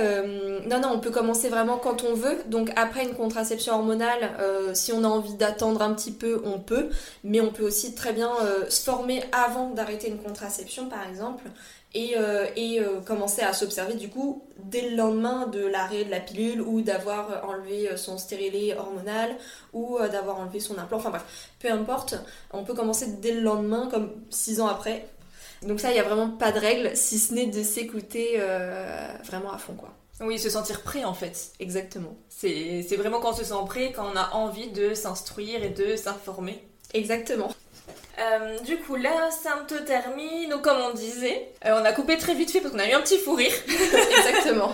non, 0.69 0.81
non, 0.81 0.91
on 0.95 1.01
peut 1.01 1.11
commencer 1.11 1.49
vraiment 1.49 1.77
quand 1.77 2.05
on 2.05 2.15
veut. 2.15 2.39
Donc 2.47 2.71
après 2.77 3.03
une 3.03 3.15
contraception 3.15 3.75
hormonale, 3.75 4.31
si 4.75 4.93
on 4.93 5.03
a 5.03 5.09
envie 5.09 5.35
d'attendre 5.35 5.83
un 5.83 5.93
petit 5.93 6.13
peu, 6.13 6.41
on 6.45 6.61
peut, 6.61 6.89
mais 7.25 7.41
on 7.41 7.51
peut 7.51 7.65
aussi 7.65 7.97
très 7.97 8.13
bien 8.13 8.31
se 8.69 8.83
former 8.85 9.25
avant 9.33 9.71
d'arrêter 9.71 10.09
une 10.09 10.19
contraception, 10.19 10.89
par 10.89 11.09
exemple 11.09 11.43
et, 11.95 12.15
euh, 12.17 12.47
et 12.57 12.81
euh, 12.81 13.01
commencer 13.01 13.43
à 13.43 13.53
s'observer 13.53 13.95
du 13.95 14.09
coup 14.09 14.45
dès 14.59 14.91
le 14.91 14.97
lendemain 14.97 15.47
de 15.47 15.65
l'arrêt 15.65 16.05
de 16.05 16.11
la 16.11 16.21
pilule 16.21 16.61
ou 16.61 16.83
d'avoir 16.83 17.49
enlevé 17.49 17.97
son 17.97 18.19
stérilet 18.19 18.77
hormonal 18.77 19.37
ou 19.73 19.99
euh, 19.99 20.09
d'avoir 20.09 20.39
enlevé 20.39 20.61
son 20.61 20.79
implant, 20.79 20.99
enfin 20.99 21.11
bref, 21.11 21.49
peu 21.59 21.71
importe, 21.71 22.15
on 22.53 22.65
peut 22.65 22.75
commencer 22.75 23.07
dès 23.21 23.33
le 23.33 23.41
lendemain 23.41 23.89
comme 23.91 24.13
six 24.31 24.61
ans 24.61 24.67
après. 24.67 25.07
Donc 25.63 25.81
ça, 25.81 25.91
il 25.91 25.95
n'y 25.95 26.01
a 26.01 26.05
vraiment 26.05 26.31
pas 26.31 26.53
de 26.53 26.59
règle 26.59 26.97
si 26.97 27.19
ce 27.19 27.35
n'est 27.35 27.47
de 27.47 27.63
s'écouter 27.63 28.41
vraiment 29.25 29.53
à 29.53 29.59
fond 29.59 29.75
quoi. 29.75 29.93
Oui, 30.21 30.39
se 30.39 30.51
sentir 30.51 30.83
prêt 30.83 31.05
en 31.05 31.15
fait. 31.15 31.53
Exactement. 31.59 32.17
C'est 32.29 32.97
vraiment 32.97 33.21
quand 33.21 33.31
on 33.31 33.37
se 33.37 33.45
sent 33.45 33.55
prêt, 33.67 33.93
quand 33.93 34.07
on 34.13 34.17
a 34.17 34.35
envie 34.35 34.71
de 34.71 34.95
s'instruire 34.95 35.65
et 35.65 35.71
de 35.71 35.97
s'informer. 35.97 36.63
Exactement. 36.95 37.51
Euh, 38.21 38.59
du 38.61 38.79
coup, 38.79 38.97
la 38.97 39.31
symptothermie, 39.31 40.49
donc 40.49 40.63
comme 40.63 40.79
on 40.79 40.93
disait, 40.93 41.53
euh, 41.65 41.81
on 41.81 41.85
a 41.85 41.93
coupé 41.93 42.17
très 42.17 42.35
vite 42.35 42.51
fait 42.51 42.61
parce 42.61 42.73
qu'on 42.73 42.81
a 42.81 42.89
eu 42.89 42.93
un 42.93 43.01
petit 43.01 43.19
fou 43.19 43.35
rire. 43.35 43.53
Exactement. 43.69 44.73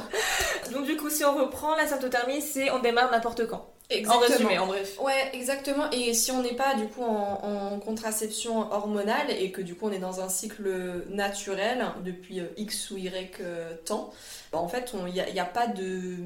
donc 0.73 0.87
du 0.87 0.97
coup, 0.97 1.11
si 1.11 1.25
on 1.25 1.37
reprend 1.37 1.77
la 1.77 1.87
symptothermie, 1.87 2.41
c'est 2.41 2.71
on 2.71 2.79
démarre 2.79 3.11
n'importe 3.11 3.47
quand. 3.47 3.71
Exactement. 3.91 4.17
En 4.17 4.21
résumé, 4.21 4.59
en 4.59 4.67
bref. 4.67 4.99
Ouais, 4.99 5.31
exactement. 5.35 5.91
Et 5.91 6.15
si 6.15 6.31
on 6.31 6.43
n'est 6.43 6.55
pas 6.55 6.75
du 6.75 6.87
coup 6.87 7.03
en, 7.03 7.79
contraception 7.81 8.73
hormonale 8.73 9.31
et 9.39 9.51
que 9.51 9.61
du 9.61 9.75
coup 9.75 9.89
on 9.89 9.93
est 9.93 9.99
dans 9.99 10.23
un 10.23 10.31
cycle 10.31 11.05
naturel 11.11 11.85
depuis 12.03 12.41
euh, 12.41 12.47
X 12.57 12.91
ou 12.93 12.97
Y 12.97 13.43
temps, 13.85 14.11
bah, 14.53 14.59
en 14.59 14.69
fait, 14.69 14.95
il 15.07 15.13
n'y 15.13 15.41
a, 15.41 15.45
pas 15.45 15.67
de 15.67 16.17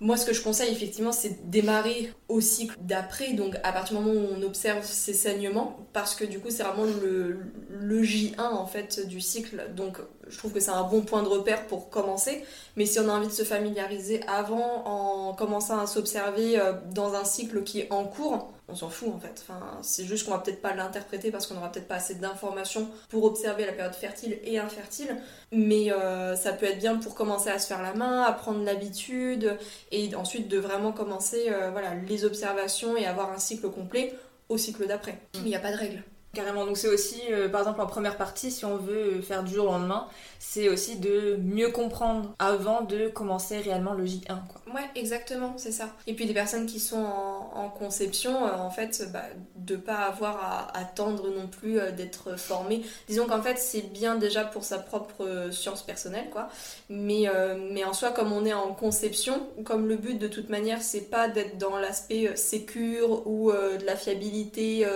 moi, 0.00 0.16
ce 0.16 0.24
que 0.24 0.32
je 0.32 0.42
conseille 0.42 0.72
effectivement, 0.72 1.12
c'est 1.12 1.50
démarrer 1.50 2.10
au 2.28 2.40
cycle 2.40 2.74
d'après, 2.80 3.34
donc 3.34 3.56
à 3.62 3.72
partir 3.72 3.98
du 3.98 4.04
moment 4.04 4.18
où 4.18 4.34
on 4.34 4.42
observe 4.42 4.82
ces 4.82 5.12
saignements, 5.12 5.78
parce 5.92 6.14
que 6.14 6.24
du 6.24 6.40
coup, 6.40 6.48
c'est 6.48 6.62
vraiment 6.62 6.86
le, 7.02 7.40
le 7.68 8.02
J1 8.02 8.40
en 8.40 8.66
fait 8.66 9.06
du 9.06 9.20
cycle. 9.20 9.62
Donc, 9.76 9.98
je 10.26 10.38
trouve 10.38 10.52
que 10.52 10.60
c'est 10.60 10.70
un 10.70 10.84
bon 10.84 11.02
point 11.02 11.22
de 11.22 11.28
repère 11.28 11.66
pour 11.66 11.90
commencer. 11.90 12.44
Mais 12.76 12.86
si 12.86 12.98
on 12.98 13.08
a 13.10 13.12
envie 13.12 13.26
de 13.26 13.32
se 13.32 13.42
familiariser 13.42 14.22
avant, 14.26 14.86
en 14.86 15.34
commençant 15.34 15.78
à 15.78 15.86
s'observer 15.86 16.58
euh, 16.58 16.72
dans 16.94 17.14
un 17.14 17.24
cycle 17.24 17.62
qui 17.62 17.80
est 17.80 17.92
en 17.92 18.04
cours, 18.04 18.50
on 18.70 18.74
s'en 18.74 18.88
fout 18.88 19.08
en 19.14 19.18
fait. 19.18 19.44
C'est 19.82 20.04
juste 20.04 20.26
qu'on 20.26 20.32
va 20.32 20.38
peut-être 20.38 20.62
pas 20.62 20.74
l'interpréter 20.74 21.30
parce 21.30 21.46
qu'on 21.46 21.54
n'aura 21.54 21.70
peut-être 21.72 21.88
pas 21.88 21.96
assez 21.96 22.14
d'informations 22.14 22.88
pour 23.08 23.24
observer 23.24 23.66
la 23.66 23.72
période 23.72 23.94
fertile 23.94 24.38
et 24.44 24.58
infertile. 24.58 25.16
Mais 25.52 25.92
euh, 25.92 26.36
ça 26.36 26.52
peut 26.52 26.66
être 26.66 26.78
bien 26.78 26.96
pour 26.96 27.14
commencer 27.14 27.50
à 27.50 27.58
se 27.58 27.66
faire 27.66 27.82
la 27.82 27.94
main, 27.94 28.22
à 28.22 28.32
prendre 28.32 28.64
l'habitude 28.64 29.56
et 29.90 30.14
ensuite 30.14 30.48
de 30.48 30.58
vraiment 30.58 30.92
commencer 30.92 31.46
euh, 31.48 31.70
voilà, 31.70 31.94
les 31.94 32.24
observations 32.24 32.96
et 32.96 33.06
avoir 33.06 33.32
un 33.32 33.38
cycle 33.38 33.68
complet 33.70 34.14
au 34.48 34.58
cycle 34.58 34.86
d'après. 34.86 35.18
Il 35.34 35.42
n'y 35.44 35.56
a 35.56 35.60
pas 35.60 35.72
de 35.72 35.76
règle. 35.76 36.02
Carrément, 36.32 36.64
donc 36.64 36.76
c'est 36.76 36.88
aussi, 36.88 37.20
euh, 37.32 37.48
par 37.48 37.62
exemple 37.62 37.80
en 37.80 37.86
première 37.86 38.16
partie, 38.16 38.52
si 38.52 38.64
on 38.64 38.76
veut 38.76 39.20
faire 39.20 39.42
du 39.42 39.52
jour 39.52 39.66
au 39.66 39.72
lendemain, 39.72 40.06
c'est 40.38 40.68
aussi 40.68 40.94
de 40.96 41.36
mieux 41.42 41.70
comprendre 41.70 42.32
avant 42.38 42.82
de 42.82 43.08
commencer 43.08 43.58
réellement 43.58 43.94
le 43.94 44.04
J1. 44.04 44.26
Quoi. 44.26 44.62
Ouais, 44.72 44.88
exactement, 44.94 45.54
c'est 45.56 45.72
ça. 45.72 45.88
Et 46.06 46.14
puis 46.14 46.26
des 46.26 46.32
personnes 46.32 46.66
qui 46.66 46.78
sont 46.78 47.04
en, 47.04 47.68
conception, 47.68 48.46
euh, 48.46 48.56
en 48.58 48.70
fait, 48.70 49.10
bah, 49.12 49.24
de 49.56 49.74
pas 49.74 49.96
avoir 49.96 50.36
à 50.36 50.78
attendre 50.78 51.30
non 51.30 51.48
plus 51.48 51.80
euh, 51.80 51.90
d'être 51.90 52.38
formé. 52.38 52.82
Disons 53.08 53.26
qu'en 53.26 53.42
fait, 53.42 53.58
c'est 53.58 53.92
bien 53.92 54.14
déjà 54.14 54.44
pour 54.44 54.62
sa 54.62 54.78
propre 54.78 55.48
science 55.50 55.82
personnelle, 55.82 56.30
quoi. 56.30 56.48
Mais, 56.88 57.26
mais 57.72 57.84
en 57.84 57.92
soi, 57.92 58.10
comme 58.10 58.32
on 58.32 58.44
est 58.44 58.52
en 58.52 58.72
conception, 58.74 59.48
comme 59.64 59.88
le 59.88 59.96
but 59.96 60.18
de 60.18 60.28
toute 60.28 60.48
manière, 60.48 60.82
c'est 60.82 61.10
pas 61.10 61.28
d'être 61.28 61.58
dans 61.58 61.76
l'aspect 61.76 62.36
sécure 62.36 63.26
ou 63.26 63.52
de 63.52 63.84
la 63.84 63.96
fiabilité 63.96 64.86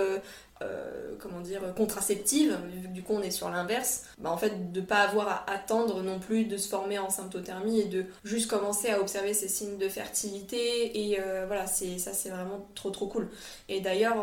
euh, 0.61 1.15
comment 1.19 1.41
dire, 1.41 1.73
contraceptive, 1.75 2.57
vu 2.71 2.87
que 2.87 2.93
du 2.93 3.03
coup 3.03 3.11
on 3.13 3.21
est 3.21 3.31
sur 3.31 3.49
l'inverse, 3.49 4.05
bah 4.19 4.31
en 4.31 4.37
fait 4.37 4.71
de 4.71 4.79
pas 4.79 4.99
avoir 4.99 5.27
à 5.27 5.51
attendre 5.51 6.01
non 6.01 6.17
plus 6.17 6.45
de 6.45 6.55
se 6.55 6.69
former 6.69 6.97
en 6.97 7.09
symptothermie 7.09 7.81
et 7.81 7.85
de 7.85 8.05
juste 8.23 8.49
commencer 8.49 8.89
à 8.89 9.01
observer 9.01 9.33
ces 9.33 9.49
signes 9.49 9.77
de 9.77 9.89
fertilité 9.89 11.11
et 11.11 11.19
euh, 11.19 11.43
voilà, 11.45 11.67
c'est 11.67 11.97
ça 11.97 12.13
c'est 12.13 12.29
vraiment 12.29 12.69
trop 12.73 12.89
trop 12.89 13.07
cool. 13.07 13.27
Et 13.67 13.81
d'ailleurs 13.81 14.15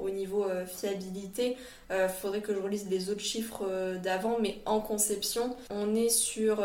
au 0.00 0.10
niveau 0.10 0.44
euh, 0.44 0.66
fiabilité, 0.66 1.56
il 1.90 2.08
faudrait 2.20 2.42
que 2.42 2.54
je 2.54 2.60
relise 2.60 2.88
les 2.88 3.10
autres 3.10 3.20
chiffres 3.20 3.66
d'avant, 4.00 4.38
mais 4.40 4.62
en 4.66 4.80
conception, 4.80 5.56
on 5.70 5.96
est 5.96 6.08
sur 6.08 6.64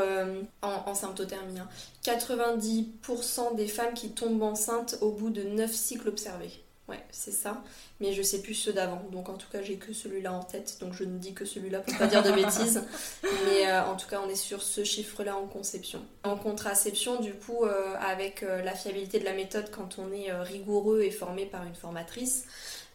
en, 0.62 0.94
symptothermie, 0.94 1.58
90% 2.04 3.40
hein, 3.40 3.54
des 3.56 3.68
femmes 3.68 3.96
qui 3.96 4.12
tombent 4.12 4.44
enceintes 4.44 5.00
au 5.02 5.10
bout 5.10 5.32
de 5.32 5.42
9 5.42 5.74
cycles 5.74 6.10
observés. 6.10 6.65
Ouais, 6.88 7.04
c'est 7.10 7.32
ça. 7.32 7.64
Mais 8.00 8.14
je 8.14 8.22
sais 8.22 8.44
plus 8.44 8.54
ceux 8.54 8.72
d'avant. 8.72 9.02
Donc 9.12 9.30
en 9.30 9.38
tout 9.38 9.50
cas, 9.52 9.62
j'ai 9.64 9.78
que 9.78 9.92
celui-là 9.92 10.32
en 10.34 10.44
tête. 10.44 10.78
Donc 10.80 10.94
je 10.94 11.04
ne 11.04 11.18
dis 11.18 11.34
que 11.34 11.44
celui-là 11.44 11.80
pour 11.80 11.98
pas 11.98 12.06
dire 12.06 12.22
de 12.22 12.32
bêtises. 12.32 12.84
Mais 13.24 13.68
euh, 13.68 13.84
en 13.86 13.96
tout 13.96 14.08
cas, 14.08 14.22
on 14.24 14.30
est 14.30 14.36
sur 14.36 14.62
ce 14.62 14.84
chiffre-là 14.84 15.36
en 15.36 15.48
conception. 15.48 16.06
En 16.24 16.38
contraception, 16.38 17.20
du 17.20 17.34
coup, 17.34 17.66
euh, 17.66 17.96
avec 18.00 18.44
euh, 18.44 18.62
la 18.62 18.74
fiabilité 18.76 19.20
de 19.20 19.26
la 19.26 19.34
méthode 19.34 19.72
quand 19.72 19.98
on 19.98 20.12
est 20.12 20.32
rigoureux 20.32 21.02
et 21.02 21.12
formé 21.12 21.48
par 21.48 21.64
une 21.64 21.76
formatrice, 21.76 22.46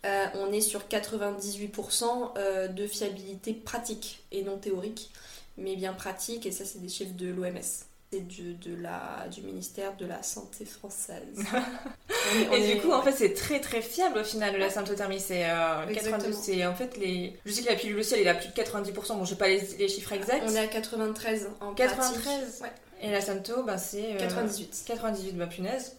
on 0.05 0.51
est 0.51 0.63
sur 0.63 0.83
98% 0.89 2.73
de 2.73 2.87
fiabilité 2.87 3.53
pratique 3.53 4.25
et 4.33 4.43
non 4.43 4.57
théorique, 4.57 5.11
mais 5.59 5.77
bien 5.77 5.93
pratique. 5.93 6.47
Et 6.47 6.53
ça, 6.53 6.65
c'est 6.65 6.81
des 6.81 6.89
chiffres 6.89 7.17
de 7.17 7.29
l'OMS 7.29 7.90
c'est 8.13 8.27
du, 8.27 8.55
de 8.55 8.75
la, 8.75 9.29
du 9.31 9.43
ministère 9.43 9.97
de 9.97 10.07
la 10.07 10.23
Santé 10.23 10.65
française. 10.65 11.45
et 12.53 12.75
du 12.75 12.81
coup, 12.81 12.91
en 12.91 13.03
fait, 13.03 13.13
c'est 13.13 13.35
très 13.35 13.61
très 13.61 13.83
fiable 13.83 14.19
au 14.19 14.25
final 14.25 14.57
la 14.59 14.71
symptothermie. 14.71 15.21
C'est 15.21 15.49
euh, 15.49 15.87
c'est 16.33 16.67
en 16.67 16.75
fait 16.75 16.97
les. 16.97 17.37
Je 17.45 17.53
sais 17.53 17.63
que 17.63 17.69
la 17.69 17.77
pilule 17.77 17.99
aussi, 17.99 18.15
elle 18.15 18.27
est 18.27 18.29
à 18.29 18.35
plus 18.35 18.49
de 18.49 18.53
90%. 18.53 19.19
Bon, 19.19 19.25
je 19.25 19.35
pas 19.35 19.49
les, 19.49 19.61
les, 19.79 19.89
chiffres 19.89 20.13
exacts. 20.13 20.43
On 20.47 20.55
est 20.55 20.59
à 20.59 20.67
93 20.67 21.51
en 21.61 21.73
93 21.75 22.63
Ouais. 22.63 22.69
Et 23.03 23.11
la 23.11 23.21
sympto, 23.21 23.63
bah, 23.63 23.79
c'est. 23.79 24.17
98. 24.19 24.85
98, 24.87 25.37
bah 25.37 25.47
punaise. 25.47 25.97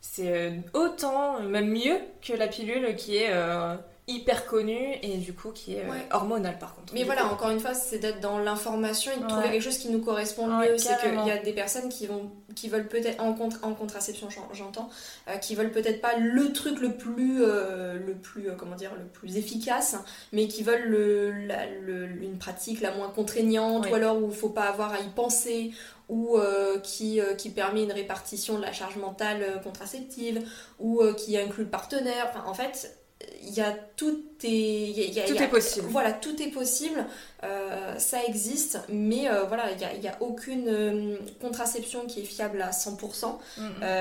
C'est 0.00 0.32
euh, 0.32 0.50
autant, 0.74 1.40
même 1.40 1.70
mieux 1.70 1.98
que 2.22 2.32
la 2.32 2.46
pilule 2.46 2.94
qui 2.96 3.16
est 3.16 3.30
euh, 3.30 3.74
hyper 4.08 4.46
connu 4.46 4.96
et 5.02 5.18
du 5.18 5.34
coup 5.34 5.50
qui 5.50 5.74
est 5.74 5.84
euh, 5.84 5.92
hormonal 6.12 6.58
par 6.58 6.74
contre. 6.74 6.94
Mais 6.94 7.04
voilà, 7.04 7.26
encore 7.26 7.50
une 7.50 7.60
fois, 7.60 7.74
c'est 7.74 7.98
d'être 7.98 8.20
dans 8.20 8.38
l'information 8.38 9.12
et 9.14 9.20
de 9.20 9.28
trouver 9.28 9.50
quelque 9.50 9.62
chose 9.62 9.78
qui 9.78 9.90
nous 9.90 10.00
correspond 10.00 10.46
mieux. 10.46 10.78
c'est 10.78 10.98
qu'il 10.98 11.26
y 11.26 11.30
a 11.30 11.36
des 11.38 11.52
personnes 11.52 11.90
qui 11.90 12.06
vont 12.06 12.30
qui 12.56 12.68
veulent 12.68 12.88
peut-être 12.88 13.22
en, 13.22 13.36
en 13.62 13.74
contraception, 13.74 14.28
j'entends, 14.52 14.88
euh, 15.28 15.36
qui 15.36 15.54
veulent 15.54 15.70
peut-être 15.70 16.00
pas 16.00 16.16
le 16.16 16.52
truc 16.52 16.80
le 16.80 16.96
plus 16.96 17.44
euh, 17.44 17.98
le 18.04 18.14
plus 18.14 18.48
comment 18.56 18.74
dire 18.74 18.92
le 18.98 19.04
plus 19.04 19.36
efficace, 19.36 19.96
mais 20.32 20.48
qui 20.48 20.62
veulent 20.62 20.88
le, 20.88 22.08
une 22.22 22.38
pratique 22.38 22.80
la 22.80 22.92
moins 22.92 23.10
contraignante 23.10 23.88
ou 23.90 23.94
alors 23.94 24.16
où 24.16 24.30
il 24.30 24.36
faut 24.36 24.48
pas 24.48 24.64
avoir 24.64 24.92
à 24.92 25.00
y 25.00 25.08
penser 25.10 25.72
ou 26.08 26.38
qui, 26.82 27.20
qui 27.36 27.50
permet 27.50 27.82
une 27.82 27.92
répartition 27.92 28.56
de 28.56 28.62
la 28.62 28.72
charge 28.72 28.96
mentale 28.96 29.60
contraceptive 29.62 30.42
ou 30.78 31.02
qui 31.18 31.36
inclut 31.36 31.64
le 31.64 31.70
partenaire. 31.70 32.30
Enfin, 32.30 32.44
en 32.46 32.54
fait, 32.54 32.97
il 33.42 33.52
y 33.52 33.60
a 33.60 33.72
tout 33.96 34.22
est 34.44 35.26
tout 35.26 35.42
est 35.42 35.48
possible. 35.48 35.86
voilà 35.90 36.12
tout 36.12 36.40
est 36.40 36.50
possible 36.50 37.04
euh, 37.42 37.98
ça 37.98 38.24
existe 38.24 38.78
mais 38.88 39.28
euh, 39.28 39.42
voilà 39.44 39.72
il 39.72 40.00
n'y 40.00 40.06
a, 40.06 40.12
a, 40.12 40.22
aucune 40.22 40.68
euh, 40.68 41.16
contraception 41.40 42.06
qui 42.06 42.20
est 42.20 42.24
fiable 42.24 42.62
à 42.62 42.70
100% 42.70 43.38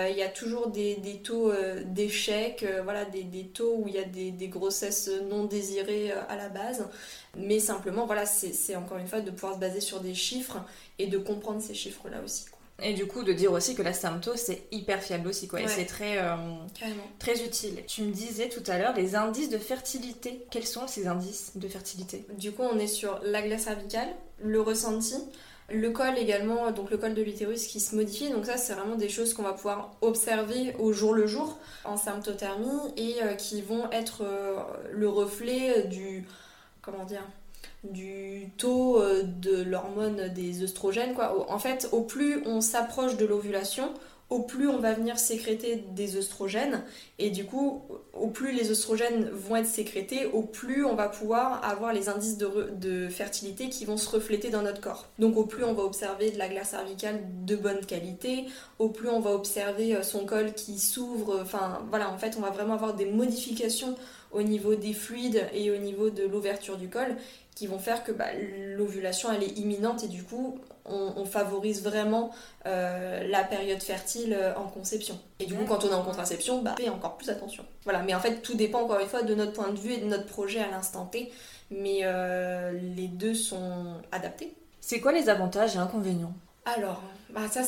il 0.09 0.15
y 0.15 0.21
a 0.21 0.29
toujours 0.29 0.67
des, 0.67 0.97
des 0.97 1.17
taux 1.17 1.51
d'échec 1.85 2.65
voilà 2.83 3.05
des, 3.05 3.23
des, 3.23 3.47
taux 3.47 3.77
où 3.79 3.87
il 3.87 3.95
y 3.95 3.99
a 3.99 4.03
des, 4.03 4.31
des, 4.31 4.47
grossesses 4.49 5.09
non 5.29 5.45
désirées 5.45 6.11
à 6.11 6.35
la 6.35 6.49
base. 6.49 6.87
Mais 7.35 7.59
simplement 7.59 8.05
voilà 8.05 8.25
c'est 8.25 8.75
encore 8.75 8.97
une 8.97 9.07
fois 9.07 9.21
de 9.21 9.31
pouvoir 9.31 9.55
se 9.55 9.59
baser 9.59 9.81
sur 9.81 9.99
des 9.99 10.13
chiffres 10.13 10.57
et 10.99 11.07
de 11.07 11.17
comprendre 11.17 11.61
ces 11.61 11.73
chiffres 11.73 12.07
là 12.09 12.17
aussi 12.23 12.45
et 12.81 12.93
du 12.93 13.07
coup, 13.07 13.23
de 13.23 13.33
dire 13.33 13.51
aussi 13.51 13.73
que 13.73 13.81
la 13.81 13.93
sympto, 13.93 14.33
c'est 14.35 14.63
hyper 14.71 15.01
fiable 15.01 15.27
aussi, 15.27 15.47
quoi. 15.47 15.61
Et 15.61 15.67
c'est 15.67 15.85
très, 15.85 16.19
euh, 16.19 16.35
très 17.17 17.43
utile. 17.43 17.83
Tu 17.87 18.03
me 18.03 18.11
disais 18.11 18.49
tout 18.49 18.63
à 18.67 18.77
l'heure 18.77 18.93
les 18.95 19.15
indices 19.15 19.49
de 19.49 19.57
fertilité. 19.57 20.45
Quels 20.51 20.67
sont 20.67 20.87
ces 20.87 21.07
indices 21.07 21.53
de 21.55 21.67
fertilité? 21.67 22.25
Du 22.37 22.51
coup, 22.51 22.61
on 22.61 22.77
est 22.77 22.87
sur 22.87 23.19
la 23.23 23.41
glace 23.41 23.63
cervicale, 23.63 24.09
le 24.43 24.61
ressenti, 24.61 25.15
le 25.69 25.89
col 25.89 26.19
également, 26.19 26.69
donc 26.69 26.91
le 26.91 26.97
col 26.97 27.15
de 27.15 27.21
l'utérus 27.23 27.65
qui 27.65 27.79
se 27.79 27.95
modifie. 27.95 28.29
Donc 28.29 28.45
ça, 28.45 28.57
c'est 28.57 28.73
vraiment 28.73 28.95
des 28.95 29.09
choses 29.09 29.33
qu'on 29.33 29.43
va 29.43 29.53
pouvoir 29.53 29.95
observer 30.01 30.75
au 30.77 30.93
jour 30.93 31.15
le 31.15 31.25
jour 31.25 31.57
en 31.83 31.97
symptothermie 31.97 32.93
et 32.95 33.15
euh, 33.23 33.33
qui 33.33 33.63
vont 33.63 33.89
être 33.91 34.23
euh, 34.23 34.59
le 34.91 35.09
reflet 35.09 35.85
du... 35.85 36.25
Comment 36.83 37.05
dire 37.05 37.23
du 37.91 38.49
taux 38.57 39.01
euh, 39.01 39.23
de 39.23 39.63
l'hormone 39.63 40.29
des 40.33 40.63
œstrogènes. 40.63 41.13
Quoi. 41.13 41.51
En 41.51 41.59
fait, 41.59 41.89
au 41.91 42.01
plus 42.01 42.41
on 42.45 42.61
s'approche 42.61 43.17
de 43.17 43.25
l'ovulation, 43.25 43.93
au 44.29 44.41
plus 44.41 44.67
on 44.67 44.79
va 44.79 44.93
venir 44.93 45.17
sécréter 45.17 45.83
des 45.95 46.17
œstrogènes 46.17 46.83
et 47.17 47.29
du 47.29 47.45
coup 47.45 47.83
au 48.13 48.27
plus 48.27 48.51
les 48.51 48.71
œstrogènes 48.71 49.29
vont 49.29 49.55
être 49.55 49.67
sécrétés 49.67 50.25
au 50.25 50.41
plus 50.41 50.83
on 50.83 50.95
va 50.95 51.07
pouvoir 51.07 51.63
avoir 51.63 51.93
les 51.93 52.09
indices 52.09 52.37
de, 52.37 53.07
fertilité 53.09 53.69
qui 53.69 53.85
vont 53.85 53.95
se 53.95 54.09
refléter 54.09 54.49
dans 54.49 54.63
notre 54.63 54.81
corps 54.81 55.07
donc 55.17 55.37
au 55.37 55.45
plus 55.45 55.63
on 55.63 55.73
va 55.73 55.83
observer 55.83 56.31
de 56.31 56.37
la 56.37 56.49
glace 56.49 56.71
cervicale 56.71 57.21
de 57.45 57.55
bonne 57.55 57.85
qualité 57.85 58.45
au 58.79 58.89
plus 58.89 59.07
on 59.07 59.21
va 59.21 59.31
observer 59.31 59.95
euh, 59.95 60.03
son 60.03 60.25
col 60.25 60.53
qui 60.53 60.77
s'ouvre 60.77 61.39
enfin 61.41 61.81
voilà 61.89 62.11
en 62.11 62.17
fait 62.17 62.35
on 62.37 62.41
va 62.41 62.49
vraiment 62.49 62.73
avoir 62.73 62.95
des 62.95 63.05
modifications 63.05 63.95
au 64.33 64.41
niveau 64.41 64.75
des 64.75 64.91
fluides 64.91 65.47
et 65.53 65.71
au 65.71 65.77
niveau 65.77 66.09
de 66.09 66.23
l'ouverture 66.23 66.77
du 66.77 66.89
col 66.89 67.15
qui 67.57 67.65
vont 67.65 67.79
faire 67.79 68.03
que 68.03 68.11
bah, 68.11 68.27
l'ovulation 68.75 69.31
elle 69.31 69.41
est 69.41 69.57
imminente 69.57 70.03
et 70.03 70.07
du 70.07 70.23
coup 70.23 70.59
on, 70.85 71.25
favorise 71.25 71.83
vraiment 71.83 72.31
euh, 72.67 73.27
la 73.27 73.43
période 73.43 73.81
fertile 73.81 74.33
euh, 74.33 74.55
en 74.55 74.67
conception. 74.67 75.19
Et 75.39 75.47
du 75.47 75.55
coup 75.55 75.65
quand 75.65 75.83
on 75.83 75.89
est 75.89 75.93
en 75.95 76.03
contraception, 76.03 76.61
bah, 76.61 76.75
fait 76.77 76.87
encore 76.89 77.17
plus 77.17 77.29
attention. 77.29 77.65
Voilà, 77.83 78.03
mais 78.03 78.13
en 78.13 78.19
fait 78.19 78.41
tout 78.43 78.53
dépend 78.53 78.81
encore 78.81 78.99
une 78.99 79.07
fois 79.07 79.23
de 79.23 79.33
notre 79.33 79.53
point 79.53 79.69
de 79.69 79.79
vue 79.79 79.93
et 79.93 79.97
de 79.97 80.05
notre 80.05 80.27
projet 80.27 80.59
à 80.59 80.69
l'instant 80.69 81.05
T, 81.07 81.31
mais 81.71 82.01
euh, 82.03 82.71
les 82.95 83.07
deux 83.07 83.33
sont 83.33 83.95
adaptés. 84.11 84.53
C'est 84.79 84.99
quoi 84.99 85.11
les 85.11 85.27
avantages 85.27 85.75
et 85.75 85.79
inconvénients? 85.79 86.33
Alors, 86.65 87.01
bah 87.31 87.47
ça, 87.49 87.61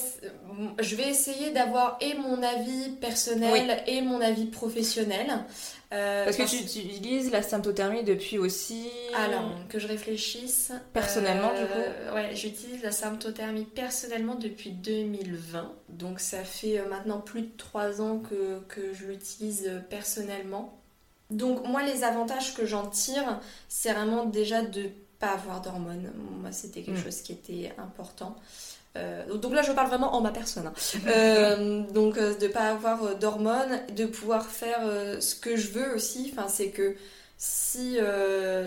je 0.80 0.96
vais 0.96 1.08
essayer 1.08 1.52
d'avoir 1.52 1.98
et 2.00 2.14
mon 2.14 2.44
avis 2.44 2.92
personnel 3.02 3.82
et 3.88 4.02
mon 4.02 4.22
avis 4.22 4.46
professionnel. 4.46 5.46
Euh, 5.92 6.24
parce 6.24 6.38
que 6.38 6.44
tu, 6.44 6.58
utilises 6.58 7.32
la 7.32 7.42
symptothermie 7.42 8.04
depuis 8.04 8.38
aussi. 8.38 8.90
Alors, 9.16 9.52
que 9.70 9.80
je 9.80 9.88
réfléchisse. 9.88 10.72
Personnellement, 10.94 11.50
du 11.50 11.66
coup 11.66 11.80
euh, 11.80 12.14
Ouais, 12.14 12.36
j'utilise 12.36 12.84
la 12.84 12.92
symptothermie 12.92 13.66
personnellement 13.66 14.36
depuis 14.36 14.70
2020. 14.72 15.72
Donc, 15.90 16.20
ça 16.20 16.44
fait 16.44 16.80
euh, 16.80 16.88
maintenant 16.88 17.20
plus 17.20 17.42
de 17.42 17.52
3 17.58 18.02
ans 18.02 18.20
que, 18.20 18.60
que 18.68 18.94
je 18.94 19.06
l'utilise 19.06 19.82
personnellement. 19.90 20.80
Donc, 21.32 21.66
moi, 21.68 21.82
les 21.82 22.04
avantages 22.04 22.54
que 22.54 22.68
j'en 22.68 22.86
tire, 22.86 23.40
c'est 23.68 23.92
vraiment 23.92 24.26
déjà 24.26 24.62
de 24.62 24.92
pas 25.18 25.32
avoir 25.32 25.62
d'hormones. 25.62 26.12
Moi, 26.40 26.52
c'était 26.52 26.82
quelque 26.82 27.00
mm. 27.00 27.04
chose 27.04 27.22
qui 27.22 27.32
était 27.32 27.74
important. 27.80 28.36
Euh, 28.98 29.36
donc 29.36 29.54
là, 29.54 29.62
je 29.62 29.72
parle 29.72 29.88
vraiment 29.88 30.16
en 30.16 30.22
ma 30.22 30.32
personne. 30.32 30.68
Hein. 30.68 30.74
Euh, 31.08 31.82
donc 31.94 32.18
euh, 32.18 32.36
de 32.38 32.48
pas 32.48 32.70
avoir 32.70 33.16
d'hormones, 33.16 33.82
de 33.96 34.06
pouvoir 34.06 34.46
faire 34.48 34.82
ce 35.20 35.36
que 35.36 35.56
je 35.56 35.72
veux 35.72 35.96
aussi. 35.96 36.32
Enfin, 36.34 36.48
c'est 36.48 36.70
que 36.70 36.96
si, 37.38 37.98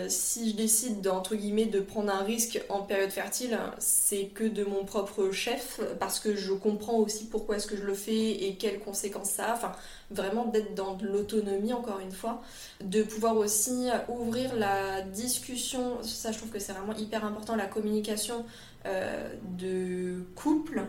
si 0.07 0.49
je 0.49 0.55
décide 0.55 1.01
d'entre 1.01 1.35
guillemets 1.35 1.65
de 1.65 1.79
prendre 1.79 2.11
un 2.11 2.23
risque 2.23 2.59
en 2.69 2.81
période 2.81 3.11
fertile, 3.11 3.59
c'est 3.77 4.25
que 4.33 4.45
de 4.45 4.63
mon 4.63 4.83
propre 4.83 5.29
chef, 5.31 5.79
parce 5.99 6.19
que 6.19 6.35
je 6.35 6.53
comprends 6.53 6.97
aussi 6.97 7.25
pourquoi 7.25 7.57
est-ce 7.57 7.67
que 7.67 7.77
je 7.77 7.83
le 7.83 7.93
fais 7.93 8.31
et 8.31 8.55
quelles 8.55 8.79
conséquences 8.79 9.29
ça 9.29 9.51
a. 9.51 9.53
Enfin, 9.53 9.73
vraiment 10.11 10.45
d'être 10.45 10.75
dans 10.75 10.95
de 10.95 11.07
l'autonomie 11.07 11.73
encore 11.73 11.99
une 11.99 12.11
fois, 12.11 12.41
de 12.83 13.03
pouvoir 13.03 13.37
aussi 13.37 13.87
ouvrir 14.07 14.55
la 14.55 15.01
discussion. 15.01 16.01
Ça, 16.03 16.31
je 16.31 16.37
trouve 16.37 16.49
que 16.49 16.59
c'est 16.59 16.73
vraiment 16.73 16.95
hyper 16.95 17.25
important, 17.25 17.55
la 17.55 17.65
communication 17.65 18.45
euh, 18.85 19.29
de 19.57 20.25
couple, 20.35 20.81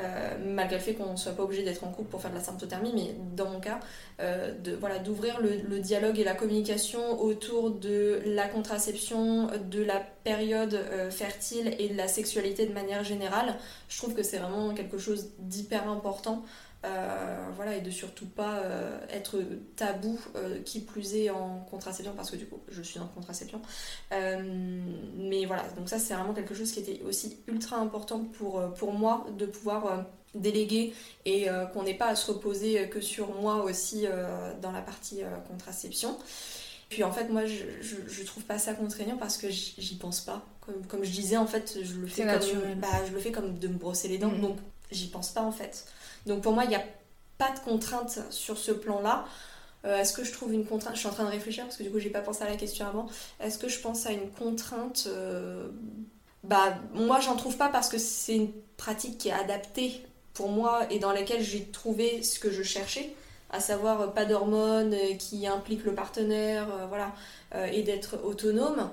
euh, 0.00 0.30
malgré 0.44 0.78
le 0.78 0.82
fait 0.82 0.94
qu'on 0.94 1.12
ne 1.12 1.16
soit 1.16 1.30
pas 1.30 1.44
obligé 1.44 1.62
d'être 1.62 1.84
en 1.84 1.92
couple 1.92 2.10
pour 2.10 2.20
faire 2.20 2.32
de 2.32 2.36
la 2.36 2.42
symptothermie, 2.42 2.92
mais 2.92 3.14
dans 3.36 3.48
mon 3.48 3.60
cas, 3.60 3.78
euh, 4.20 4.52
voilà, 4.80 4.98
d'ouvrir 4.98 5.38
le, 5.40 5.78
dialogue 5.78 6.18
et 6.18 6.24
la 6.24 6.34
communication 6.34 7.20
autour 7.20 7.70
de 7.70 8.20
la 8.26 8.48
contraception, 8.48 9.48
de 9.70 9.80
la 9.84 10.00
période 10.24 10.76
fertile 11.10 11.72
et 11.78 11.88
de 11.88 11.96
la 11.96 12.08
sexualité 12.08 12.66
de 12.66 12.72
manière 12.72 13.04
générale, 13.04 13.54
je 13.88 13.98
trouve 13.98 14.14
que 14.14 14.24
c'est 14.24 14.38
vraiment 14.38 14.74
quelque 14.74 14.98
chose 14.98 15.28
d'hyper 15.38 15.88
important 15.88 16.42
euh, 16.84 17.36
voilà, 17.54 17.76
et 17.76 17.80
de 17.80 17.90
surtout 17.90 18.26
pas 18.26 18.58
euh, 18.58 18.98
être 19.10 19.40
tabou, 19.76 20.20
euh, 20.36 20.60
qui 20.62 20.80
plus 20.80 21.16
est 21.16 21.30
en 21.30 21.66
contraception, 21.70 22.12
parce 22.14 22.30
que 22.30 22.36
du 22.36 22.46
coup, 22.46 22.60
je 22.68 22.82
suis 22.82 23.00
en 23.00 23.06
contraception. 23.08 23.60
mais 24.10 25.44
voilà, 25.46 25.64
donc 25.76 25.88
ça, 25.88 25.98
c'est 25.98 26.14
vraiment 26.14 26.34
quelque 26.34 26.54
chose 26.54 26.70
qui 26.70 26.80
était 26.80 27.02
aussi 27.04 27.38
ultra 27.48 27.76
important 27.76 28.24
pour, 28.38 28.62
pour 28.74 28.92
moi, 28.92 29.26
de 29.36 29.46
pouvoir 29.46 30.06
déléguer 30.34 30.92
et 31.24 31.46
qu'on 31.72 31.82
n'ait 31.82 31.94
pas 31.94 32.08
à 32.08 32.14
se 32.14 32.30
reposer 32.30 32.88
que 32.88 33.00
sur 33.00 33.34
moi 33.40 33.64
aussi 33.64 34.04
dans 34.60 34.72
la 34.72 34.82
partie 34.82 35.22
contraception. 35.48 36.16
Puis 36.88 37.02
en 37.02 37.10
fait, 37.10 37.28
moi, 37.30 37.46
je, 37.46 37.64
je, 38.06 38.22
trouve 38.22 38.44
pas 38.44 38.58
ça 38.58 38.72
contraignant 38.72 39.16
parce 39.16 39.38
que 39.38 39.48
j'y 39.50 39.96
pense 39.96 40.20
pas. 40.20 40.44
Comme, 40.60 40.86
comme, 40.86 41.04
je 41.04 41.10
disais, 41.10 41.36
en 41.36 41.46
fait, 41.46 41.78
je 41.82 41.94
le 41.94 42.06
fais 42.06 42.24
comme, 42.24 42.74
bah, 42.76 43.04
je 43.08 43.12
le 43.12 43.18
fais 43.18 43.32
comme 43.32 43.58
de 43.58 43.66
me 43.66 43.76
brosser 43.76 44.06
les 44.06 44.18
dents, 44.18 44.30
mm-hmm. 44.30 44.40
donc 44.40 44.58
j'y 44.90 45.08
pense 45.08 45.30
pas 45.30 45.42
en 45.42 45.52
fait. 45.52 45.86
Donc 46.26 46.42
pour 46.42 46.52
moi, 46.52 46.64
il 46.64 46.70
n'y 46.70 46.76
a 46.76 46.84
pas 47.38 47.50
de 47.52 47.58
contrainte 47.60 48.20
sur 48.30 48.58
ce 48.58 48.72
plan-là. 48.72 49.24
Euh, 49.84 49.98
est-ce 49.98 50.12
que 50.12 50.24
je 50.24 50.32
trouve 50.32 50.52
une 50.52 50.66
contrainte 50.66 50.94
Je 50.94 51.00
suis 51.00 51.08
en 51.08 51.12
train 51.12 51.24
de 51.24 51.30
réfléchir 51.30 51.64
parce 51.64 51.76
que 51.76 51.82
du 51.82 51.90
coup, 51.90 51.98
j'ai 51.98 52.10
pas 52.10 52.20
pensé 52.20 52.42
à 52.42 52.48
la 52.48 52.56
question 52.56 52.86
avant. 52.86 53.06
Est-ce 53.40 53.58
que 53.58 53.68
je 53.68 53.80
pense 53.80 54.06
à 54.06 54.12
une 54.12 54.30
contrainte 54.30 55.04
euh, 55.06 55.68
Bah, 56.42 56.76
moi, 56.92 57.20
j'en 57.20 57.36
trouve 57.36 57.56
pas 57.56 57.68
parce 57.68 57.88
que 57.88 57.98
c'est 57.98 58.36
une 58.36 58.52
pratique 58.76 59.18
qui 59.18 59.28
est 59.28 59.32
adaptée 59.32 60.02
pour 60.34 60.50
moi 60.50 60.86
et 60.90 60.98
dans 60.98 61.12
laquelle 61.12 61.42
j'ai 61.42 61.64
trouvé 61.66 62.22
ce 62.22 62.38
que 62.38 62.50
je 62.50 62.62
cherchais 62.62 63.14
à 63.50 63.60
savoir 63.60 64.00
euh, 64.00 64.06
pas 64.08 64.24
d'hormones 64.24 64.92
euh, 64.92 65.14
qui 65.14 65.46
impliquent 65.46 65.84
le 65.84 65.94
partenaire, 65.94 66.66
voilà, 66.88 67.14
et 67.72 67.82
d'être 67.82 68.18
autonome, 68.24 68.90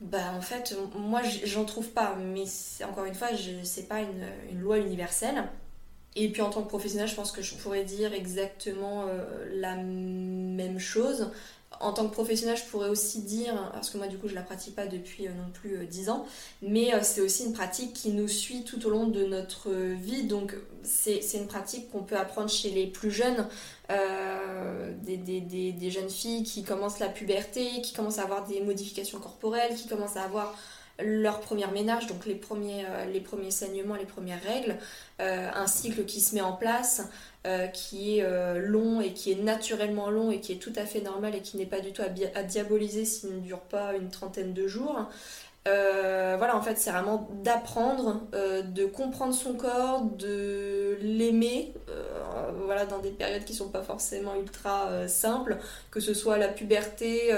bah 0.00 0.32
en 0.36 0.40
fait, 0.40 0.76
moi 0.94 1.20
j'en 1.44 1.64
trouve 1.64 1.88
pas, 1.88 2.14
mais 2.16 2.44
encore 2.84 3.04
une 3.04 3.14
fois, 3.14 3.28
c'est 3.64 3.88
pas 3.88 4.00
une, 4.00 4.60
loi 4.60 4.78
universelle. 4.78 5.44
Et 6.16 6.28
puis 6.30 6.42
en 6.42 6.50
tant 6.50 6.62
que 6.62 6.68
professionnel, 6.68 7.06
je 7.06 7.14
pense 7.14 7.30
que 7.30 7.42
je 7.42 7.54
pourrais 7.54 7.84
dire 7.84 8.12
exactement 8.14 9.04
la 9.52 9.76
même 9.76 10.78
chose. 10.78 11.28
En 11.80 11.92
tant 11.92 12.06
que 12.08 12.12
professionnel, 12.12 12.56
je 12.56 12.64
pourrais 12.64 12.88
aussi 12.88 13.20
dire, 13.20 13.70
parce 13.72 13.90
que 13.90 13.98
moi 13.98 14.06
du 14.06 14.16
coup 14.16 14.28
je 14.28 14.34
la 14.34 14.42
pratique 14.42 14.74
pas 14.74 14.86
depuis 14.86 15.26
euh, 15.26 15.30
non 15.30 15.50
plus 15.52 15.86
10 15.86 16.08
euh, 16.08 16.12
ans, 16.12 16.26
mais 16.62 16.94
euh, 16.94 17.00
c'est 17.02 17.20
aussi 17.20 17.44
une 17.44 17.52
pratique 17.52 17.92
qui 17.92 18.10
nous 18.10 18.28
suit 18.28 18.64
tout 18.64 18.86
au 18.86 18.90
long 18.90 19.06
de 19.06 19.24
notre 19.24 19.70
vie, 19.70 20.24
donc 20.24 20.54
c'est 20.82 21.20
une 21.34 21.46
pratique 21.46 21.90
qu'on 21.90 22.02
peut 22.02 22.16
apprendre 22.16 22.48
chez 22.48 22.70
les 22.70 22.86
plus 22.86 23.10
jeunes, 23.10 23.46
des, 25.02 25.16
des, 25.16 25.90
jeunes 25.90 26.08
filles 26.08 26.44
qui 26.44 26.62
commencent 26.62 27.00
la 27.00 27.08
puberté, 27.08 27.82
qui 27.82 27.92
commencent 27.92 28.18
à 28.18 28.22
avoir 28.22 28.46
des 28.46 28.60
modifications 28.60 29.18
corporelles, 29.18 29.74
qui 29.74 29.88
commencent 29.88 30.16
à 30.16 30.22
avoir 30.22 30.54
leur 30.98 31.40
première 31.40 31.72
ménage, 31.72 32.06
donc 32.06 32.24
les 32.26 32.34
premiers, 32.34 32.84
premiers 33.24 33.50
saignements, 33.50 33.96
les 33.96 34.06
premières 34.06 34.42
règles, 34.42 34.76
un 35.18 35.66
cycle 35.66 36.04
qui 36.04 36.20
se 36.20 36.34
met 36.34 36.40
en 36.40 36.54
place, 36.54 37.02
euh, 37.46 37.68
qui 37.68 38.18
est 38.18 38.24
euh, 38.24 38.58
long 38.58 39.00
et 39.00 39.12
qui 39.12 39.30
est 39.30 39.40
naturellement 39.40 40.10
long 40.10 40.32
et 40.32 40.40
qui 40.40 40.50
est 40.50 40.56
tout 40.56 40.72
à 40.74 40.84
fait 40.84 41.00
normal 41.00 41.32
et 41.36 41.42
qui 41.42 41.56
n'est 41.56 41.66
pas 41.66 41.78
du 41.78 41.92
tout 41.92 42.02
à, 42.02 42.42
diaboliser 42.42 43.04
s'il 43.04 43.36
ne 43.36 43.40
dure 43.40 43.60
pas 43.60 43.94
une 43.94 44.10
trentaine 44.10 44.52
de 44.52 44.66
jours. 44.66 45.08
Euh, 45.66 46.36
voilà, 46.38 46.56
en 46.56 46.62
fait, 46.62 46.78
c'est 46.78 46.90
vraiment 46.90 47.28
d'apprendre, 47.42 48.22
de 48.32 48.86
comprendre 48.86 49.34
son 49.34 49.54
corps, 49.54 50.02
de 50.02 50.96
l'aimer, 51.00 51.74
voilà, 52.64 52.86
dans 52.86 52.98
des 52.98 53.10
périodes 53.10 53.44
qui 53.44 53.54
sont 53.54 53.68
pas 53.68 53.82
forcément 53.82 54.36
ultra 54.36 55.08
simples, 55.08 55.58
que 55.90 56.00
ce 56.00 56.14
soit 56.14 56.38
la 56.38 56.48
puberté, 56.48 57.32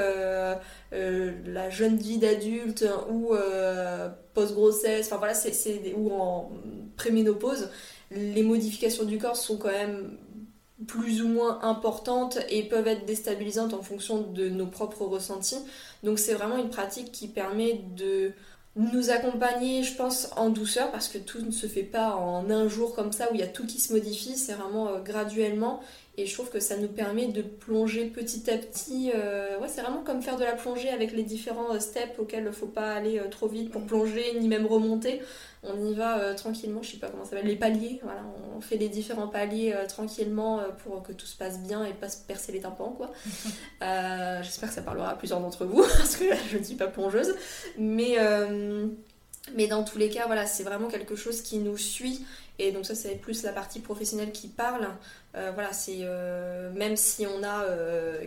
la 0.92 1.70
jeune 1.70 1.96
vie 1.96 2.18
d'adulte 2.18 2.84
ou 3.10 3.34
post-grossesse, 4.34 5.06
enfin 5.06 5.16
voilà, 5.16 5.34
c'est, 5.34 5.94
ou 5.96 6.12
en 6.12 6.50
préménopause 6.96 7.70
les 8.10 8.42
modifications 8.42 9.04
du 9.04 9.18
corps 9.18 9.36
sont 9.36 9.56
quand 9.56 9.70
même 9.70 10.16
plus 10.86 11.22
ou 11.22 11.28
moins 11.28 11.58
importantes 11.62 12.38
et 12.48 12.62
peuvent 12.62 12.86
être 12.86 13.04
déstabilisantes 13.04 13.74
en 13.74 13.82
fonction 13.82 14.20
de 14.20 14.48
nos 14.48 14.66
propres 14.66 15.04
ressentis. 15.04 15.58
Donc 16.02 16.18
c'est 16.18 16.34
vraiment 16.34 16.56
une 16.56 16.70
pratique 16.70 17.12
qui 17.12 17.28
permet 17.28 17.80
de 17.96 18.32
nous 18.76 19.10
accompagner, 19.10 19.82
je 19.82 19.94
pense, 19.96 20.30
en 20.36 20.50
douceur, 20.50 20.90
parce 20.92 21.08
que 21.08 21.18
tout 21.18 21.40
ne 21.40 21.50
se 21.50 21.66
fait 21.66 21.82
pas 21.82 22.14
en 22.14 22.48
un 22.50 22.68
jour 22.68 22.94
comme 22.94 23.12
ça, 23.12 23.30
où 23.30 23.34
il 23.34 23.40
y 23.40 23.42
a 23.42 23.48
tout 23.48 23.66
qui 23.66 23.80
se 23.80 23.92
modifie, 23.92 24.36
c'est 24.36 24.54
vraiment 24.54 24.88
euh, 24.88 25.00
graduellement. 25.00 25.80
Et 26.18 26.26
je 26.26 26.34
trouve 26.34 26.50
que 26.50 26.58
ça 26.58 26.76
nous 26.76 26.88
permet 26.88 27.28
de 27.28 27.42
plonger 27.42 28.06
petit 28.06 28.50
à 28.50 28.58
petit. 28.58 29.12
Euh, 29.14 29.56
ouais, 29.60 29.68
c'est 29.68 29.82
vraiment 29.82 30.02
comme 30.02 30.20
faire 30.20 30.36
de 30.36 30.42
la 30.42 30.54
plongée 30.54 30.90
avec 30.90 31.12
les 31.12 31.22
différents 31.22 31.72
euh, 31.72 31.78
steps 31.78 32.18
auxquels 32.18 32.40
il 32.40 32.46
ne 32.46 32.50
faut 32.50 32.66
pas 32.66 32.92
aller 32.92 33.20
euh, 33.20 33.28
trop 33.28 33.46
vite 33.46 33.70
pour 33.70 33.86
plonger, 33.86 34.36
ni 34.40 34.48
même 34.48 34.66
remonter. 34.66 35.22
On 35.62 35.86
y 35.86 35.94
va 35.94 36.34
tranquillement, 36.34 36.82
je 36.82 36.90
sais 36.90 36.96
pas 36.96 37.08
comment 37.08 37.22
ça 37.22 37.30
s'appelle, 37.30 37.46
les 37.46 37.54
paliers. 37.54 38.00
Voilà, 38.02 38.22
on 38.56 38.60
fait 38.60 38.76
les 38.76 38.88
différents 38.88 39.28
paliers 39.28 39.74
tranquillement 39.88 40.60
pour 40.84 41.02
que 41.02 41.12
tout 41.12 41.26
se 41.26 41.36
passe 41.36 41.60
bien 41.60 41.84
et 41.84 41.92
pas 41.92 42.08
se 42.08 42.18
percer 42.18 42.52
les 42.52 42.60
tympans, 42.60 42.96
quoi. 42.96 43.12
J'espère 44.42 44.68
que 44.68 44.74
ça 44.74 44.82
parlera 44.82 45.10
à 45.10 45.14
plusieurs 45.14 45.40
d'entre 45.40 45.66
vous, 45.66 45.82
parce 45.98 46.16
que 46.16 46.24
je 46.50 46.58
ne 46.58 46.62
suis 46.64 46.76
pas 46.76 46.88
plongeuse. 46.88 47.34
Mais. 47.76 48.16
Mais 49.54 49.66
dans 49.66 49.82
tous 49.82 49.98
les 49.98 50.10
cas, 50.10 50.26
voilà, 50.26 50.46
c'est 50.46 50.62
vraiment 50.62 50.88
quelque 50.88 51.16
chose 51.16 51.42
qui 51.42 51.58
nous 51.58 51.78
suit. 51.78 52.24
Et 52.58 52.72
donc 52.72 52.84
ça, 52.84 52.94
c'est 52.94 53.14
plus 53.14 53.42
la 53.44 53.52
partie 53.52 53.80
professionnelle 53.80 54.32
qui 54.32 54.48
parle. 54.48 54.88
Euh, 55.38 55.52
voilà, 55.54 55.72
c'est 55.72 55.98
euh, 56.00 56.70
même 56.72 56.96
si 56.96 57.26
on 57.26 57.44
a 57.44 57.64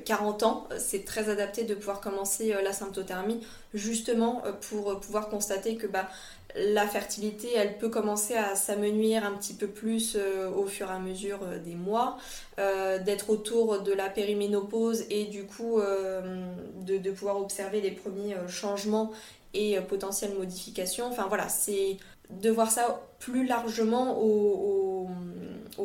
40 0.05 0.43
euh, 0.43 0.45
ans, 0.45 0.67
c'est 0.77 1.03
très 1.03 1.29
adapté 1.29 1.63
de 1.63 1.75
pouvoir 1.75 1.99
commencer 1.99 2.55
la 2.63 2.71
symptothermie, 2.71 3.41
justement 3.73 4.43
pour 4.69 4.99
pouvoir 4.99 5.29
constater 5.29 5.75
que 5.75 5.87
bah, 5.87 6.07
la 6.55 6.87
fertilité, 6.87 7.49
elle 7.55 7.77
peut 7.77 7.89
commencer 7.89 8.35
à 8.35 8.55
s'amenuire 8.55 9.25
un 9.25 9.31
petit 9.33 9.53
peu 9.53 9.67
plus 9.67 10.17
au 10.55 10.65
fur 10.65 10.89
et 10.89 10.93
à 10.93 10.99
mesure 10.99 11.39
des 11.63 11.75
mois, 11.75 12.17
d'être 12.57 13.29
autour 13.29 13.81
de 13.81 13.93
la 13.93 14.09
périménopause 14.09 15.05
et 15.09 15.25
du 15.25 15.45
coup 15.45 15.79
de, 15.79 17.11
pouvoir 17.11 17.39
observer 17.39 17.79
les 17.79 17.91
premiers 17.91 18.35
changements 18.49 19.11
et 19.53 19.79
potentielles 19.79 20.33
modifications. 20.37 21.07
Enfin 21.07 21.27
voilà, 21.29 21.47
c'est 21.47 21.95
de 22.29 22.49
voir 22.49 22.69
ça 22.69 23.01
plus 23.19 23.45
largement 23.45 24.19
au, 24.19 25.07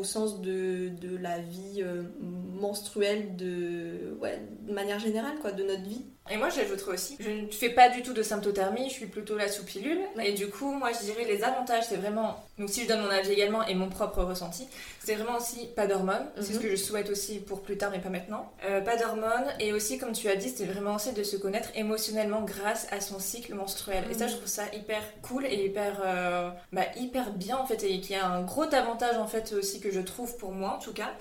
sens 0.04 0.40
de, 0.40 0.90
de, 1.00 1.16
la 1.16 1.38
vie 1.38 1.82
euh, 1.82 2.02
menstruelle 2.20 3.36
de, 3.36 4.18
de 4.66 4.72
manière 4.72 4.98
générale, 4.98 5.38
quoi, 5.40 5.52
de 5.52 5.62
notre 5.62 5.82
vie. 5.82 6.06
Et 6.30 6.36
moi, 6.36 6.48
j'ajouterais 6.48 6.92
aussi, 6.92 7.16
je 7.20 7.30
ne 7.30 7.50
fais 7.50 7.70
pas 7.70 7.88
du 7.88 8.02
tout 8.02 8.12
de 8.12 8.22
symptothermie, 8.22 8.88
je 8.88 8.94
suis 8.94 9.06
plutôt 9.06 9.36
la 9.36 9.48
sous-pilule. 9.48 10.00
Et 10.22 10.32
du 10.32 10.48
coup, 10.48 10.72
moi, 10.72 10.90
je 10.92 11.04
dirais 11.04 11.24
les 11.24 11.44
avantages, 11.44 11.84
c'est 11.88 11.96
vraiment, 11.96 12.44
donc 12.58 12.68
si 12.68 12.82
je 12.82 12.88
donne 12.88 13.02
mon 13.02 13.10
avis 13.10 13.32
également 13.32 13.64
et 13.66 13.74
mon 13.74 13.88
propre 13.88 14.22
ressenti, 14.22 14.66
c'est 15.02 15.14
vraiment 15.14 15.38
aussi 15.38 15.68
pas 15.76 15.86
d'hormones. 15.86 16.26
C'est 16.36 16.52
ce 16.52 16.52
mhm. 16.54 16.62
que 16.62 16.70
je 16.70 16.76
souhaite 16.76 17.10
aussi 17.10 17.38
pour 17.38 17.62
plus 17.62 17.76
tard, 17.76 17.90
mais 17.92 18.00
pas 18.00 18.08
maintenant. 18.08 18.52
Euh, 18.64 18.80
pas 18.80 18.96
d'hormones. 18.96 19.46
Et 19.60 19.72
aussi, 19.72 19.98
comme 19.98 20.12
tu 20.12 20.28
as 20.28 20.36
dit, 20.36 20.48
c'est 20.48 20.64
vraiment 20.64 20.96
aussi 20.96 21.12
de 21.12 21.22
se 21.22 21.36
connaître 21.36 21.70
émotionnellement 21.74 22.42
grâce 22.42 22.86
à 22.90 23.00
son 23.00 23.18
cycle 23.18 23.54
menstruel. 23.54 24.04
Et 24.10 24.14
ça, 24.14 24.24
mhm. 24.24 24.30
je 24.30 24.36
trouve 24.36 24.48
ça 24.48 24.64
hyper 24.72 25.02
cool 25.22 25.46
et 25.46 25.66
hyper, 25.66 26.02
euh, 26.04 26.50
bah, 26.72 26.86
hyper 26.96 27.32
bien, 27.32 27.56
en 27.56 27.66
fait, 27.66 27.84
et 27.84 28.00
qui 28.00 28.14
a 28.14 28.26
un 28.26 28.42
gros 28.42 28.74
avantage, 28.74 29.16
en 29.16 29.26
fait, 29.26 29.52
aussi 29.52 29.80
que 29.80 29.90
je 29.90 30.00
trouve 30.00 30.36
pour 30.36 30.52
moi, 30.52 30.76
en 30.76 30.78
tout 30.78 30.92
cas. 30.92 31.12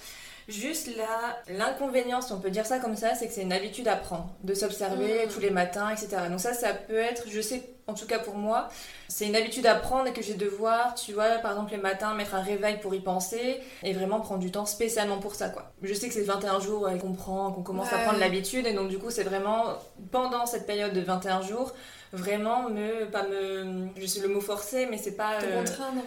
Juste 0.47 0.95
là, 0.95 1.37
l'inconvénient, 1.49 2.21
si 2.21 2.31
on 2.31 2.39
peut 2.39 2.51
dire 2.51 2.67
ça 2.67 2.77
comme 2.77 2.95
ça, 2.95 3.15
c'est 3.15 3.27
que 3.27 3.33
c'est 3.33 3.41
une 3.41 3.53
habitude 3.53 3.87
à 3.87 3.95
prendre, 3.95 4.29
de 4.43 4.53
s'observer 4.53 5.25
mm. 5.25 5.29
tous 5.29 5.39
les 5.39 5.49
matins, 5.49 5.89
etc. 5.89 6.17
Donc 6.29 6.39
ça, 6.39 6.53
ça 6.53 6.73
peut 6.73 6.97
être, 6.97 7.23
je 7.27 7.41
sais, 7.41 7.63
en 7.87 7.95
tout 7.95 8.05
cas 8.05 8.19
pour 8.19 8.35
moi, 8.35 8.69
c'est 9.07 9.25
une 9.25 9.35
habitude 9.35 9.65
à 9.65 9.73
prendre 9.73 10.07
et 10.07 10.13
que 10.13 10.21
j'ai 10.21 10.35
devoir, 10.35 10.93
tu 10.93 11.13
vois, 11.13 11.37
par 11.37 11.51
exemple 11.51 11.71
les 11.71 11.79
matins, 11.79 12.13
mettre 12.13 12.35
un 12.35 12.41
réveil 12.41 12.79
pour 12.79 12.93
y 12.93 12.99
penser 12.99 13.59
et 13.81 13.93
vraiment 13.93 14.19
prendre 14.19 14.39
du 14.39 14.51
temps 14.51 14.67
spécialement 14.67 15.17
pour 15.17 15.33
ça, 15.33 15.49
quoi. 15.49 15.71
Je 15.81 15.93
sais 15.93 16.07
que 16.07 16.13
c'est 16.13 16.23
21 16.23 16.59
jours 16.59 16.89
qu'on 17.01 17.13
prend, 17.13 17.51
qu'on 17.51 17.63
commence 17.63 17.91
à 17.91 17.97
prendre 17.99 18.19
l'habitude 18.19 18.67
et 18.67 18.73
donc 18.73 18.89
du 18.89 18.99
coup, 18.99 19.09
c'est 19.09 19.23
vraiment 19.23 19.63
pendant 20.11 20.45
cette 20.45 20.67
période 20.67 20.93
de 20.93 21.01
21 21.01 21.41
jours, 21.41 21.73
vraiment 22.13 22.69
me, 22.69 23.05
pas 23.05 23.23
me, 23.23 23.87
je 23.97 24.05
sais 24.05 24.21
le 24.21 24.27
mot 24.27 24.41
forcer, 24.41 24.85
mais 24.85 24.97
c'est 24.97 25.15
pas... 25.15 25.39
Te 25.39 25.45
euh, 25.45 25.57
contraindre. 25.59 26.01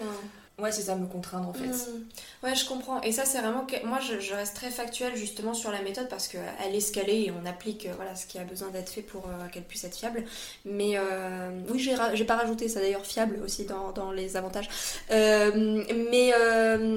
Ouais, 0.58 0.72
c'est 0.72 0.82
ça, 0.82 0.96
me 0.96 1.06
contraindre 1.06 1.48
en 1.48 1.52
fait. 1.52 1.68
Hmm. 1.68 2.02
Ouais, 2.42 2.54
je 2.56 2.66
comprends. 2.66 3.00
Et 3.02 3.12
ça, 3.12 3.24
c'est 3.24 3.38
vraiment. 3.38 3.64
Moi, 3.84 4.00
je, 4.00 4.34
reste 4.34 4.56
très 4.56 4.70
factuelle 4.70 5.14
justement 5.14 5.54
sur 5.54 5.70
la 5.70 5.82
méthode 5.82 6.08
parce 6.08 6.26
qu'elle 6.26 6.74
est 6.74 6.80
scalée 6.80 7.26
et 7.26 7.32
on 7.32 7.46
applique 7.46 7.86
euh, 7.86 7.92
voilà, 7.94 8.16
ce 8.16 8.26
qui 8.26 8.38
a 8.38 8.44
besoin 8.44 8.68
d'être 8.70 8.88
fait 8.88 9.02
pour 9.02 9.26
euh, 9.26 9.48
qu'elle 9.52 9.62
puisse 9.62 9.84
être 9.84 9.96
fiable. 9.96 10.24
Mais 10.64 10.94
euh, 10.96 11.50
oui, 11.70 11.78
j'ai, 11.78 11.94
j'ai 12.14 12.24
pas 12.24 12.34
rajouté 12.34 12.68
ça 12.68 12.80
d'ailleurs, 12.80 13.06
fiable 13.06 13.38
aussi 13.44 13.66
dans, 13.66 13.92
dans 13.92 14.10
les 14.10 14.36
avantages. 14.36 14.68
mais, 15.10 16.32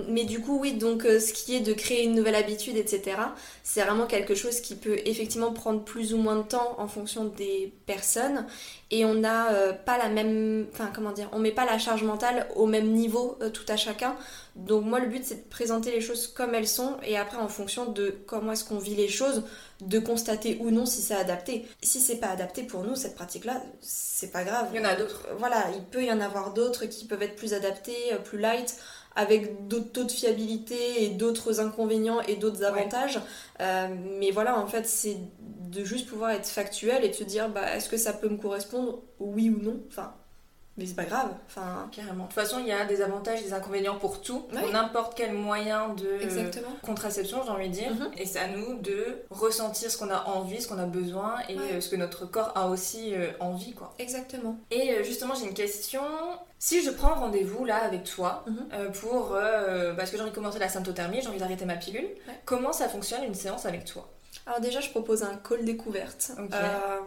mais 0.07 0.23
du 0.23 0.41
coup, 0.41 0.59
oui, 0.59 0.73
donc 0.73 1.03
ce 1.03 1.31
qui 1.31 1.55
est 1.55 1.61
de 1.61 1.73
créer 1.73 2.03
une 2.03 2.15
nouvelle 2.15 2.35
habitude, 2.35 2.77
etc., 2.77 3.17
c'est 3.63 3.83
vraiment 3.83 4.07
quelque 4.07 4.33
chose 4.33 4.59
qui 4.59 4.75
peut 4.75 4.97
effectivement 5.05 5.53
prendre 5.53 5.83
plus 5.83 6.15
ou 6.15 6.17
moins 6.17 6.37
de 6.37 6.47
temps 6.47 6.75
en 6.79 6.87
fonction 6.87 7.25
des 7.25 7.71
personnes 7.85 8.47
et 8.91 9.05
on 9.05 9.13
n'a 9.13 9.51
euh, 9.53 9.71
pas 9.73 9.97
la 9.97 10.09
même 10.09 10.67
enfin 10.73 10.91
comment 10.93 11.13
dire 11.13 11.29
on 11.31 11.39
met 11.39 11.51
pas 11.51 11.65
la 11.65 11.79
charge 11.79 12.03
mentale 12.03 12.47
au 12.55 12.65
même 12.67 12.91
niveau 12.91 13.37
euh, 13.41 13.49
tout 13.49 13.65
à 13.69 13.77
chacun. 13.77 14.15
Donc 14.57 14.83
moi 14.83 14.99
le 14.99 15.07
but 15.07 15.23
c'est 15.23 15.45
de 15.45 15.49
présenter 15.49 15.91
les 15.91 16.01
choses 16.01 16.27
comme 16.27 16.53
elles 16.53 16.67
sont 16.67 16.97
et 17.03 17.17
après 17.17 17.37
en 17.37 17.47
fonction 17.47 17.85
de 17.85 18.13
comment 18.27 18.51
est-ce 18.51 18.65
qu'on 18.65 18.79
vit 18.79 18.95
les 18.95 19.07
choses 19.07 19.43
de 19.79 19.97
constater 19.97 20.57
ou 20.59 20.71
non 20.71 20.85
si 20.85 21.01
c'est 21.01 21.15
adapté. 21.15 21.65
Si 21.81 22.01
c'est 22.01 22.17
pas 22.17 22.27
adapté 22.27 22.63
pour 22.63 22.83
nous 22.83 22.95
cette 22.95 23.15
pratique 23.15 23.45
là 23.45 23.61
c'est 23.79 24.31
pas 24.31 24.43
grave. 24.43 24.67
Il 24.73 24.81
y 24.81 24.85
en 24.85 24.87
a 24.87 24.95
d'autres. 24.95 25.25
Voilà 25.37 25.67
il 25.73 25.83
peut 25.85 26.03
y 26.03 26.11
en 26.11 26.19
avoir 26.19 26.53
d'autres 26.53 26.85
qui 26.85 27.05
peuvent 27.05 27.23
être 27.23 27.37
plus 27.37 27.53
adaptés 27.53 28.13
euh, 28.13 28.17
plus 28.17 28.39
light 28.39 28.75
avec 29.15 29.67
d'autres 29.67 29.91
taux 29.91 30.03
de 30.03 30.11
fiabilité 30.11 31.03
et 31.03 31.09
d'autres 31.09 31.59
inconvénients 31.59 32.21
et 32.21 32.35
d'autres 32.35 32.63
avantages. 32.63 33.19
mais 33.59 34.31
voilà, 34.31 34.59
en 34.59 34.67
fait, 34.67 34.85
c'est 34.87 35.17
de 35.39 35.83
juste 35.83 36.07
pouvoir 36.07 36.31
être 36.31 36.47
factuel 36.47 37.03
et 37.03 37.09
de 37.09 37.13
se 37.13 37.23
dire 37.23 37.49
bah, 37.49 37.75
est-ce 37.75 37.89
que 37.89 37.97
ça 37.97 38.13
peut 38.13 38.29
me 38.29 38.37
correspondre? 38.37 39.03
Oui 39.19 39.49
ou 39.49 39.61
non. 39.61 39.81
Enfin 39.87 40.13
mais 40.77 40.85
c'est 40.85 40.95
pas 40.95 41.03
grave. 41.05 41.29
Enfin, 41.47 41.89
Carrément. 41.91 42.23
De 42.23 42.29
toute 42.29 42.33
façon, 42.33 42.59
il 42.59 42.67
y 42.67 42.71
a 42.71 42.85
des 42.85 43.01
avantages 43.01 43.41
et 43.41 43.43
des 43.43 43.53
inconvénients 43.53 43.95
pour 43.97 44.21
tout, 44.21 44.45
Ouais. 44.53 44.61
pour 44.61 44.71
n'importe 44.71 45.13
quel 45.15 45.33
moyen 45.33 45.89
de 45.89 46.19
exactement. 46.21 46.69
contraception, 46.81 47.41
j'ai 47.43 47.49
envie 47.51 47.67
de 47.69 47.73
dire. 47.73 47.91
Mhm. 47.93 48.11
Et 48.17 48.25
c'est 48.25 48.39
à 48.39 48.47
nous 48.47 48.79
de 48.79 49.23
ressentir 49.29 49.91
ce 49.91 49.97
qu'on 49.97 50.09
a 50.09 50.23
envie, 50.25 50.61
ce 50.61 50.67
qu'on 50.67 50.79
a 50.79 50.85
besoin 50.85 51.35
et 51.49 51.55
Ouais. 51.57 51.63
euh, 51.73 51.81
ce 51.81 51.89
que 51.89 51.95
notre 51.95 52.25
corps 52.25 52.51
a 52.55 52.67
aussi 52.69 53.13
euh, 53.13 53.31
envie, 53.39 53.73
quoi. 53.73 53.93
Exactement. 53.99 54.57
Et 54.71 54.91
euh, 54.93 55.03
justement, 55.03 55.33
j'ai 55.35 55.45
une 55.45 55.53
question. 55.53 56.01
Si 56.57 56.83
je 56.83 56.91
prends 56.91 57.15
rendez-vous 57.15 57.65
là 57.65 57.77
avec 57.83 58.03
toi 58.03 58.43
Mhm. 58.47 58.57
euh, 58.73 58.89
pour. 58.89 59.33
euh, 59.33 59.93
parce 59.95 60.09
que 60.11 60.15
j'ai 60.17 60.21
envie 60.23 60.31
de 60.31 60.35
commencer 60.35 60.59
la 60.59 60.69
symptothermie, 60.69 61.21
j'ai 61.21 61.27
envie 61.27 61.39
d'arrêter 61.39 61.65
ma 61.65 61.75
pilule, 61.75 62.03
Ouais. 62.05 62.39
comment 62.45 62.71
ça 62.71 62.87
fonctionne 62.87 63.23
une 63.23 63.33
séance 63.35 63.65
avec 63.65 63.85
toi? 63.85 64.07
Alors 64.47 64.59
déjà, 64.59 64.79
je 64.81 64.89
propose 64.89 65.23
un 65.23 65.35
call 65.35 65.65
découverte 65.65 66.31
euh, 66.37 66.99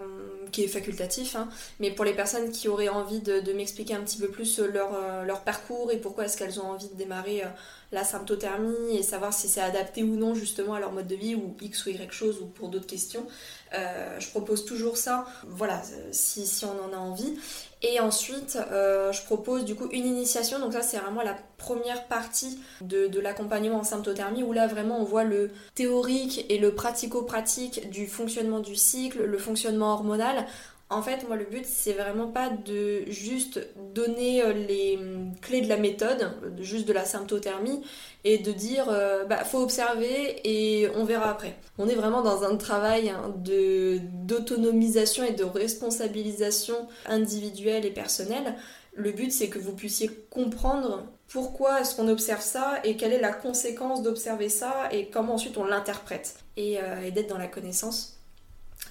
qui 0.53 0.62
est 0.62 0.68
facultatif, 0.68 1.35
hein, 1.37 1.49
mais 1.80 1.91
pour 1.91 2.05
les 2.05 2.14
personnes 2.14 2.51
qui 2.51 2.68
auraient 2.68 2.89
envie 2.89 3.20
de, 3.20 3.41
de 3.41 3.53
m'expliquer 3.53 3.95
un 3.95 4.03
petit 4.03 4.18
peu 4.18 4.28
plus 4.28 4.61
leur, 4.61 4.95
euh, 4.95 5.24
leur 5.24 5.41
parcours 5.41 5.91
et 5.91 5.97
pourquoi 5.97 6.26
est-ce 6.26 6.37
qu'elles 6.37 6.61
ont 6.61 6.70
envie 6.70 6.89
de 6.89 6.95
démarrer 6.95 7.43
euh, 7.43 7.49
la 7.95 8.05
symptothermie 8.05 8.97
et 8.97 9.03
savoir 9.03 9.32
si 9.32 9.49
c'est 9.49 9.61
adapté 9.61 10.03
ou 10.03 10.16
non 10.16 10.35
justement 10.35 10.74
à 10.74 10.80
leur 10.80 10.93
mode 10.93 11.07
de 11.07 11.14
vie 11.14 11.35
ou 11.35 11.57
X 11.61 11.87
ou 11.87 11.91
Y 11.91 12.12
chose 12.12 12.41
ou 12.41 12.47
pour 12.47 12.68
d'autres 12.68 12.87
questions, 12.87 13.26
euh, 13.72 14.20
je 14.20 14.28
propose 14.30 14.64
toujours 14.64 14.97
ça, 14.97 15.26
voilà, 15.47 15.80
euh, 15.93 16.09
si, 16.12 16.47
si 16.47 16.64
on 16.64 16.85
en 16.85 16.93
a 16.93 16.99
envie. 16.99 17.39
Et 17.87 18.01
ensuite, 18.01 18.59
euh, 18.72 19.12
je 19.12 19.22
propose 19.24 19.66
du 19.66 19.74
coup 19.74 19.89
une 19.93 20.07
initiation, 20.07 20.59
donc 20.59 20.72
ça 20.72 20.80
c'est 20.80 20.97
vraiment 20.97 21.22
la 21.22 21.37
première 21.59 22.07
partie 22.07 22.59
de, 22.80 23.09
de 23.09 23.20
l'accompagnement 23.20 23.80
en 23.80 23.85
symptothermie 23.85 24.43
où 24.43 24.55
là 24.55 24.66
vraiment 24.66 24.99
on 24.99 25.05
voit 25.05 25.24
le 25.24 25.51
théorique 25.74 26.47
et 26.49 26.57
le 26.57 26.74
pratico-pratique 26.74 27.91
du 27.91 28.07
fonctionnement 28.07 28.61
du 28.61 28.74
cycle, 28.74 29.22
le 29.24 29.37
fonctionnement 29.37 29.93
hormonal. 29.93 30.47
En 30.91 31.03
fait, 31.03 31.26
moi, 31.26 31.37
le 31.37 31.45
but, 31.47 31.64
c'est 31.66 31.95
vraiment 31.95 32.28
pas 32.28 32.51
de 32.51 33.05
juste 33.11 33.61
donner 33.95 34.43
euh, 34.43 34.53
les 34.53 34.97
hum, 34.99 35.32
clés 35.41 35.61
de 35.62 35.68
la 35.68 35.76
méthode, 35.78 36.30
de- 36.57 36.62
juste 36.62 36.87
de 36.87 36.93
la 36.93 37.05
symptothermie, 37.05 37.82
et 38.22 38.39
de 38.39 38.53
dire, 38.53 38.89
euh, 38.91 39.24
bah, 39.24 39.45
faut 39.45 39.59
observer 39.61 40.41
et 40.45 40.89
on 40.95 41.05
verra 41.05 41.30
après. 41.30 41.57
On 41.78 41.89
est 41.89 41.95
vraiment 41.95 42.22
dans 42.22 42.45
un 42.45 42.57
travail 42.57 43.09
hein, 43.09 43.35
d'autonomisation 43.45 45.24
et 45.24 45.32
de 45.32 45.45
responsabilisation 45.45 46.87
individuelle 47.07 47.85
et 47.87 47.91
personnelle. 47.91 48.55
Le 48.95 49.11
but, 49.11 49.32
c'est 49.32 49.49
que 49.49 49.59
vous 49.59 49.72
puissiez 49.74 50.09
comprendre 50.30 51.05
pourquoi 51.28 51.80
est-ce 51.80 51.97
qu'on 51.97 52.09
observe 52.09 52.43
ça 52.43 52.78
et 52.85 52.97
quelle 52.97 53.12
est 53.12 53.20
la 53.20 53.32
conséquence 53.32 54.03
d'observer 54.03 54.49
ça 54.49 54.89
et 54.93 55.09
comment 55.11 55.35
ensuite 55.35 55.57
on 55.59 55.64
l'interprète. 55.64 56.37
Et, 56.57 56.78
euh, 56.80 57.03
et 57.05 57.11
d'être 57.11 57.28
dans 57.28 57.39
la 57.39 57.49
connaissance. 57.49 58.14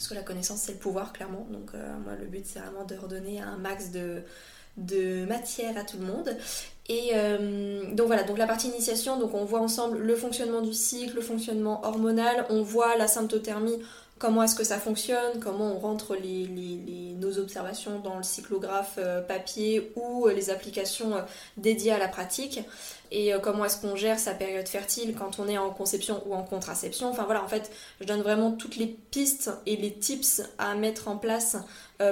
Parce 0.04 0.10
que 0.10 0.16
la 0.16 0.24
connaissance, 0.24 0.60
c'est 0.60 0.74
le 0.74 0.80
pouvoir, 0.80 1.14
clairement. 1.14 1.48
Donc, 1.50 1.70
euh, 1.74 1.94
moi, 2.04 2.12
le 2.20 2.26
but, 2.26 2.46
c'est 2.46 2.60
vraiment 2.60 2.84
de 2.84 2.94
redonner 2.94 3.40
un 3.40 3.56
max 3.56 3.92
de, 3.92 5.26
matière 5.26 5.78
à 5.78 5.84
tout 5.86 5.98
le 5.98 6.06
monde. 6.06 6.36
Et 6.90 7.12
euh, 7.14 7.94
donc 7.94 8.08
voilà, 8.08 8.24
donc 8.24 8.38
la 8.38 8.46
partie 8.46 8.68
initiation, 8.68 9.18
donc 9.18 9.34
on 9.34 9.46
voit 9.46 9.62
ensemble 9.62 10.00
le 10.00 10.16
fonctionnement 10.18 10.60
du 10.60 10.74
cycle, 10.74 11.16
le 11.16 11.22
fonctionnement 11.22 11.86
hormonal, 11.86 12.46
on 12.50 12.64
voit 12.64 12.98
la 12.98 13.08
symptothermie, 13.08 13.80
comment 14.24 14.44
est-ce 14.44 14.56
que 14.56 14.64
ça 14.64 14.80
fonctionne, 14.80 15.42
comment 15.42 15.76
on 15.76 15.80
rentre 15.80 16.16
nos 16.16 17.40
observations 17.40 18.00
dans 18.00 18.16
le 18.16 18.24
cyclographe 18.24 18.94
euh, 18.98 19.20
papier 19.22 19.92
ou 19.98 20.28
euh, 20.28 20.34
les 20.34 20.50
applications 20.50 21.18
euh, 21.18 21.22
dédiées 21.58 21.92
à 21.92 21.98
la 21.98 22.08
pratique, 22.08 22.62
et 23.12 23.34
comment 23.44 23.66
est-ce 23.66 23.82
qu'on 23.82 23.98
gère 23.98 24.18
sa 24.18 24.34
période 24.34 24.68
fertile 24.68 25.14
quand 25.14 25.40
on 25.40 25.48
est 25.50 25.58
en 25.58 25.70
conception 25.72 26.24
ou 26.26 26.34
en 26.34 26.42
contraception. 26.42 27.10
Enfin 27.10 27.26
voilà, 27.26 27.44
en 27.44 27.48
fait, 27.50 27.70
je 28.00 28.06
donne 28.06 28.22
vraiment 28.22 28.54
toutes 28.54 28.78
les 28.78 28.88
pistes 28.88 29.52
et 29.68 29.76
les 29.76 29.94
tips 29.94 30.42
à 30.58 30.74
mettre 30.74 31.10
en 31.10 31.18
place 31.18 31.58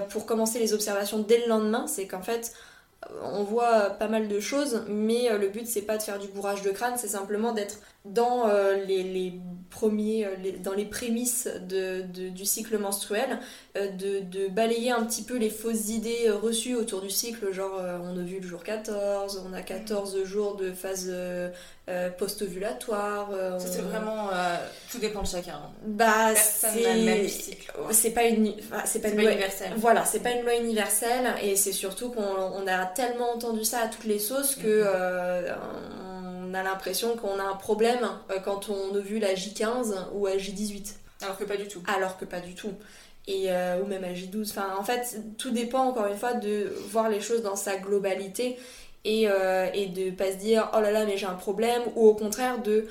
pour 0.09 0.28
commencer 0.28 0.59
les 0.59 0.74
observations 0.74 1.18
dès 1.18 1.39
le 1.39 1.47
lendemain. 1.47 1.88
C'est 1.88 2.05
qu'en 2.05 2.22
fait, 2.22 2.53
on 3.24 3.43
voit 3.43 3.89
pas 3.89 4.09
mal 4.09 4.28
de 4.28 4.39
choses, 4.39 4.84
mais 4.88 5.36
le 5.36 5.49
but 5.49 5.66
c'est 5.66 5.82
pas 5.82 5.97
de 5.97 6.03
faire 6.03 6.20
du 6.20 6.28
bourrage 6.28 6.62
de 6.62 6.70
crâne, 6.70 6.93
c'est 6.97 7.07
simplement 7.07 7.51
d'être 7.51 7.80
dans 8.05 8.47
euh, 8.49 8.83
les, 8.85 9.03
les 9.03 9.33
premiers, 9.69 10.25
euh, 10.25 10.29
les- 10.43 10.51
dans 10.53 10.73
les 10.73 10.85
prémices 10.85 11.47
de, 11.69 12.01
de- 12.01 12.29
du 12.29 12.45
cycle 12.45 12.77
menstruel, 12.77 13.39
euh, 13.77 13.87
de, 13.91 14.19
de 14.21 14.47
balayer 14.47 14.91
un 14.91 15.03
petit 15.05 15.21
peu 15.23 15.37
les 15.37 15.49
fausses 15.51 15.89
idées 15.89 16.29
reçues 16.31 16.75
autour 16.75 17.01
du 17.01 17.09
cycle, 17.09 17.51
genre 17.53 17.77
euh, 17.79 17.97
on 18.03 18.17
a 18.19 18.23
vu 18.23 18.39
le 18.39 18.47
jour 18.47 18.63
14, 18.63 19.43
on 19.49 19.53
a 19.53 19.61
14 19.61 20.23
jours 20.25 20.55
de 20.55 20.71
phase 20.73 21.11
post-ovulatoire. 22.17 23.29
c'est 23.59 23.79
on- 23.81 23.83
vraiment. 23.83 24.29
tout 24.91 24.97
dépend 24.99 25.21
de 25.21 25.27
chacun. 25.27 25.59
Bah, 25.85 26.29
Personne 26.33 26.81
n'a 26.83 26.95
le 26.95 27.01
même 27.03 27.23
c'est 27.27 27.29
cycle. 27.29 27.71
c'est 27.91 28.11
pas 28.11 28.23
une, 28.23 28.53
enfin, 28.59 28.81
c'est 28.85 28.99
pas 29.01 29.09
une 29.09 29.15
pas 29.15 29.21
loi- 29.23 29.31
universel. 29.31 29.71
voilà, 29.77 30.05
c'est 30.05 30.19
pas 30.21 30.31
une 30.31 30.41
loi 30.43 30.55
universelle 30.55 31.33
et 31.43 31.55
c'est 31.55 31.71
surtout 31.71 32.09
qu'on 32.11 32.23
on 32.23 32.67
a 32.67 32.85
tellement 32.85 33.31
entendu 33.33 33.63
ça 33.63 33.79
à 33.81 33.87
toutes 33.87 34.05
les 34.05 34.19
sauces 34.19 34.55
que 34.55 34.83
on 34.85 36.30
a 36.53 36.63
l'impression 36.63 37.15
qu'on 37.15 37.39
a 37.39 37.43
un 37.43 37.55
problème 37.55 38.07
euh, 38.29 38.39
quand 38.39 38.69
on 38.69 38.95
ovule 38.95 39.23
à 39.25 39.33
J15 39.33 39.93
ou 40.13 40.27
à 40.27 40.37
J18, 40.37 40.93
Alors 41.21 41.37
que 41.37 41.43
pas 41.43 41.57
du 41.57 41.67
tout. 41.67 41.81
alors 41.87 42.17
que 42.17 42.25
pas 42.25 42.39
du 42.39 42.55
tout. 42.55 42.73
Et, 43.27 43.51
euh, 43.51 43.81
ou 43.81 43.85
même 43.85 44.03
à 44.03 44.13
J12. 44.13 44.49
Enfin, 44.49 44.75
en 44.79 44.83
fait, 44.83 45.17
tout 45.37 45.51
dépend 45.51 45.83
encore 45.83 46.07
une 46.07 46.17
fois 46.17 46.33
de 46.33 46.73
voir 46.89 47.09
les 47.09 47.21
choses 47.21 47.43
dans 47.43 47.55
sa 47.55 47.77
globalité 47.77 48.57
et, 49.05 49.27
euh, 49.27 49.67
et 49.73 49.87
de 49.87 50.11
pas 50.11 50.31
se 50.31 50.37
dire 50.37 50.69
oh 50.75 50.79
là 50.81 50.91
là, 50.91 51.05
mais 51.05 51.17
j'ai 51.17 51.27
un 51.27 51.35
problème, 51.35 51.83
ou 51.95 52.07
au 52.07 52.15
contraire 52.15 52.61
de 52.61 52.87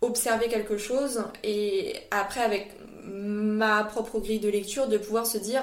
observer 0.00 0.48
quelque 0.48 0.76
chose 0.76 1.24
et 1.42 1.94
après, 2.10 2.40
avec 2.40 2.72
ma 3.04 3.84
propre 3.84 4.18
grille 4.20 4.40
de 4.40 4.48
lecture, 4.48 4.86
de 4.88 4.98
pouvoir 4.98 5.26
se 5.26 5.38
dire 5.38 5.62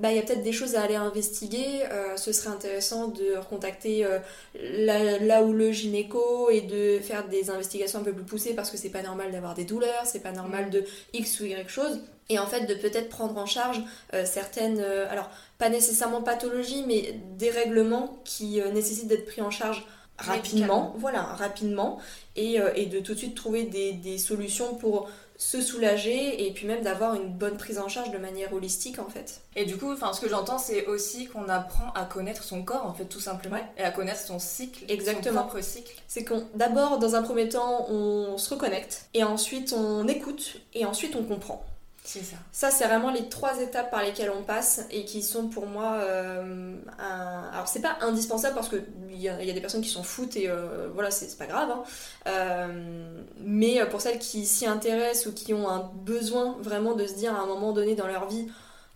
bah, 0.00 0.10
il 0.10 0.16
y 0.16 0.18
a 0.18 0.22
peut-être 0.22 0.42
des 0.42 0.52
choses 0.52 0.76
à 0.76 0.82
aller 0.82 0.94
investiguer, 0.94 1.82
euh, 1.90 2.16
ce 2.16 2.32
serait 2.32 2.48
intéressant 2.48 3.08
de 3.08 3.36
recontacter 3.36 4.04
euh, 4.04 4.18
là, 4.54 5.18
là 5.18 5.42
où 5.42 5.52
le 5.52 5.70
gynéco 5.72 6.48
et 6.50 6.62
de 6.62 6.98
faire 7.00 7.28
des 7.28 7.50
investigations 7.50 8.00
un 8.00 8.02
peu 8.02 8.12
plus 8.12 8.24
poussées 8.24 8.54
parce 8.54 8.70
que 8.70 8.78
c'est 8.78 8.88
pas 8.88 9.02
normal 9.02 9.30
d'avoir 9.30 9.54
des 9.54 9.64
douleurs, 9.64 10.06
c'est 10.06 10.22
pas 10.22 10.32
normal 10.32 10.70
de 10.70 10.84
X 11.12 11.40
ou 11.40 11.44
Y 11.44 11.68
chose. 11.68 12.00
Et 12.30 12.38
en 12.38 12.46
fait, 12.46 12.64
de 12.64 12.74
peut-être 12.74 13.10
prendre 13.10 13.36
en 13.36 13.44
charge 13.44 13.82
euh, 14.14 14.24
certaines, 14.24 14.80
alors 14.80 15.28
pas 15.58 15.68
nécessairement 15.68 16.22
pathologies, 16.22 16.84
mais 16.86 17.20
des 17.36 17.50
règlements 17.50 18.20
qui 18.24 18.60
nécessitent 18.72 19.08
d'être 19.08 19.26
pris 19.26 19.42
en 19.42 19.50
charge 19.50 19.84
rapidement, 20.16 20.94
voilà, 20.98 21.22
rapidement, 21.22 21.98
et, 22.36 22.58
et 22.76 22.86
de 22.86 23.00
tout 23.00 23.14
de 23.14 23.18
suite 23.18 23.34
trouver 23.34 23.64
des, 23.64 23.92
des 23.92 24.18
solutions 24.18 24.74
pour 24.74 25.08
se 25.40 25.62
soulager 25.62 26.46
et 26.46 26.52
puis 26.52 26.66
même 26.66 26.82
d'avoir 26.82 27.14
une 27.14 27.32
bonne 27.32 27.56
prise 27.56 27.78
en 27.78 27.88
charge 27.88 28.10
de 28.10 28.18
manière 28.18 28.52
holistique 28.52 28.98
en 28.98 29.08
fait. 29.08 29.40
Et 29.56 29.64
du 29.64 29.78
coup, 29.78 29.90
enfin, 29.90 30.12
ce 30.12 30.20
que 30.20 30.28
j'entends, 30.28 30.58
c'est 30.58 30.84
aussi 30.86 31.28
qu'on 31.28 31.48
apprend 31.48 31.90
à 31.94 32.04
connaître 32.04 32.44
son 32.44 32.62
corps, 32.62 32.84
en 32.84 32.92
fait, 32.92 33.06
tout 33.06 33.20
simplement, 33.20 33.56
Ouais. 33.56 33.64
et 33.78 33.82
à 33.82 33.90
connaître 33.90 34.20
son 34.20 34.38
cycle, 34.38 34.84
Exactement. 34.88 35.40
son 35.40 35.46
propre 35.48 35.64
cycle. 35.64 35.94
C'est 36.08 36.24
qu'on 36.24 36.46
d'abord 36.54 36.98
dans 36.98 37.14
un 37.14 37.22
premier 37.22 37.48
temps 37.48 37.86
on 37.88 38.36
se 38.36 38.52
reconnecte 38.52 39.06
et 39.14 39.24
ensuite 39.24 39.72
on 39.72 40.06
écoute 40.08 40.58
et 40.74 40.84
ensuite 40.84 41.16
on 41.16 41.24
comprend. 41.24 41.64
C'est 42.02 42.22
ça. 42.24 42.36
Ça, 42.50 42.70
c'est 42.70 42.86
vraiment 42.86 43.10
les 43.10 43.28
trois 43.28 43.60
étapes 43.60 43.90
par 43.90 44.02
lesquelles 44.02 44.32
on 44.36 44.42
passe 44.42 44.80
et 44.90 45.04
qui 45.04 45.22
sont 45.22 45.48
pour 45.48 45.66
moi 45.66 45.98
euh, 46.00 46.74
un... 46.98 47.50
Alors, 47.52 47.68
c'est 47.68 47.82
pas 47.82 47.98
indispensable 48.00 48.54
parce 48.54 48.68
qu'il 48.68 48.82
y, 49.12 49.24
y 49.24 49.28
a 49.28 49.52
des 49.52 49.60
personnes 49.60 49.82
qui 49.82 49.90
s'en 49.90 50.02
foutent 50.02 50.34
et 50.34 50.48
euh, 50.48 50.88
voilà, 50.94 51.10
c'est 51.10 51.36
pas 51.38 51.46
grave. 51.46 51.70
hein. 51.70 51.82
Euh, 52.26 53.22
mais 53.38 53.84
pour 53.90 54.00
celles 54.00 54.18
qui 54.18 54.46
s'y 54.46 54.66
intéressent 54.66 55.26
ou 55.26 55.32
qui 55.32 55.54
ont 55.54 55.68
un 55.68 55.90
besoin 55.94 56.56
vraiment 56.60 56.94
de 56.94 57.06
se 57.06 57.14
dire 57.14 57.34
à 57.34 57.40
un 57.40 57.46
moment 57.46 57.72
donné 57.72 57.94
dans 57.94 58.06
leur 58.06 58.28
vie 58.28 58.48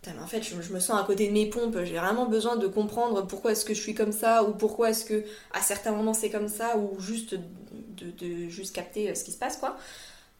mais 0.07 0.23
en 0.23 0.27
fait, 0.27 0.43
je, 0.43 0.55
me 0.55 0.81
sens 0.81 1.01
à 1.01 1.05
côté 1.05 1.29
de 1.29 1.33
mes 1.33 1.47
pompes, 1.47 1.79
j'ai 1.85 1.97
vraiment 1.97 2.27
besoin 2.27 2.57
de 2.57 2.67
comprendre 2.67 3.27
pourquoi 3.27 3.53
est-ce 3.53 3.65
que 3.65 3.73
je 3.73 3.81
suis 3.81 3.95
comme 3.95 4.13
ça 4.13 4.45
ou 4.45 4.53
pourquoi 4.53 4.91
est-ce 4.91 5.07
que 5.07 5.25
à 5.55 5.63
certains 5.63 5.93
moments 5.93 6.13
c'est 6.13 6.29
comme 6.29 6.49
ça 6.49 6.77
ou 6.77 7.01
juste 7.01 7.35
de, 7.35 8.49
juste 8.49 8.75
capter 8.75 9.15
ce 9.15 9.25
qui 9.25 9.33
se 9.33 9.39
passe 9.39 9.57
quoi. 9.57 9.79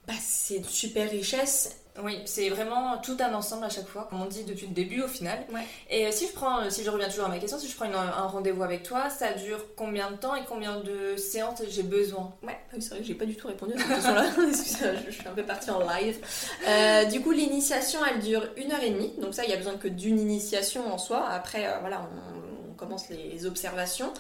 Bah, 0.07 0.13
c'est 0.21 0.57
une 0.57 0.65
super 0.65 1.11
richesse 1.11 1.77
Oui, 2.03 2.19
c'est 2.25 2.49
vraiment 2.49 2.99
tout 2.99 3.17
un 3.21 3.33
ensemble 3.35 3.65
à 3.67 3.69
chaque 3.69 3.87
fois, 3.87 4.09
comme 4.11 4.21
on 4.21 4.27
dit 4.27 4.43
depuis 4.43 4.67
le 4.67 4.73
début 4.73 5.01
au 5.03 5.07
final. 5.07 5.39
Ouais. 5.53 5.61
Et 5.89 6.11
si 6.11 6.27
je 6.27 6.33
prends, 6.33 6.69
si 6.69 6.83
je 6.83 6.91
reviens 6.91 7.09
toujours 7.09 7.27
à 7.27 7.29
ma 7.29 7.39
question, 7.39 7.57
si 7.57 7.69
je 7.69 7.77
prends 7.77 7.85
une- 7.85 7.95
un 7.95 8.27
rendez-vous 8.27 8.65
avec 8.65 8.83
toi, 8.83 9.09
ça 9.11 9.33
dure 9.35 9.65
combien 9.77 10.11
de 10.11 10.17
temps 10.17 10.35
et 10.35 10.43
combien 10.49 10.81
de 10.81 11.17
séances 11.17 11.63
j'ai 11.69 11.85
besoin? 11.85 12.33
Ouais, 12.43 12.57
ah 12.59 12.73
oui, 12.75 12.83
c'est 12.83 12.91
vrai 12.91 12.99
que 12.99 13.05
j'ai 13.05 13.15
pas 13.15 13.27
du 13.27 13.37
tout 13.37 13.47
répondu 13.47 13.75
à 13.75 13.79
cette 13.79 13.87
question-là. 13.89 14.25
Je, 14.37 15.07
je 15.07 15.11
suis 15.13 15.29
un 15.29 15.33
peu 15.33 15.45
partie 15.45 15.71
en 15.71 15.79
live. 15.81 16.19
Euh, 16.67 17.05
du 17.05 17.21
coup, 17.21 17.31
l'initiation, 17.31 18.01
elle 18.05 18.19
dure 18.21 18.45
une 18.57 18.73
heure 18.73 18.83
et 18.83 18.91
demie. 18.91 19.13
Donc 19.19 19.33
ça, 19.33 19.45
il 19.45 19.51
y 19.51 19.53
a 19.53 19.57
besoin 19.57 19.77
que 19.77 19.87
d'une 19.89 20.19
initiation 20.19 20.93
en 20.93 20.99
soi. 20.99 21.25
Après, 21.29 21.65
euh, 21.67 21.79
voilà, 21.81 22.01
on, 22.03 22.71
on 22.71 22.75
commence 22.75 23.09
les 23.09 23.47
observations. 23.47 24.13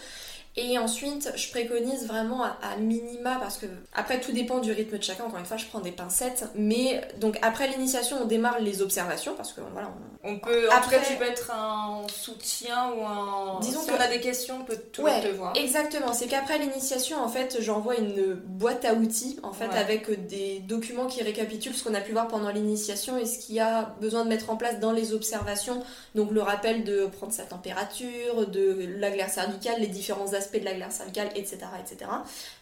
Et 0.56 0.78
ensuite, 0.78 1.32
je 1.34 1.50
préconise 1.50 2.06
vraiment 2.06 2.44
à, 2.44 2.76
minima, 2.78 3.38
parce 3.40 3.58
que 3.58 3.66
après 3.92 4.20
tout 4.20 4.30
dépend 4.30 4.60
du 4.60 4.70
rythme 4.70 4.98
de 4.98 5.02
chacun, 5.02 5.24
encore 5.24 5.40
une 5.40 5.44
fois, 5.44 5.56
je 5.56 5.66
prends 5.66 5.80
des 5.80 5.90
pincettes, 5.90 6.44
mais 6.54 7.00
donc 7.18 7.38
après 7.42 7.66
l'initiation, 7.66 8.18
on 8.22 8.26
démarre 8.26 8.60
les 8.60 8.80
observations, 8.80 9.34
parce 9.36 9.52
que 9.52 9.60
voilà, 9.72 9.90
on, 10.22 10.38
peut, 10.38 10.68
en 10.70 10.76
après, 10.76 10.98
tout 10.98 11.02
cas, 11.02 11.10
tu 11.10 11.18
peux 11.18 11.24
être 11.24 11.50
un 11.50 12.06
soutien 12.06 12.92
ou 12.92 13.04
un... 13.04 13.58
Disons 13.60 13.80
si 13.80 13.90
on 13.90 14.00
a 14.00 14.06
des 14.06 14.20
questions, 14.20 14.58
on 14.60 14.64
peut 14.64 14.78
tout 14.92 15.02
te 15.02 15.36
voir. 15.36 15.54
Exactement, 15.56 16.12
c'est 16.12 16.28
qu'après 16.28 16.58
l'initiation, 16.58 17.18
en 17.20 17.28
fait, 17.28 17.56
j'envoie 17.60 17.96
une 17.96 18.34
boîte 18.34 18.84
à 18.84 18.94
outils, 18.94 19.40
en 19.42 19.52
fait, 19.52 19.70
avec 19.70 20.26
des 20.28 20.60
documents 20.60 21.06
qui 21.06 21.24
récapitulent 21.24 21.74
ce 21.74 21.82
qu'on 21.82 21.94
a 21.94 22.00
pu 22.00 22.12
voir 22.12 22.28
pendant 22.28 22.50
l'initiation 22.50 23.18
et 23.18 23.26
ce 23.26 23.40
qu'il 23.40 23.56
y 23.56 23.60
a 23.60 23.92
besoin 24.00 24.22
de 24.22 24.28
mettre 24.28 24.50
en 24.50 24.56
place 24.56 24.78
dans 24.78 24.92
les 24.92 25.14
observations, 25.14 25.82
donc 26.14 26.30
le 26.30 26.42
rappel 26.42 26.84
de 26.84 27.06
prendre 27.06 27.32
sa 27.32 27.42
température, 27.42 28.46
de 28.46 28.86
la 28.98 29.10
glaire 29.10 29.30
cervicale, 29.30 29.80
les 29.80 29.88
différents 29.88 30.32
aspects 30.32 30.43
de 30.52 30.64
la 30.64 30.74
glaire 30.74 30.92
cervicale, 30.92 31.28
etc. 31.34 31.58
etc. 31.80 32.10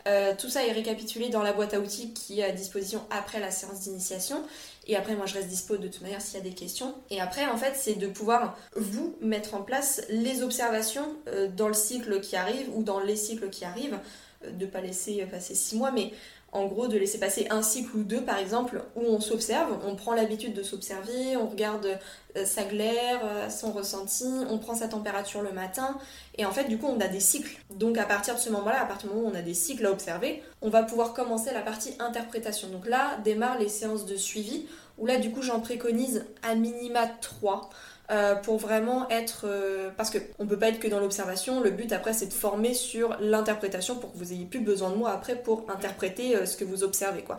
Euh, 0.07 0.35
tout 0.37 0.49
ça 0.49 0.66
est 0.66 0.72
récapitulé 0.72 1.28
dans 1.28 1.43
la 1.43 1.53
boîte 1.53 1.74
à 1.74 1.80
outils 1.80 2.12
qui 2.12 2.41
est 2.41 2.45
à 2.45 2.53
disposition 2.53 3.03
après 3.11 3.41
la 3.41 3.51
séance 3.51 3.80
d'initiation. 3.80 4.43
Et 4.87 4.97
après, 4.97 5.14
moi, 5.14 5.26
je 5.26 5.35
reste 5.35 5.49
dispo 5.49 5.76
de 5.76 5.89
toute 5.89 6.03
manière 6.03 6.20
s'il 6.20 6.39
y 6.39 6.41
a 6.41 6.45
des 6.45 6.55
questions. 6.55 6.95
Et 7.11 7.20
après, 7.20 7.47
en 7.47 7.57
fait, 7.57 7.74
c'est 7.76 7.95
de 7.95 8.07
pouvoir, 8.07 8.57
vous, 8.74 9.16
mettre 9.20 9.55
en 9.55 9.62
place 9.62 10.03
les 10.09 10.43
observations 10.43 11.14
euh, 11.28 11.49
dans 11.49 11.68
le 11.68 11.74
cycle 11.74 12.20
qui 12.20 12.37
arrive 12.37 12.68
ou 12.74 12.83
dans 12.83 13.01
les 13.01 13.16
cycles 13.16 13.51
qui 13.51 13.64
arrivent. 13.64 13.99
Euh, 14.45 14.51
de 14.51 14.64
ne 14.64 14.70
pas 14.70 14.80
laisser 14.80 15.24
passer 15.30 15.55
six 15.55 15.76
mois, 15.76 15.93
mais 15.93 16.12
en 16.53 16.66
gros 16.66 16.86
de 16.86 16.98
laisser 16.98 17.18
passer 17.18 17.46
un 17.50 17.62
cycle 17.62 17.96
ou 17.96 18.03
deux 18.05 18.20
par 18.20 18.38
exemple 18.38 18.82
où 18.94 19.00
on 19.00 19.20
s'observe, 19.20 19.78
on 19.86 19.96
prend 19.96 20.12
l'habitude 20.12 20.53
de 20.53 20.62
s'observer, 20.62 21.36
on 21.38 21.48
regarde 21.48 21.98
euh, 22.36 22.44
sa 22.44 22.64
glaire, 22.64 23.20
euh, 23.24 23.48
son 23.48 23.72
ressenti, 23.72 24.28
on 24.50 24.59
prend 24.59 24.74
sa 24.74 24.88
température 24.88 25.40
le 25.40 25.53
matin 25.53 25.96
et 26.36 26.44
en 26.44 26.53
fait 26.53 26.64
du 26.64 26.76
coup 26.76 26.86
on 26.86 27.00
a 27.00 27.09
des 27.09 27.20
cycles. 27.20 27.59
Donc 27.74 27.96
à 27.96 28.05
partir 28.05 28.34
de 28.34 28.40
ce 28.40 28.50
moment-là, 28.50 28.82
à 28.82 28.84
partir 28.84 29.09
du 29.09 29.14
moment 29.14 29.28
où 29.28 29.32
on 29.32 29.34
a 29.34 29.42
des 29.42 29.55
cycles 29.55 29.86
à 29.86 29.90
observer, 29.90 30.42
on 30.61 30.68
va 30.68 30.82
pouvoir 30.82 31.14
commencer 31.14 31.53
la 31.55 31.62
partie 31.62 31.94
interprétation. 31.98 32.68
Donc 32.68 32.86
là 32.86 33.16
démarrent 33.24 33.59
les 33.59 33.70
séances 33.70 34.05
de 34.05 34.16
suivi 34.16 34.66
où 34.98 35.07
là 35.07 35.16
du 35.16 35.30
coup 35.30 35.40
j'en 35.40 35.61
préconise 35.61 36.26
à 36.42 36.55
minima 36.55 37.07
3 37.07 37.70
euh, 38.11 38.34
pour 38.34 38.59
vraiment 38.59 39.09
être... 39.11 39.46
Euh, 39.46 39.90
parce 39.96 40.11
qu'on 40.11 40.44
ne 40.44 40.48
peut 40.48 40.59
pas 40.59 40.68
être 40.68 40.80
que 40.80 40.88
dans 40.88 40.98
l'observation, 40.98 41.61
le 41.61 41.70
but 41.70 41.92
après 41.92 42.12
c'est 42.12 42.26
de 42.26 42.32
former 42.32 42.74
sur 42.74 43.16
l'interprétation 43.20 43.94
pour 43.94 44.12
que 44.12 44.18
vous 44.18 44.32
ayez 44.32 44.44
plus 44.44 44.61
besoin 44.61 44.90
de 44.90 44.96
moi 44.96 45.12
après 45.12 45.36
pour 45.36 45.64
interpréter 45.70 46.36
euh, 46.36 46.44
ce 46.44 46.57
que 46.57 46.64
vous 46.64 46.82
observez. 46.82 47.22
quoi. 47.22 47.38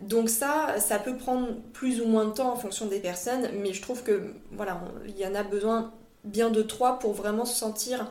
Donc 0.00 0.30
ça, 0.30 0.76
ça 0.78 0.98
peut 0.98 1.16
prendre 1.16 1.54
plus 1.74 2.00
ou 2.00 2.06
moins 2.06 2.24
de 2.24 2.32
temps 2.32 2.50
en 2.50 2.56
fonction 2.56 2.86
des 2.86 2.98
personnes, 2.98 3.50
mais 3.62 3.74
je 3.74 3.82
trouve 3.82 4.02
que 4.02 4.32
voilà, 4.52 4.80
il 5.06 5.18
y 5.18 5.26
en 5.26 5.34
a 5.34 5.42
besoin 5.42 5.92
bien 6.24 6.48
de 6.48 6.62
trois 6.62 6.98
pour 6.98 7.12
vraiment 7.12 7.44
se 7.44 7.56
sentir 7.56 8.10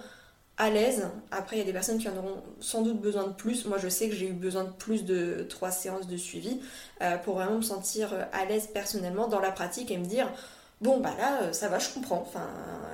à 0.58 0.70
l'aise. 0.70 1.08
Après, 1.32 1.56
il 1.56 1.60
y 1.60 1.64
a 1.64 1.66
des 1.66 1.74
personnes 1.74 1.98
qui 1.98 2.08
en 2.08 2.16
auront 2.18 2.44
sans 2.60 2.84
doute 2.84 3.02
besoin 3.02 3.24
de 3.24 3.34
plus. 3.34 3.66
Moi, 3.66 3.80
je 3.80 3.90
sais 3.90 4.08
que 4.10 4.16
j'ai 4.16 4.28
eu 4.28 4.34
besoin 4.34 4.66
de 4.66 4.72
plus 4.72 5.06
de 5.06 5.48
trois 5.50 5.72
séances 5.72 6.06
de 6.06 6.18
suivi 6.18 6.60
pour 7.24 7.36
vraiment 7.36 7.56
me 7.56 7.62
sentir 7.62 8.14
à 8.34 8.46
l'aise 8.46 8.68
personnellement 8.72 9.28
dans 9.28 9.40
la 9.40 9.52
pratique 9.52 9.90
et 9.90 9.98
me 9.98 10.06
dire 10.06 10.30
Bon, 10.82 11.02
bah 11.02 11.14
là, 11.18 11.44
euh, 11.44 11.54
ça 11.54 11.68
va, 11.68 11.78
je 11.78 11.90
comprends. 11.90 12.22
Enfin, 12.26 12.48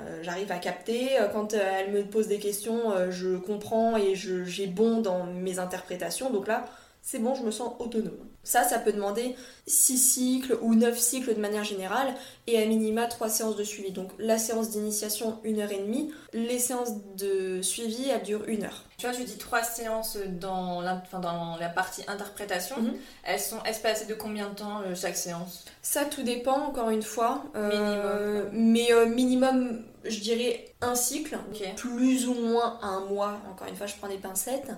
euh, 0.07 0.23
j'arrive 0.23 0.51
à 0.51 0.57
capter. 0.57 1.19
Euh, 1.19 1.27
quand 1.27 1.53
elle 1.53 1.91
me 1.91 2.03
pose 2.03 2.27
des 2.27 2.39
questions, 2.39 2.93
je 3.11 3.37
comprends 3.37 3.95
et 3.97 4.15
j'ai 4.15 4.67
bon 4.67 5.01
dans 5.01 5.25
mes 5.25 5.59
interprétations. 5.59 6.31
Donc 6.31 6.47
là, 6.47 6.65
c'est 7.05 7.19
bon, 7.19 7.35
je 7.35 7.43
me 7.43 7.51
sens 7.51 7.73
autonome. 7.77 8.17
Ça, 8.43 8.63
ça 8.63 8.79
peut 8.79 8.91
demander 8.91 9.35
6 9.67 9.97
cycles 9.97 10.57
ou 10.61 10.73
9 10.73 10.97
cycles 10.97 11.35
de 11.35 11.39
manière 11.39 11.63
générale 11.63 12.15
et 12.47 12.61
à 12.61 12.65
minima 12.65 13.05
3 13.05 13.29
séances 13.29 13.55
de 13.55 13.63
suivi. 13.63 13.91
Donc 13.91 14.09
la 14.17 14.39
séance 14.39 14.71
d'initiation, 14.71 15.39
1 15.45 15.59
heure 15.59 15.71
et 15.71 15.81
demie. 15.81 16.11
Les 16.33 16.57
séances 16.57 16.93
de 17.15 17.61
suivi, 17.61 18.09
elles 18.09 18.23
durent 18.23 18.45
1 18.47 18.63
heure. 18.63 18.83
Tu 18.97 19.05
vois, 19.05 19.15
je 19.15 19.23
dis 19.23 19.37
3 19.37 19.61
séances 19.61 20.17
dans 20.39 20.81
la, 20.81 21.03
dans 21.21 21.57
la 21.57 21.69
partie 21.69 22.01
interprétation. 22.07 22.81
Mhm. 22.81 22.93
Elles 23.23 23.39
sont 23.39 23.61
espacées 23.65 24.05
de 24.05 24.15
combien 24.15 24.49
de 24.49 24.55
temps 24.55 24.81
chaque 24.95 25.17
séance? 25.17 25.63
Ça, 25.83 26.05
tout 26.05 26.23
dépend, 26.23 26.57
encore 26.67 26.89
une 26.89 27.03
fois. 27.03 27.43
minimum. 27.53 28.49
Mais 28.51 28.89
minimum, 29.07 29.85
je 30.05 30.19
dirais 30.19 30.73
un 30.81 30.95
cycle, 30.95 31.37
plus 31.77 32.27
ou 32.27 32.33
moins 32.33 32.79
un 32.81 33.01
mois. 33.01 33.39
Encore 33.51 33.67
une 33.67 33.75
fois, 33.75 33.87
je 33.87 33.95
prends 33.95 34.07
des 34.07 34.17
pincettes. 34.17 34.71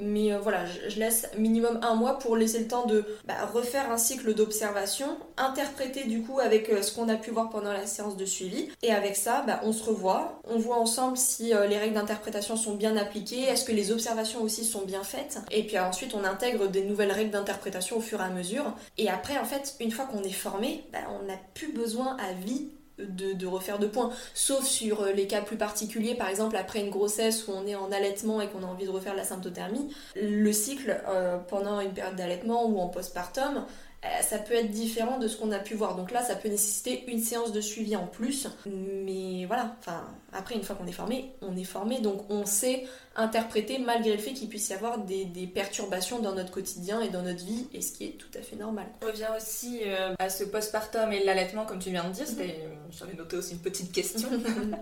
Mais 0.00 0.32
euh, 0.32 0.38
voilà, 0.38 0.64
je, 0.66 0.98
laisse 0.98 1.28
minimum 1.38 1.78
un 1.82 1.94
mois 1.94 2.18
pour 2.18 2.36
laisser 2.36 2.58
le 2.58 2.68
temps 2.68 2.86
de 2.86 3.04
bah, 3.26 3.34
refaire 3.52 3.90
un 3.90 3.96
cycle 3.96 4.34
d'observation, 4.34 5.16
interpréter 5.36 6.04
du 6.04 6.22
coup 6.22 6.40
avec 6.40 6.68
euh, 6.70 6.82
ce 6.82 6.94
qu'on 6.94 7.08
a 7.08 7.16
pu 7.16 7.30
voir 7.30 7.50
pendant 7.50 7.72
la 7.72 7.86
séance 7.86 8.16
de 8.16 8.24
suivi. 8.24 8.68
Et 8.82 8.92
avec 8.92 9.16
ça, 9.16 9.44
bah, 9.46 9.60
on 9.62 9.72
se 9.72 9.84
revoit, 9.84 10.40
on 10.44 10.58
voit 10.58 10.78
ensemble 10.78 11.16
si 11.16 11.54
euh, 11.54 11.66
les 11.66 11.78
règles 11.78 11.94
d'interprétation 11.94 12.56
sont 12.56 12.74
bien 12.74 12.96
appliquées, 12.96 13.42
est-ce 13.42 13.64
que 13.64 13.72
les 13.72 13.92
observations 13.92 14.42
aussi 14.42 14.64
sont 14.64 14.82
bien 14.82 15.04
faites. 15.04 15.38
Et 15.50 15.64
puis 15.64 15.78
ensuite, 15.78 16.14
on 16.14 16.24
intègre 16.24 16.68
des 16.68 16.84
nouvelles 16.84 17.12
règles 17.12 17.30
d'interprétation 17.30 17.98
au 17.98 18.00
fur 18.00 18.20
et 18.20 18.24
à 18.24 18.30
mesure. 18.30 18.74
Et 18.98 19.08
après, 19.08 19.38
en 19.38 19.44
fait, 19.44 19.74
une 19.80 19.90
fois 19.90 20.06
qu'on 20.06 20.22
est 20.22 20.30
formé, 20.30 20.84
bah, 20.92 20.98
on 21.10 21.26
n'a 21.26 21.38
plus 21.54 21.72
besoin 21.72 22.16
à 22.16 22.32
vie 22.32 22.68
de, 22.98 23.46
refaire 23.46 23.78
de 23.78 23.86
points, 23.86 24.10
sauf 24.34 24.64
sur 24.64 25.02
euh, 25.02 25.12
les 25.12 25.26
cas 25.26 25.42
plus 25.42 25.56
particuliers, 25.56 26.14
par 26.14 26.28
exemple 26.28 26.56
après 26.56 26.80
une 26.80 26.90
grossesse 26.90 27.46
où 27.48 27.52
on 27.52 27.66
est 27.66 27.74
en 27.74 27.90
allaitement 27.90 28.40
et 28.40 28.48
qu'on 28.48 28.62
a 28.62 28.66
envie 28.66 28.86
de 28.86 28.90
refaire 28.90 29.14
la 29.14 29.24
symptothermie, 29.24 29.94
le 30.16 30.52
cycle 30.52 31.02
euh, 31.08 31.38
pendant 31.38 31.80
une 31.80 31.92
période 31.92 32.16
d'allaitement 32.16 32.66
ou 32.66 32.78
en 32.78 32.88
postpartum, 32.88 33.64
euh, 34.04 34.22
ça 34.22 34.38
peut 34.38 34.54
être 34.54 34.70
différent 34.70 35.18
de 35.18 35.28
ce 35.28 35.36
qu'on 35.36 35.50
a 35.50 35.58
pu 35.58 35.74
voir. 35.74 35.96
Donc 35.96 36.10
là, 36.10 36.22
ça 36.22 36.34
peut 36.34 36.48
nécessiter 36.48 37.04
une 37.10 37.20
séance 37.20 37.52
de 37.52 37.60
suivi 37.60 37.96
en 37.96 38.06
plus. 38.06 38.48
Mais 38.66 39.46
voilà, 39.46 39.76
enfin, 39.80 40.04
après, 40.32 40.54
une 40.54 40.62
fois 40.62 40.76
qu'on 40.76 40.86
est 40.86 40.92
formé, 40.92 41.32
on 41.40 41.56
est 41.56 41.64
formé, 41.64 42.00
donc 42.00 42.30
on 42.30 42.44
sait 42.44 42.84
interpréter 43.16 43.78
malgré 43.78 44.12
le 44.12 44.18
fait 44.18 44.32
qu'il 44.32 44.48
puisse 44.48 44.68
y 44.68 44.72
avoir 44.72 44.98
des, 44.98 45.24
perturbations 45.54 46.18
dans 46.18 46.34
notre 46.34 46.50
quotidien 46.50 47.00
et 47.00 47.08
dans 47.08 47.22
notre 47.22 47.44
vie, 47.44 47.68
et 47.72 47.80
ce 47.80 47.92
qui 47.92 48.06
est 48.06 48.18
tout 48.18 48.28
à 48.36 48.42
fait 48.42 48.56
normal. 48.56 48.86
On 49.02 49.06
revient 49.06 49.28
aussi 49.36 49.80
euh, 49.84 50.14
à 50.18 50.30
ce 50.30 50.42
postpartum 50.44 51.12
et 51.12 51.22
l'allaitement, 51.22 51.64
comme 51.64 51.78
tu 51.78 51.90
viens 51.90 52.04
de 52.04 52.12
dire, 52.12 52.26
mhm. 52.26 52.50
j'avais 52.90 53.14
noté 53.14 53.36
aussi 53.36 53.52
une 53.52 53.60
petite 53.60 53.92
question. 53.92 54.28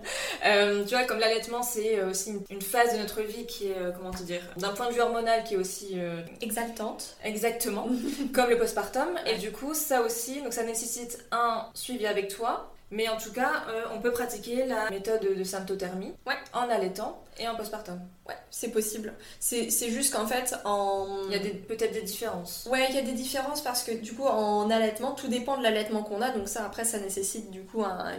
Euh, 0.45 0.83
tu 0.83 0.89
vois, 0.89 1.05
comme 1.05 1.19
l'allaitement, 1.19 1.63
c'est 1.63 2.01
aussi 2.03 2.33
une, 2.49 2.61
phase 2.61 2.93
de 2.93 2.99
notre 2.99 3.21
vie 3.21 3.45
qui 3.45 3.67
est, 3.67 3.75
comment 3.95 4.11
te 4.11 4.23
dire, 4.23 4.41
d'un 4.57 4.69
point 4.69 4.89
de 4.89 4.93
vue 4.93 4.99
hormonal 4.99 5.43
qui 5.43 5.53
est 5.53 5.57
aussi... 5.57 5.95
Exaltante. 6.41 7.15
Exactement, 7.23 7.87
comme 8.33 8.49
le 8.49 8.57
postpartum. 8.57 9.07
Et 9.25 9.37
du 9.37 9.51
coup, 9.51 9.73
ça 9.73 10.01
aussi, 10.01 10.41
donc 10.41 10.53
ça 10.53 10.63
nécessite 10.63 11.25
un 11.31 11.67
suivi 11.73 12.05
avec 12.05 12.27
toi, 12.27 12.72
mais 12.93 13.09
en 13.09 13.17
tout 13.17 13.31
cas, 13.31 13.63
euh, 13.69 13.85
on 13.95 13.99
peut 13.99 14.11
pratiquer 14.11 14.65
la 14.67 14.89
méthode 14.91 15.27
de 15.35 15.43
symptothermie 15.43 16.13
ouais. 16.27 16.35
en 16.53 16.69
allaitant 16.69 17.23
et 17.39 17.47
en 17.47 17.55
postpartum. 17.55 17.99
Ouais, 18.27 18.35
c'est 18.51 18.69
possible. 18.69 19.13
C'est 19.39 19.89
juste 19.89 20.13
qu'en 20.13 20.27
fait, 20.27 20.55
en. 20.63 21.23
Il 21.29 21.33
y 21.33 21.35
a 21.35 21.39
peut-être 21.67 21.91
des 21.91 22.03
différences. 22.03 22.69
Ouais, 22.71 22.85
il 22.89 22.95
y 22.95 22.99
a 22.99 23.01
des 23.01 23.13
différences 23.13 23.61
parce 23.61 23.83
que 23.83 23.91
du 23.91 24.13
coup, 24.13 24.23
en 24.23 24.69
allaitement, 24.69 25.11
tout 25.11 25.27
dépend 25.27 25.57
de 25.57 25.63
l'allaitement 25.63 26.03
qu'on 26.03 26.21
a. 26.21 26.29
Donc, 26.29 26.47
ça, 26.47 26.63
après, 26.63 26.85
ça 26.85 26.99
nécessite 26.99 27.49
du 27.51 27.63
coup 27.63 27.83
un, 27.83 28.13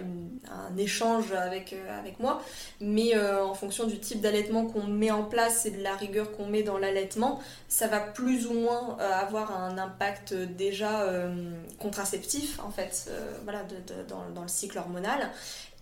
un 0.50 0.76
échange 0.76 1.32
avec, 1.32 1.72
euh, 1.72 1.98
avec 1.98 2.18
moi. 2.18 2.42
Mais 2.80 3.14
euh, 3.14 3.46
en 3.46 3.54
fonction 3.54 3.86
du 3.86 3.98
type 3.98 4.20
d'allaitement 4.20 4.66
qu'on 4.66 4.82
met 4.82 5.10
en 5.10 5.22
place 5.22 5.64
et 5.64 5.70
de 5.70 5.82
la 5.82 5.94
rigueur 5.94 6.32
qu'on 6.32 6.46
met 6.46 6.64
dans 6.64 6.76
l'allaitement, 6.76 7.40
ça 7.68 7.86
va 7.86 8.00
plus 8.00 8.46
ou 8.46 8.54
moins 8.54 8.98
avoir 8.98 9.56
un 9.56 9.78
impact 9.78 10.34
déjà 10.34 11.06
contraceptif, 11.78 12.60
en 12.60 12.70
fait, 12.70 13.10
voilà, 13.44 13.62
dans, 14.08 14.30
dans, 14.34 14.42
le 14.42 14.48
cycle 14.48 14.63
hormonal. 14.76 15.30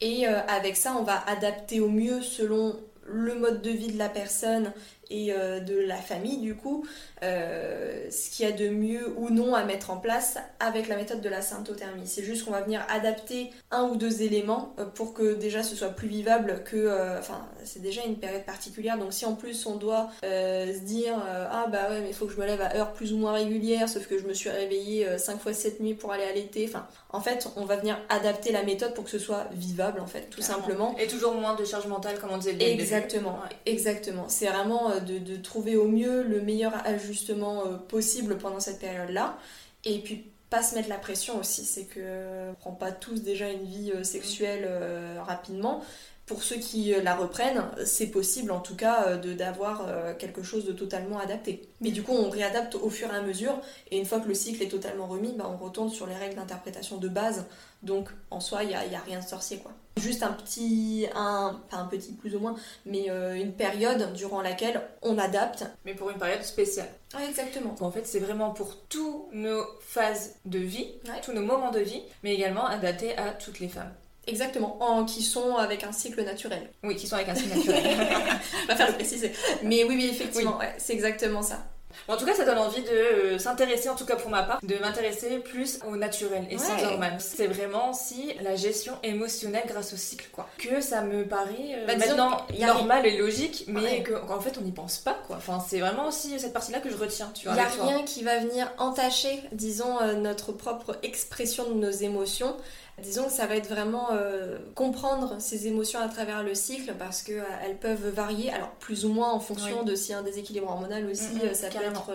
Et 0.01 0.27
avec 0.27 0.77
ça, 0.77 0.97
on 0.99 1.05
va 1.05 1.23
adapter 1.29 1.81
au 1.81 1.89
mieux 1.89 2.23
selon 2.23 2.77
le 3.07 3.35
mode 3.35 3.63
de 3.63 3.71
vie 3.71 3.93
de 3.93 3.99
la 3.99 4.09
personne 4.09 4.73
et 5.13 5.33
euh, 5.33 5.61
de 5.61 5.79
la 5.79 5.97
famille 5.97 6.39
du 6.39 6.57
coup, 6.57 6.85
euh, 7.23 8.11
ce 8.11 8.31
qu'il 8.31 8.47
y 8.47 8.49
a 8.49 8.53
de 8.53 8.69
mieux 8.69 9.15
ou 9.17 9.31
non 9.31 9.55
à 9.55 9.65
mettre 9.65 9.91
en 9.91 9.99
place 9.99 10.39
avec 10.59 10.89
la 10.89 10.97
méthode 10.97 11.21
de 11.21 11.29
la 11.29 11.43
symptothermie. 11.43 12.07
C'est 12.07 12.25
juste 12.25 12.45
qu'on 12.45 12.51
va 12.51 12.63
venir 12.63 12.85
adapter 12.89 13.51
un 13.71 13.85
ou 13.85 13.97
deux 13.97 14.23
éléments 14.23 14.75
euh, 14.79 14.87
pour 14.87 15.13
que 15.13 15.35
déjà 15.35 15.63
ce 15.63 15.77
soit 15.77 15.91
plus 15.91 16.09
vivable 16.09 16.63
que... 16.65 17.19
Enfin, 17.19 17.47
c'est 17.65 17.83
déjà 17.83 18.03
une 18.05 18.17
période 18.17 18.45
particulière, 18.45 18.99
donc 18.99 19.13
si 19.13 19.25
en 19.27 19.35
plus 19.35 19.67
on 19.67 19.77
doit 19.77 20.09
se 20.23 20.81
dire 20.81 21.15
ah 21.51 21.67
bah 21.71 21.91
ouais 21.91 22.01
mais 22.01 22.09
il 22.09 22.15
faut 22.15 22.27
que 22.27 22.33
je 22.33 22.41
me 22.41 22.47
lève 22.47 22.61
à 22.61 22.75
heure 22.77 22.93
plus 22.93 23.13
ou 23.13 23.19
moins 23.19 23.33
régulière, 23.33 23.89
sauf 23.89 24.07
que 24.07 24.19
je 24.19 24.25
me 24.25 24.35
suis 24.35 24.49
réveillée 24.49 25.19
5 25.19 25.41
fois 25.41 25.53
cette 25.53 25.81
nuit 25.81 25.95
pour 25.95 26.13
aller 26.13 26.25
à 26.25 26.33
l'été, 26.33 26.67
enfin 26.69 26.87
en 27.11 27.21
fait 27.21 27.49
on 27.57 27.65
va 27.65 27.77
venir 27.77 27.99
adapter 28.09 28.53
la 28.53 28.63
méthode 28.63 28.95
pour 28.95 29.05
que 29.05 29.11
ce 29.11 29.19
soit 29.19 29.47
vivable 29.53 30.01
en 30.01 30.07
fait, 30.07 30.29
tout 30.31 30.43
simplement. 30.43 30.97
Et 30.99 31.07
toujours 31.07 31.35
moins 31.35 31.55
de 31.55 31.65
charge 31.65 31.87
mentale 31.87 32.19
comme 32.19 32.31
on 32.31 32.39
disait. 32.39 32.57
Exactement, 32.61 33.39
exactement. 33.67 34.25
C'est 34.29 34.47
vraiment 34.47 34.91
de, 35.03 35.37
trouver 35.37 35.77
au 35.77 35.87
mieux 35.87 36.23
le 36.23 36.41
meilleur 36.41 36.75
ajustement 36.87 37.67
euh, 37.67 37.77
possible 37.77 38.39
pendant 38.39 38.61
cette 38.61 38.81
période-là. 38.81 39.39
Et 39.85 39.99
puis 40.01 40.27
pas 40.53 40.63
se 40.63 40.75
mettre 40.75 40.91
la 40.91 40.99
pression 40.99 41.39
aussi, 41.39 41.65
c'est 41.65 41.87
que 41.87 42.51
on 42.51 42.55
prend 42.55 42.73
pas 42.73 42.93
tous 42.93 43.23
déjà 43.23 43.49
une 43.49 43.65
vie 43.65 43.91
euh, 43.95 44.05
sexuelle 44.05 44.67
euh, 44.67 45.23
rapidement, 45.23 45.83
pour 46.27 46.43
ceux 46.43 46.57
qui 46.57 46.95
la 47.03 47.15
reprennent, 47.15 47.63
c'est 47.85 48.07
possible 48.07 48.53
en 48.53 48.61
tout 48.61 48.77
cas 48.77 49.17
de 49.17 49.33
d'avoir 49.33 49.87
quelque 50.19 50.43
chose 50.43 50.65
de 50.65 50.73
totalement 50.73 51.19
adapté. 51.19 51.69
Mais 51.81 51.91
du 51.91 52.03
coup, 52.03 52.13
on 52.13 52.31
réadapte 52.31 52.75
au 52.77 52.91
fur 52.91 53.13
et 53.13 53.17
à 53.17 53.23
mesure, 53.23 53.61
et 53.91 53.99
une 53.99 54.07
fois 54.07 54.21
que 54.21 54.29
le 54.29 54.35
cycle 54.35 54.63
est 54.63 54.69
totalement 54.69 55.07
remis, 55.07 55.33
bah, 55.37 55.51
on 55.53 55.63
retourne 55.63 55.91
sur 55.91 56.07
les 56.07 56.15
règles 56.15 56.37
d'interprétation 56.37 56.99
de 56.99 57.09
base. 57.09 57.45
Donc 57.83 58.09
en 58.31 58.41
soi, 58.41 58.63
il 58.63 58.69
n'y 58.69 58.75
a, 58.75 58.87
y 58.87 58.95
a 58.95 59.01
rien 59.01 59.19
de 59.19 59.25
sorcier 59.25 59.59
quoi. 59.59 59.73
Juste 59.99 60.23
un 60.23 60.33
petit, 60.33 61.07
un, 61.15 61.61
pas 61.69 61.77
un 61.77 61.85
petit 61.85 62.13
plus 62.13 62.35
ou 62.35 62.39
moins, 62.39 62.55
mais 62.87 63.11
euh, 63.11 63.35
une 63.35 63.53
période 63.53 64.15
durant 64.15 64.41
laquelle 64.41 64.81
on 65.03 65.19
adapte. 65.19 65.67
Mais 65.85 65.95
pour 65.95 66.09
une 66.09 66.17
période 66.17 66.43
spéciale. 66.43 66.89
Ouais, 67.15 67.29
exactement. 67.29 67.75
En 67.81 67.91
fait, 67.91 68.07
c'est 68.07 68.21
vraiment 68.21 68.51
pour 68.51 68.77
toutes 68.89 69.33
nos 69.33 69.63
phases 69.81 70.37
de 70.47 70.59
vie, 70.59 70.89
tous 71.23 71.33
nos 71.33 71.43
moments 71.43 71.71
de 71.71 71.81
vie, 71.81 72.03
mais 72.23 72.33
également 72.35 72.65
adapté 72.65 73.17
à 73.19 73.33
toutes 73.33 73.61
les 73.61 73.69
femmes. 73.69 73.93
Exactement, 74.27 74.83
en, 74.83 75.05
qui 75.05 75.23
sont 75.23 75.57
avec 75.57 75.85
un 75.85 75.93
cycle 75.93 76.23
naturel. 76.23 76.71
Oui, 76.85 76.97
qui 76.97 77.07
sont 77.07 77.17
avec 77.17 77.29
un 77.29 77.35
cycle 77.35 77.57
naturel. 77.57 77.83
Je 78.61 78.67
préfère 78.67 78.89
le 78.89 78.95
préciser. 78.95 79.33
Mais 79.63 79.85
oui, 79.85 79.95
oui, 79.97 80.09
effectivement, 80.13 80.59
Ouais, 80.59 80.75
c'est 80.79 80.93
exactement 80.93 81.43
ça 81.43 81.65
en 82.09 82.17
tout 82.17 82.25
cas, 82.25 82.35
ça 82.35 82.45
donne 82.45 82.59
envie 82.59 82.83
de 82.83 82.89
euh, 82.89 83.39
s'intéresser, 83.39 83.89
en 83.89 83.95
tout 83.95 84.05
cas 84.05 84.17
pour 84.17 84.31
ma 84.31 84.43
part, 84.43 84.61
de 84.63 84.77
m'intéresser 84.77 85.39
plus 85.39 85.79
au 85.87 85.97
naturel 85.97 86.47
et 86.51 86.59
sans 86.59 86.83
hormones. 86.85 87.19
C'est 87.19 87.47
vraiment 87.47 87.91
aussi 87.91 88.35
la 88.43 88.57
gestion 88.57 88.95
émotionnelle 89.03 89.65
grâce 89.67 89.93
au 89.93 89.97
cycle, 89.97 90.29
quoi. 90.33 90.49
Que 90.59 90.81
ça 90.81 91.03
me 91.03 91.27
paraît 91.27 91.75
euh, 91.77 91.87
bah, 91.87 91.97
maintenant 91.97 92.47
normal 92.59 93.07
et 93.07 93.17
logique, 93.17 93.65
mais 93.69 94.03
qu'en 94.03 94.41
fait 94.41 94.59
on 94.59 94.63
n'y 94.63 94.73
pense 94.73 94.99
pas, 94.99 95.19
quoi. 95.27 95.37
Enfin, 95.37 95.65
c'est 95.67 95.81
vraiment 95.81 96.09
aussi 96.09 96.39
cette 96.39 96.53
partie-là 96.53 96.81
que 96.81 96.91
je 96.91 96.97
retiens, 96.97 97.31
tu 97.35 97.47
vois. 97.47 97.55
Il 97.57 97.61
n'y 97.61 97.81
a 97.81 97.85
rien 97.85 98.03
qui 98.05 98.23
va 98.23 98.39
venir 98.39 98.71
entacher, 98.79 99.43
disons, 99.53 100.01
euh, 100.01 100.15
notre 100.15 100.53
propre 100.53 100.99
expression 101.03 101.69
de 101.71 101.75
nos 101.75 101.91
émotions. 101.91 102.57
Disons 103.01 103.25
que 103.25 103.33
ça 103.33 103.47
va 103.47 103.57
être 103.57 103.69
vraiment 103.69 104.09
euh, 104.13 104.59
comprendre 104.75 105.37
ces 105.41 105.67
émotions 105.67 105.99
à 105.99 106.09
travers 106.09 106.43
le 106.43 106.55
cycle 106.55 106.95
parce 106.99 107.23
qu'elles 107.23 107.41
euh, 107.41 107.75
peuvent 107.81 108.09
varier, 108.09 108.51
alors 108.51 108.71
plus 108.73 109.07
ou 109.07 109.09
moins 109.09 109.33
en 109.33 109.41
fonction 109.41 109.83
de 109.83 109.95
y 109.95 110.13
a 110.13 110.19
un 110.19 110.23
déséquilibre 110.23 110.69
hormonal 110.69 111.07
aussi, 111.07 111.35
mm, 111.35 111.39
mm, 111.39 111.41
euh, 111.45 111.55
ça 111.55 111.69
peut 111.69 111.83
être 111.83 112.13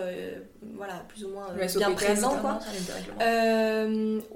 voilà, 0.76 1.04
plus 1.08 1.24
ou 1.24 1.30
moins 1.30 1.48
bien 1.52 1.90
présent. 1.92 2.38
Quoi. 2.38 2.60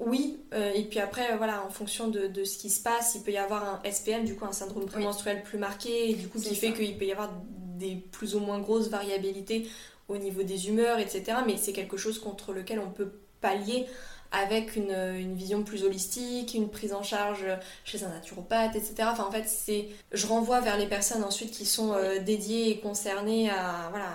oui, 0.05 0.41
et 0.75 0.83
puis 0.83 0.99
après, 0.99 1.37
voilà, 1.37 1.63
en 1.65 1.69
fonction 1.69 2.09
de, 2.09 2.27
de, 2.27 2.43
ce 2.43 2.57
qui 2.57 2.69
se 2.69 2.83
passe, 2.83 3.15
il 3.15 3.21
peut 3.21 3.31
y 3.31 3.37
avoir 3.37 3.63
un 3.63 3.89
SPM, 3.89 4.25
du 4.25 4.35
coup 4.35 4.45
un 4.45 4.51
syndrome 4.51 4.85
prémenstruel 4.85 5.43
plus 5.43 5.57
marqué, 5.57 6.09
et 6.09 6.13
du 6.13 6.27
coup 6.27 6.39
qui 6.39 6.55
fait 6.55 6.73
qu'il 6.73 6.97
peut 6.97 7.05
y 7.05 7.11
avoir 7.13 7.31
des 7.77 7.95
plus 8.11 8.35
ou 8.35 8.39
moins 8.39 8.59
grosses 8.59 8.89
variabilités 8.89 9.69
au 10.09 10.17
niveau 10.17 10.43
des 10.43 10.67
humeurs, 10.67 10.99
etc. 10.99 11.37
Mais 11.47 11.55
c'est 11.55 11.73
quelque 11.73 11.95
chose 11.95 12.19
contre 12.19 12.51
lequel 12.51 12.79
on 12.79 12.91
peut 12.91 13.13
pallier 13.39 13.87
avec 14.33 14.75
une, 14.75 15.35
vision 15.35 15.63
plus 15.63 15.83
holistique, 15.83 16.55
une 16.55 16.67
prise 16.67 16.91
en 16.93 17.03
charge 17.03 17.45
chez 17.85 18.03
un 18.03 18.09
naturopathe, 18.09 18.75
etc. 18.75 18.95
Enfin, 19.03 19.25
en 19.25 19.31
fait, 19.31 19.45
c'est, 19.47 19.87
je 20.11 20.25
renvoie 20.25 20.59
vers 20.59 20.75
les 20.77 20.87
personnes 20.87 21.23
ensuite 21.23 21.51
qui 21.51 21.65
sont 21.65 21.93
euh, 21.93 22.19
dédiées 22.19 22.71
et 22.71 22.79
concernées 22.79 23.51
à, 23.51 23.87
voilà, 23.91 24.07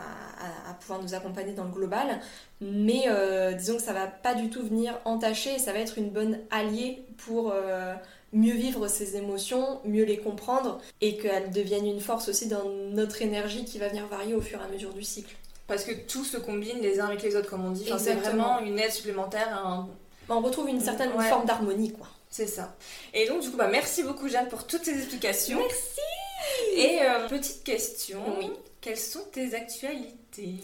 à, 0.68 0.74
pouvoir 0.74 1.00
nous 1.00 1.14
accompagner 1.14 1.52
dans 1.52 1.64
le 1.64 1.70
global. 1.70 2.20
Mais 2.60 3.04
euh, 3.06 3.52
disons 3.52 3.76
que 3.76 3.82
ça 3.82 3.92
va 3.92 4.08
pas 4.08 4.34
du 4.34 4.50
tout 4.50 4.62
venir 4.62 4.98
entacher, 5.04 5.58
ça 5.60 5.72
va 5.72 5.78
être 5.78 5.98
une 5.98 6.10
bonne 6.10 6.40
alliée 6.50 7.04
pour 7.18 7.52
euh, 7.52 7.94
mieux 8.32 8.54
vivre 8.54 8.88
ses 8.88 9.16
émotions, 9.16 9.80
mieux 9.84 10.04
les 10.04 10.18
comprendre 10.18 10.80
et 11.00 11.16
qu'elles 11.16 11.50
deviennent 11.50 11.86
une 11.86 12.00
force 12.00 12.28
aussi 12.28 12.48
dans 12.48 12.68
notre 12.90 13.22
énergie 13.22 13.64
qui 13.64 13.78
va 13.78 13.88
venir 13.88 14.06
varier 14.08 14.34
au 14.34 14.40
fur 14.40 14.60
et 14.60 14.64
à 14.64 14.68
mesure 14.68 14.92
du 14.92 15.04
cycle 15.04 15.36
parce 15.68 15.84
que 15.84 15.92
tout 15.92 16.24
se 16.24 16.38
combine 16.38 16.80
les 16.80 16.98
uns 16.98 17.04
avec 17.04 17.22
les 17.22 17.36
autres, 17.36 17.50
comme 17.50 17.62
on 17.62 17.70
dit. 17.70 17.84
c'est 17.98 18.14
vraiment 18.14 18.58
une 18.60 18.78
aide 18.78 18.90
supplémentaire, 18.90 19.48
un, 19.54 19.86
bah, 20.28 20.34
on 20.36 20.40
retrouve 20.40 20.68
une 20.68 20.80
certaine 20.80 21.10
forme 21.20 21.46
d'harmonie, 21.46 21.92
quoi. 21.92 22.06
C'est 22.30 22.46
ça. 22.46 22.74
Et 23.14 23.26
donc, 23.26 23.40
du 23.40 23.50
coup, 23.50 23.56
bah, 23.56 23.68
merci 23.70 24.02
beaucoup, 24.02 24.28
Jeanne, 24.28 24.48
pour 24.48 24.66
toutes 24.66 24.84
ces 24.84 24.98
explications. 24.98 25.58
Merci 25.58 26.00
Et 26.76 26.98
euh, 27.00 27.26
petite 27.28 27.64
question. 27.64 28.22
Oui. 28.38 28.50
Quelles 28.80 28.96
sont 28.96 29.24
tes 29.32 29.54
actualités? 29.54 30.54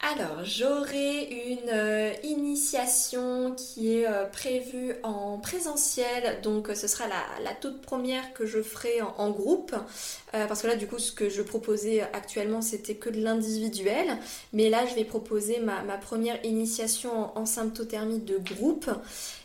Alors, 0.00 0.44
j'aurai 0.44 1.24
une 1.24 1.70
euh, 1.70 2.12
initiation 2.22 3.54
qui 3.54 3.96
est 3.96 4.06
euh, 4.06 4.26
prévue 4.26 4.94
en 5.02 5.38
présentiel, 5.38 6.42
donc 6.42 6.68
ce 6.74 6.86
sera 6.86 7.04
la, 7.08 7.54
toute 7.54 7.80
première 7.80 8.34
que 8.34 8.44
je 8.44 8.60
ferai 8.60 9.00
en, 9.00 9.30
groupe, 9.30 9.74
parce 10.32 10.62
que 10.62 10.66
là, 10.66 10.76
du 10.76 10.86
coup, 10.86 10.98
ce 10.98 11.12
que 11.12 11.30
je 11.30 11.40
proposais 11.40 12.02
actuellement, 12.12 12.60
c'était 12.60 12.96
que 12.96 13.08
de 13.08 13.20
l'individuel, 13.22 14.18
mais 14.52 14.68
là, 14.68 14.84
je 14.84 14.94
vais 14.94 15.04
proposer 15.04 15.58
ma, 15.60 15.96
première 15.96 16.44
initiation 16.44 17.36
en 17.38 17.46
symptothermie 17.46 18.20
de 18.20 18.36
groupe. 18.36 18.90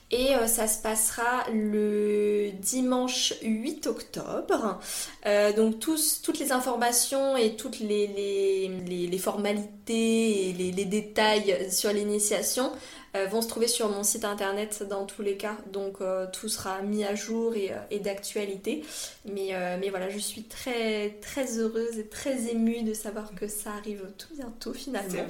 Et 0.09 0.35
euh, 0.35 0.47
ça 0.47 0.67
se 0.67 0.81
passera 0.81 1.43
le 1.53 2.51
dimanche 2.53 3.33
8 3.41 3.87
octobre. 3.87 4.79
Euh, 5.25 5.51
donc 5.51 5.79
toutes 5.79 6.39
les 6.39 6.53
informations 6.53 7.35
et 7.35 7.57
toutes 7.57 7.79
les, 7.79 9.19
formalités 9.19 10.49
et 10.49 10.53
les, 10.53 10.85
détails 10.85 11.69
sur 11.69 11.91
l'initiation 11.91 12.71
euh, 13.15 13.25
vont 13.25 13.41
se 13.41 13.49
trouver 13.49 13.67
sur 13.67 13.89
mon 13.89 14.03
site 14.03 14.23
internet 14.23 14.85
dans 14.89 15.05
tous 15.05 15.23
les 15.23 15.35
cas. 15.35 15.57
Donc 15.73 15.97
tout 16.31 16.47
sera 16.47 16.81
mis 16.83 17.03
à 17.03 17.13
jour 17.13 17.53
et, 17.55 17.99
d'actualité. 17.99 18.85
Mais, 19.25 19.51
mais 19.77 19.89
voilà, 19.89 20.09
je 20.09 20.19
suis 20.19 20.43
très, 20.43 21.17
très 21.21 21.57
heureuse 21.59 21.99
et 21.99 22.07
très 22.07 22.47
émue 22.49 22.83
de 22.83 22.93
savoir 22.93 23.35
que 23.35 23.49
ça 23.49 23.71
arrive 23.71 24.03
tout 24.17 24.33
bientôt 24.35 24.73
finalement. 24.73 25.25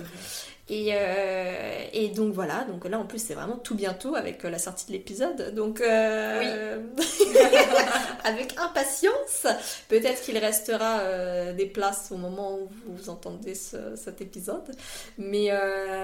Et, 0.69 0.89
euh, 0.91 1.85
et, 1.93 2.09
donc 2.09 2.33
voilà, 2.33 2.65
donc 2.65 2.83
là 2.89 2.99
en 2.99 3.05
plus 3.05 3.23
c'est 3.25 3.35
vraiment 3.35 3.55
tout 3.55 3.73
bientôt 3.73 4.15
avec 4.15 4.43
euh, 4.43 4.49
la 4.49 4.59
sortie 4.59 4.85
de 4.87 4.91
l'épisode, 4.91 5.55
donc 5.55 5.79
euh, 5.79 6.81
avec 8.25 8.53
impatience. 8.59 9.47
Peut-être 9.87 10.21
qu'il 10.21 10.37
restera 10.37 11.53
des 11.53 11.67
places 11.67 12.09
au 12.11 12.17
moment 12.17 12.59
où 12.59 12.69
vous 12.85 13.09
entendez 13.09 13.55
cet 13.55 14.19
épisode, 14.19 14.75
mais, 15.17 15.51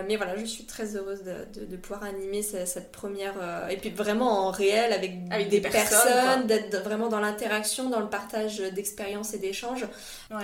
mais 0.07 0.15
voilà, 0.15 0.37
je 0.37 0.45
suis 0.45 0.63
très 0.63 0.95
heureuse 0.95 1.23
de, 1.23 1.65
de, 1.65 1.75
pouvoir 1.75 2.03
animer 2.05 2.41
cette, 2.41 2.91
première, 2.91 3.33
et 3.69 3.75
puis 3.75 3.89
vraiment 3.89 4.47
en 4.47 4.51
réel 4.51 4.93
avec, 4.93 5.11
avec 5.29 5.49
des, 5.49 5.59
personnes, 5.59 6.47
d'être 6.47 6.81
vraiment 6.83 7.09
dans 7.09 7.19
l'interaction, 7.19 7.89
dans 7.89 7.99
le 7.99 8.09
partage 8.09 8.59
d'expériences 8.59 9.33
et 9.33 9.39
d'échanges. 9.39 9.85
Ouais. 10.31 10.37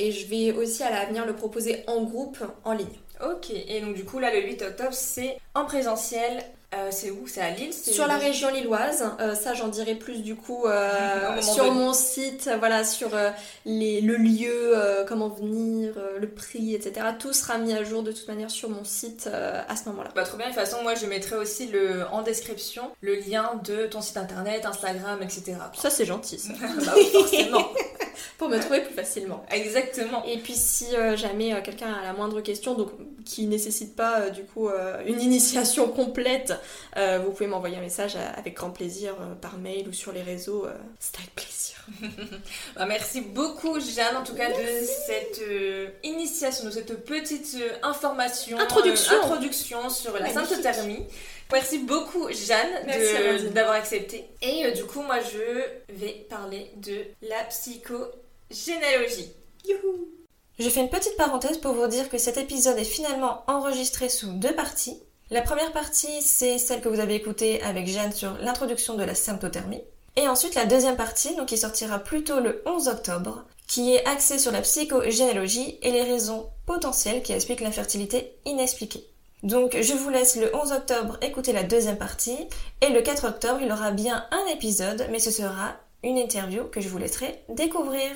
Et 0.00 0.10
je 0.10 0.26
vais 0.26 0.52
aussi 0.52 0.82
à 0.82 0.90
l'avenir 0.90 1.24
le 1.24 1.34
proposer 1.34 1.84
en 1.86 2.02
groupe, 2.02 2.38
en 2.64 2.72
ligne. 2.72 2.98
Ok, 3.24 3.50
et 3.50 3.80
donc 3.80 3.94
du 3.94 4.04
coup 4.04 4.18
là 4.18 4.32
le 4.32 4.40
8 4.40 4.62
octobre 4.62 4.92
c'est 4.92 5.38
en 5.54 5.64
présentiel 5.64 6.44
euh, 6.72 6.90
c'est 6.92 7.10
où? 7.10 7.26
C'est 7.26 7.40
à 7.40 7.50
Lille 7.50 7.74
Sur 7.74 8.06
la 8.06 8.16
région 8.16 8.48
lilloise. 8.52 9.04
Euh, 9.18 9.34
ça, 9.34 9.54
j'en 9.54 9.66
dirai 9.66 9.96
plus 9.96 10.22
du 10.22 10.36
coup 10.36 10.66
euh, 10.66 11.40
sur 11.42 11.72
mon 11.72 11.92
site, 11.92 12.48
voilà, 12.60 12.84
sur 12.84 13.10
les, 13.64 14.00
le 14.00 14.14
lieu, 14.16 14.76
comment 15.08 15.28
venir, 15.28 15.94
le 16.18 16.28
prix, 16.28 16.74
etc. 16.74 17.06
Tout 17.18 17.32
sera 17.32 17.58
mis 17.58 17.72
à 17.72 17.82
jour 17.82 18.04
de 18.04 18.12
toute 18.12 18.28
manière 18.28 18.50
sur 18.50 18.70
mon 18.70 18.84
site 18.84 19.28
à 19.28 19.74
ce 19.74 19.88
moment-là. 19.88 20.10
Bah, 20.14 20.22
trop 20.22 20.36
bien. 20.36 20.46
De 20.46 20.52
toute 20.52 20.60
façon, 20.60 20.82
moi, 20.82 20.94
je 20.94 21.06
mettrai 21.06 21.36
aussi 21.36 21.66
le, 21.66 22.06
en 22.12 22.22
description 22.22 22.90
le 23.00 23.16
lien 23.16 23.60
de 23.64 23.86
ton 23.86 24.00
site 24.00 24.16
internet, 24.16 24.64
Instagram, 24.64 25.20
etc. 25.22 25.56
Ça, 25.74 25.90
c'est 25.90 26.04
gentil. 26.04 26.38
Ça. 26.38 26.52
bah 26.86 26.92
oui, 26.94 27.08
forcément. 27.12 27.66
Pour 28.40 28.48
me 28.48 28.58
trouver 28.58 28.80
plus 28.80 28.94
facilement. 28.94 29.44
Exactement. 29.50 30.24
Et 30.24 30.38
puis, 30.38 30.54
si 30.54 30.86
jamais 31.14 31.62
quelqu'un 31.62 31.92
a 31.92 32.02
la 32.02 32.12
moindre 32.12 32.40
question, 32.40 32.74
donc 32.74 32.90
qui 33.24 33.46
nécessite 33.46 33.94
pas 33.94 34.30
du 34.30 34.44
coup 34.44 34.70
une 35.06 35.20
initiation 35.20 35.88
complète 35.88 36.54
euh, 36.96 37.18
vous 37.24 37.30
pouvez 37.30 37.46
m'envoyer 37.46 37.76
un 37.76 37.80
message 37.80 38.16
avec 38.36 38.54
grand 38.54 38.70
plaisir 38.70 39.14
euh, 39.20 39.34
par 39.34 39.58
mail 39.58 39.88
ou 39.88 39.92
sur 39.92 40.12
les 40.12 40.22
réseaux. 40.22 40.66
Euh, 40.66 40.74
c'est 40.98 41.16
avec 41.18 41.34
plaisir. 41.34 41.76
Bah, 42.76 42.86
merci 42.86 43.20
beaucoup 43.20 43.80
Jeanne 43.80 44.16
en 44.16 44.22
tout 44.22 44.34
cas 44.34 44.48
de 44.48 44.84
cette 45.06 45.42
initiation, 46.04 46.66
de 46.66 46.70
cette 46.70 47.04
petite 47.04 47.56
information, 47.82 48.58
introduction, 48.58 49.16
introduction 49.22 49.90
sur 49.90 50.16
la 50.18 50.30
symptothermie. 50.30 51.04
Merci 51.52 51.78
beaucoup 51.78 52.28
Jeanne 52.30 53.52
d'avoir 53.52 53.74
accepté. 53.74 54.28
Et 54.40 54.70
du 54.72 54.84
coup 54.84 55.02
moi 55.02 55.16
je 55.20 55.94
vais 55.94 56.26
parler 56.28 56.70
de 56.76 56.98
la 57.22 57.44
Youhou 59.64 60.08
je 60.58 60.68
fais 60.68 60.80
une 60.80 60.90
petite 60.90 61.16
parenthèse 61.16 61.56
pour 61.56 61.72
vous 61.72 61.86
dire 61.86 62.10
que 62.10 62.18
cet 62.18 62.36
épisode 62.36 62.76
est 62.76 62.84
finalement 62.84 63.44
enregistré 63.46 64.10
sous 64.10 64.30
deux 64.32 64.54
parties. 64.54 65.00
La 65.30 65.40
première 65.40 65.72
partie, 65.72 66.20
c'est 66.20 66.58
celle 66.58 66.82
que 66.82 66.90
vous 66.90 67.00
avez 67.00 67.14
écoutée 67.14 67.62
avec 67.62 67.86
Jeanne 67.86 68.12
sur 68.12 68.36
l'introduction 68.42 68.94
de 68.94 69.02
la 69.02 69.14
symptothermie. 69.14 69.82
Et 70.16 70.28
ensuite 70.28 70.56
la 70.56 70.66
deuxième 70.66 70.96
partie, 70.96 71.34
donc 71.34 71.48
qui 71.48 71.56
sortira 71.56 71.98
plutôt 71.98 72.40
le 72.40 72.62
11 72.66 72.88
octobre, 72.88 73.46
qui 73.68 73.94
est 73.94 74.04
axée 74.06 74.38
sur 74.38 74.52
la 74.52 74.60
psychogénéalogie 74.60 75.78
et 75.80 75.92
les 75.92 76.02
raisons 76.02 76.50
potentielles 76.66 77.22
qui 77.22 77.32
expliquent 77.32 77.62
l'infertilité 77.62 78.34
inexpliquée. 78.44 79.06
Donc 79.42 79.80
je 79.80 79.94
vous 79.94 80.10
laisse 80.10 80.36
le 80.36 80.54
11 80.54 80.72
octobre 80.72 81.16
écouter 81.22 81.54
la 81.54 81.62
deuxième 81.62 81.96
partie 81.96 82.48
et 82.82 82.90
le 82.90 83.00
4 83.00 83.28
octobre 83.28 83.60
il 83.62 83.72
aura 83.72 83.92
bien 83.92 84.26
un 84.30 84.46
épisode 84.52 85.08
mais 85.10 85.20
ce 85.20 85.30
sera 85.30 85.76
une 86.02 86.18
interview 86.18 86.64
que 86.64 86.82
je 86.82 86.90
vous 86.90 86.98
laisserai 86.98 87.42
découvrir. 87.48 88.10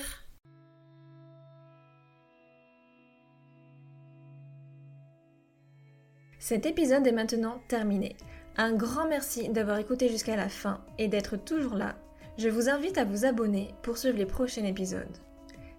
Cet 6.47 6.67
épisode 6.67 7.07
est 7.07 7.11
maintenant 7.11 7.59
terminé. 7.67 8.15
Un 8.55 8.73
grand 8.73 9.07
merci 9.07 9.49
d'avoir 9.49 9.79
écouté 9.79 10.09
jusqu'à 10.09 10.35
la 10.35 10.47
fin 10.47 10.79
et 10.99 11.07
d'être 11.07 11.37
toujours 11.37 11.73
là. 11.73 11.95
Je 12.37 12.49
vous 12.49 12.69
invite 12.69 12.99
à 12.99 13.03
vous 13.03 13.25
abonner 13.25 13.73
pour 13.81 13.97
suivre 13.97 14.19
les 14.19 14.27
prochains 14.27 14.63
épisodes. 14.63 15.17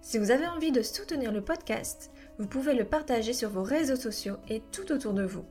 Si 0.01 0.17
vous 0.17 0.29
avez 0.29 0.45
envie 0.45 0.73
de 0.73 0.81
soutenir 0.81 1.31
le 1.31 1.39
podcast, 1.39 2.11
vous 2.37 2.47
pouvez 2.47 2.73
le 2.73 2.83
partager 2.83 3.31
sur 3.31 3.49
vos 3.49 3.63
réseaux 3.63 3.95
sociaux 3.95 4.35
et 4.49 4.61
tout 4.73 4.91
autour 4.91 5.13
de 5.13 5.23
vous. 5.23 5.45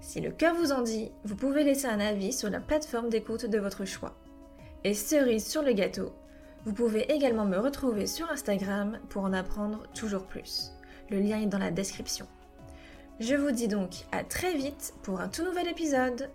Si 0.00 0.22
le 0.22 0.30
cœur 0.30 0.54
vous 0.54 0.72
en 0.72 0.80
dit, 0.80 1.12
vous 1.24 1.36
pouvez 1.36 1.62
laisser 1.62 1.86
un 1.86 2.00
avis 2.00 2.32
sur 2.32 2.48
la 2.48 2.60
plateforme 2.60 3.10
d'écoute 3.10 3.44
de 3.44 3.58
votre 3.58 3.84
choix. 3.84 4.16
Et 4.82 4.94
cerise 4.94 5.46
sur 5.46 5.60
le 5.60 5.74
gâteau, 5.74 6.14
vous 6.64 6.72
pouvez 6.72 7.12
également 7.12 7.44
me 7.44 7.58
retrouver 7.58 8.06
sur 8.06 8.30
Instagram 8.30 8.98
pour 9.10 9.24
en 9.24 9.34
apprendre 9.34 9.82
toujours 9.94 10.24
plus. 10.24 10.72
Le 11.10 11.18
lien 11.18 11.38
est 11.38 11.48
dans 11.48 11.58
la 11.58 11.70
description. 11.70 12.26
Je 13.18 13.34
vous 13.34 13.50
dis 13.50 13.66
donc 13.66 14.04
à 14.12 14.24
très 14.24 14.54
vite 14.54 14.92
pour 15.02 15.20
un 15.20 15.28
tout 15.28 15.42
nouvel 15.42 15.68
épisode. 15.68 16.28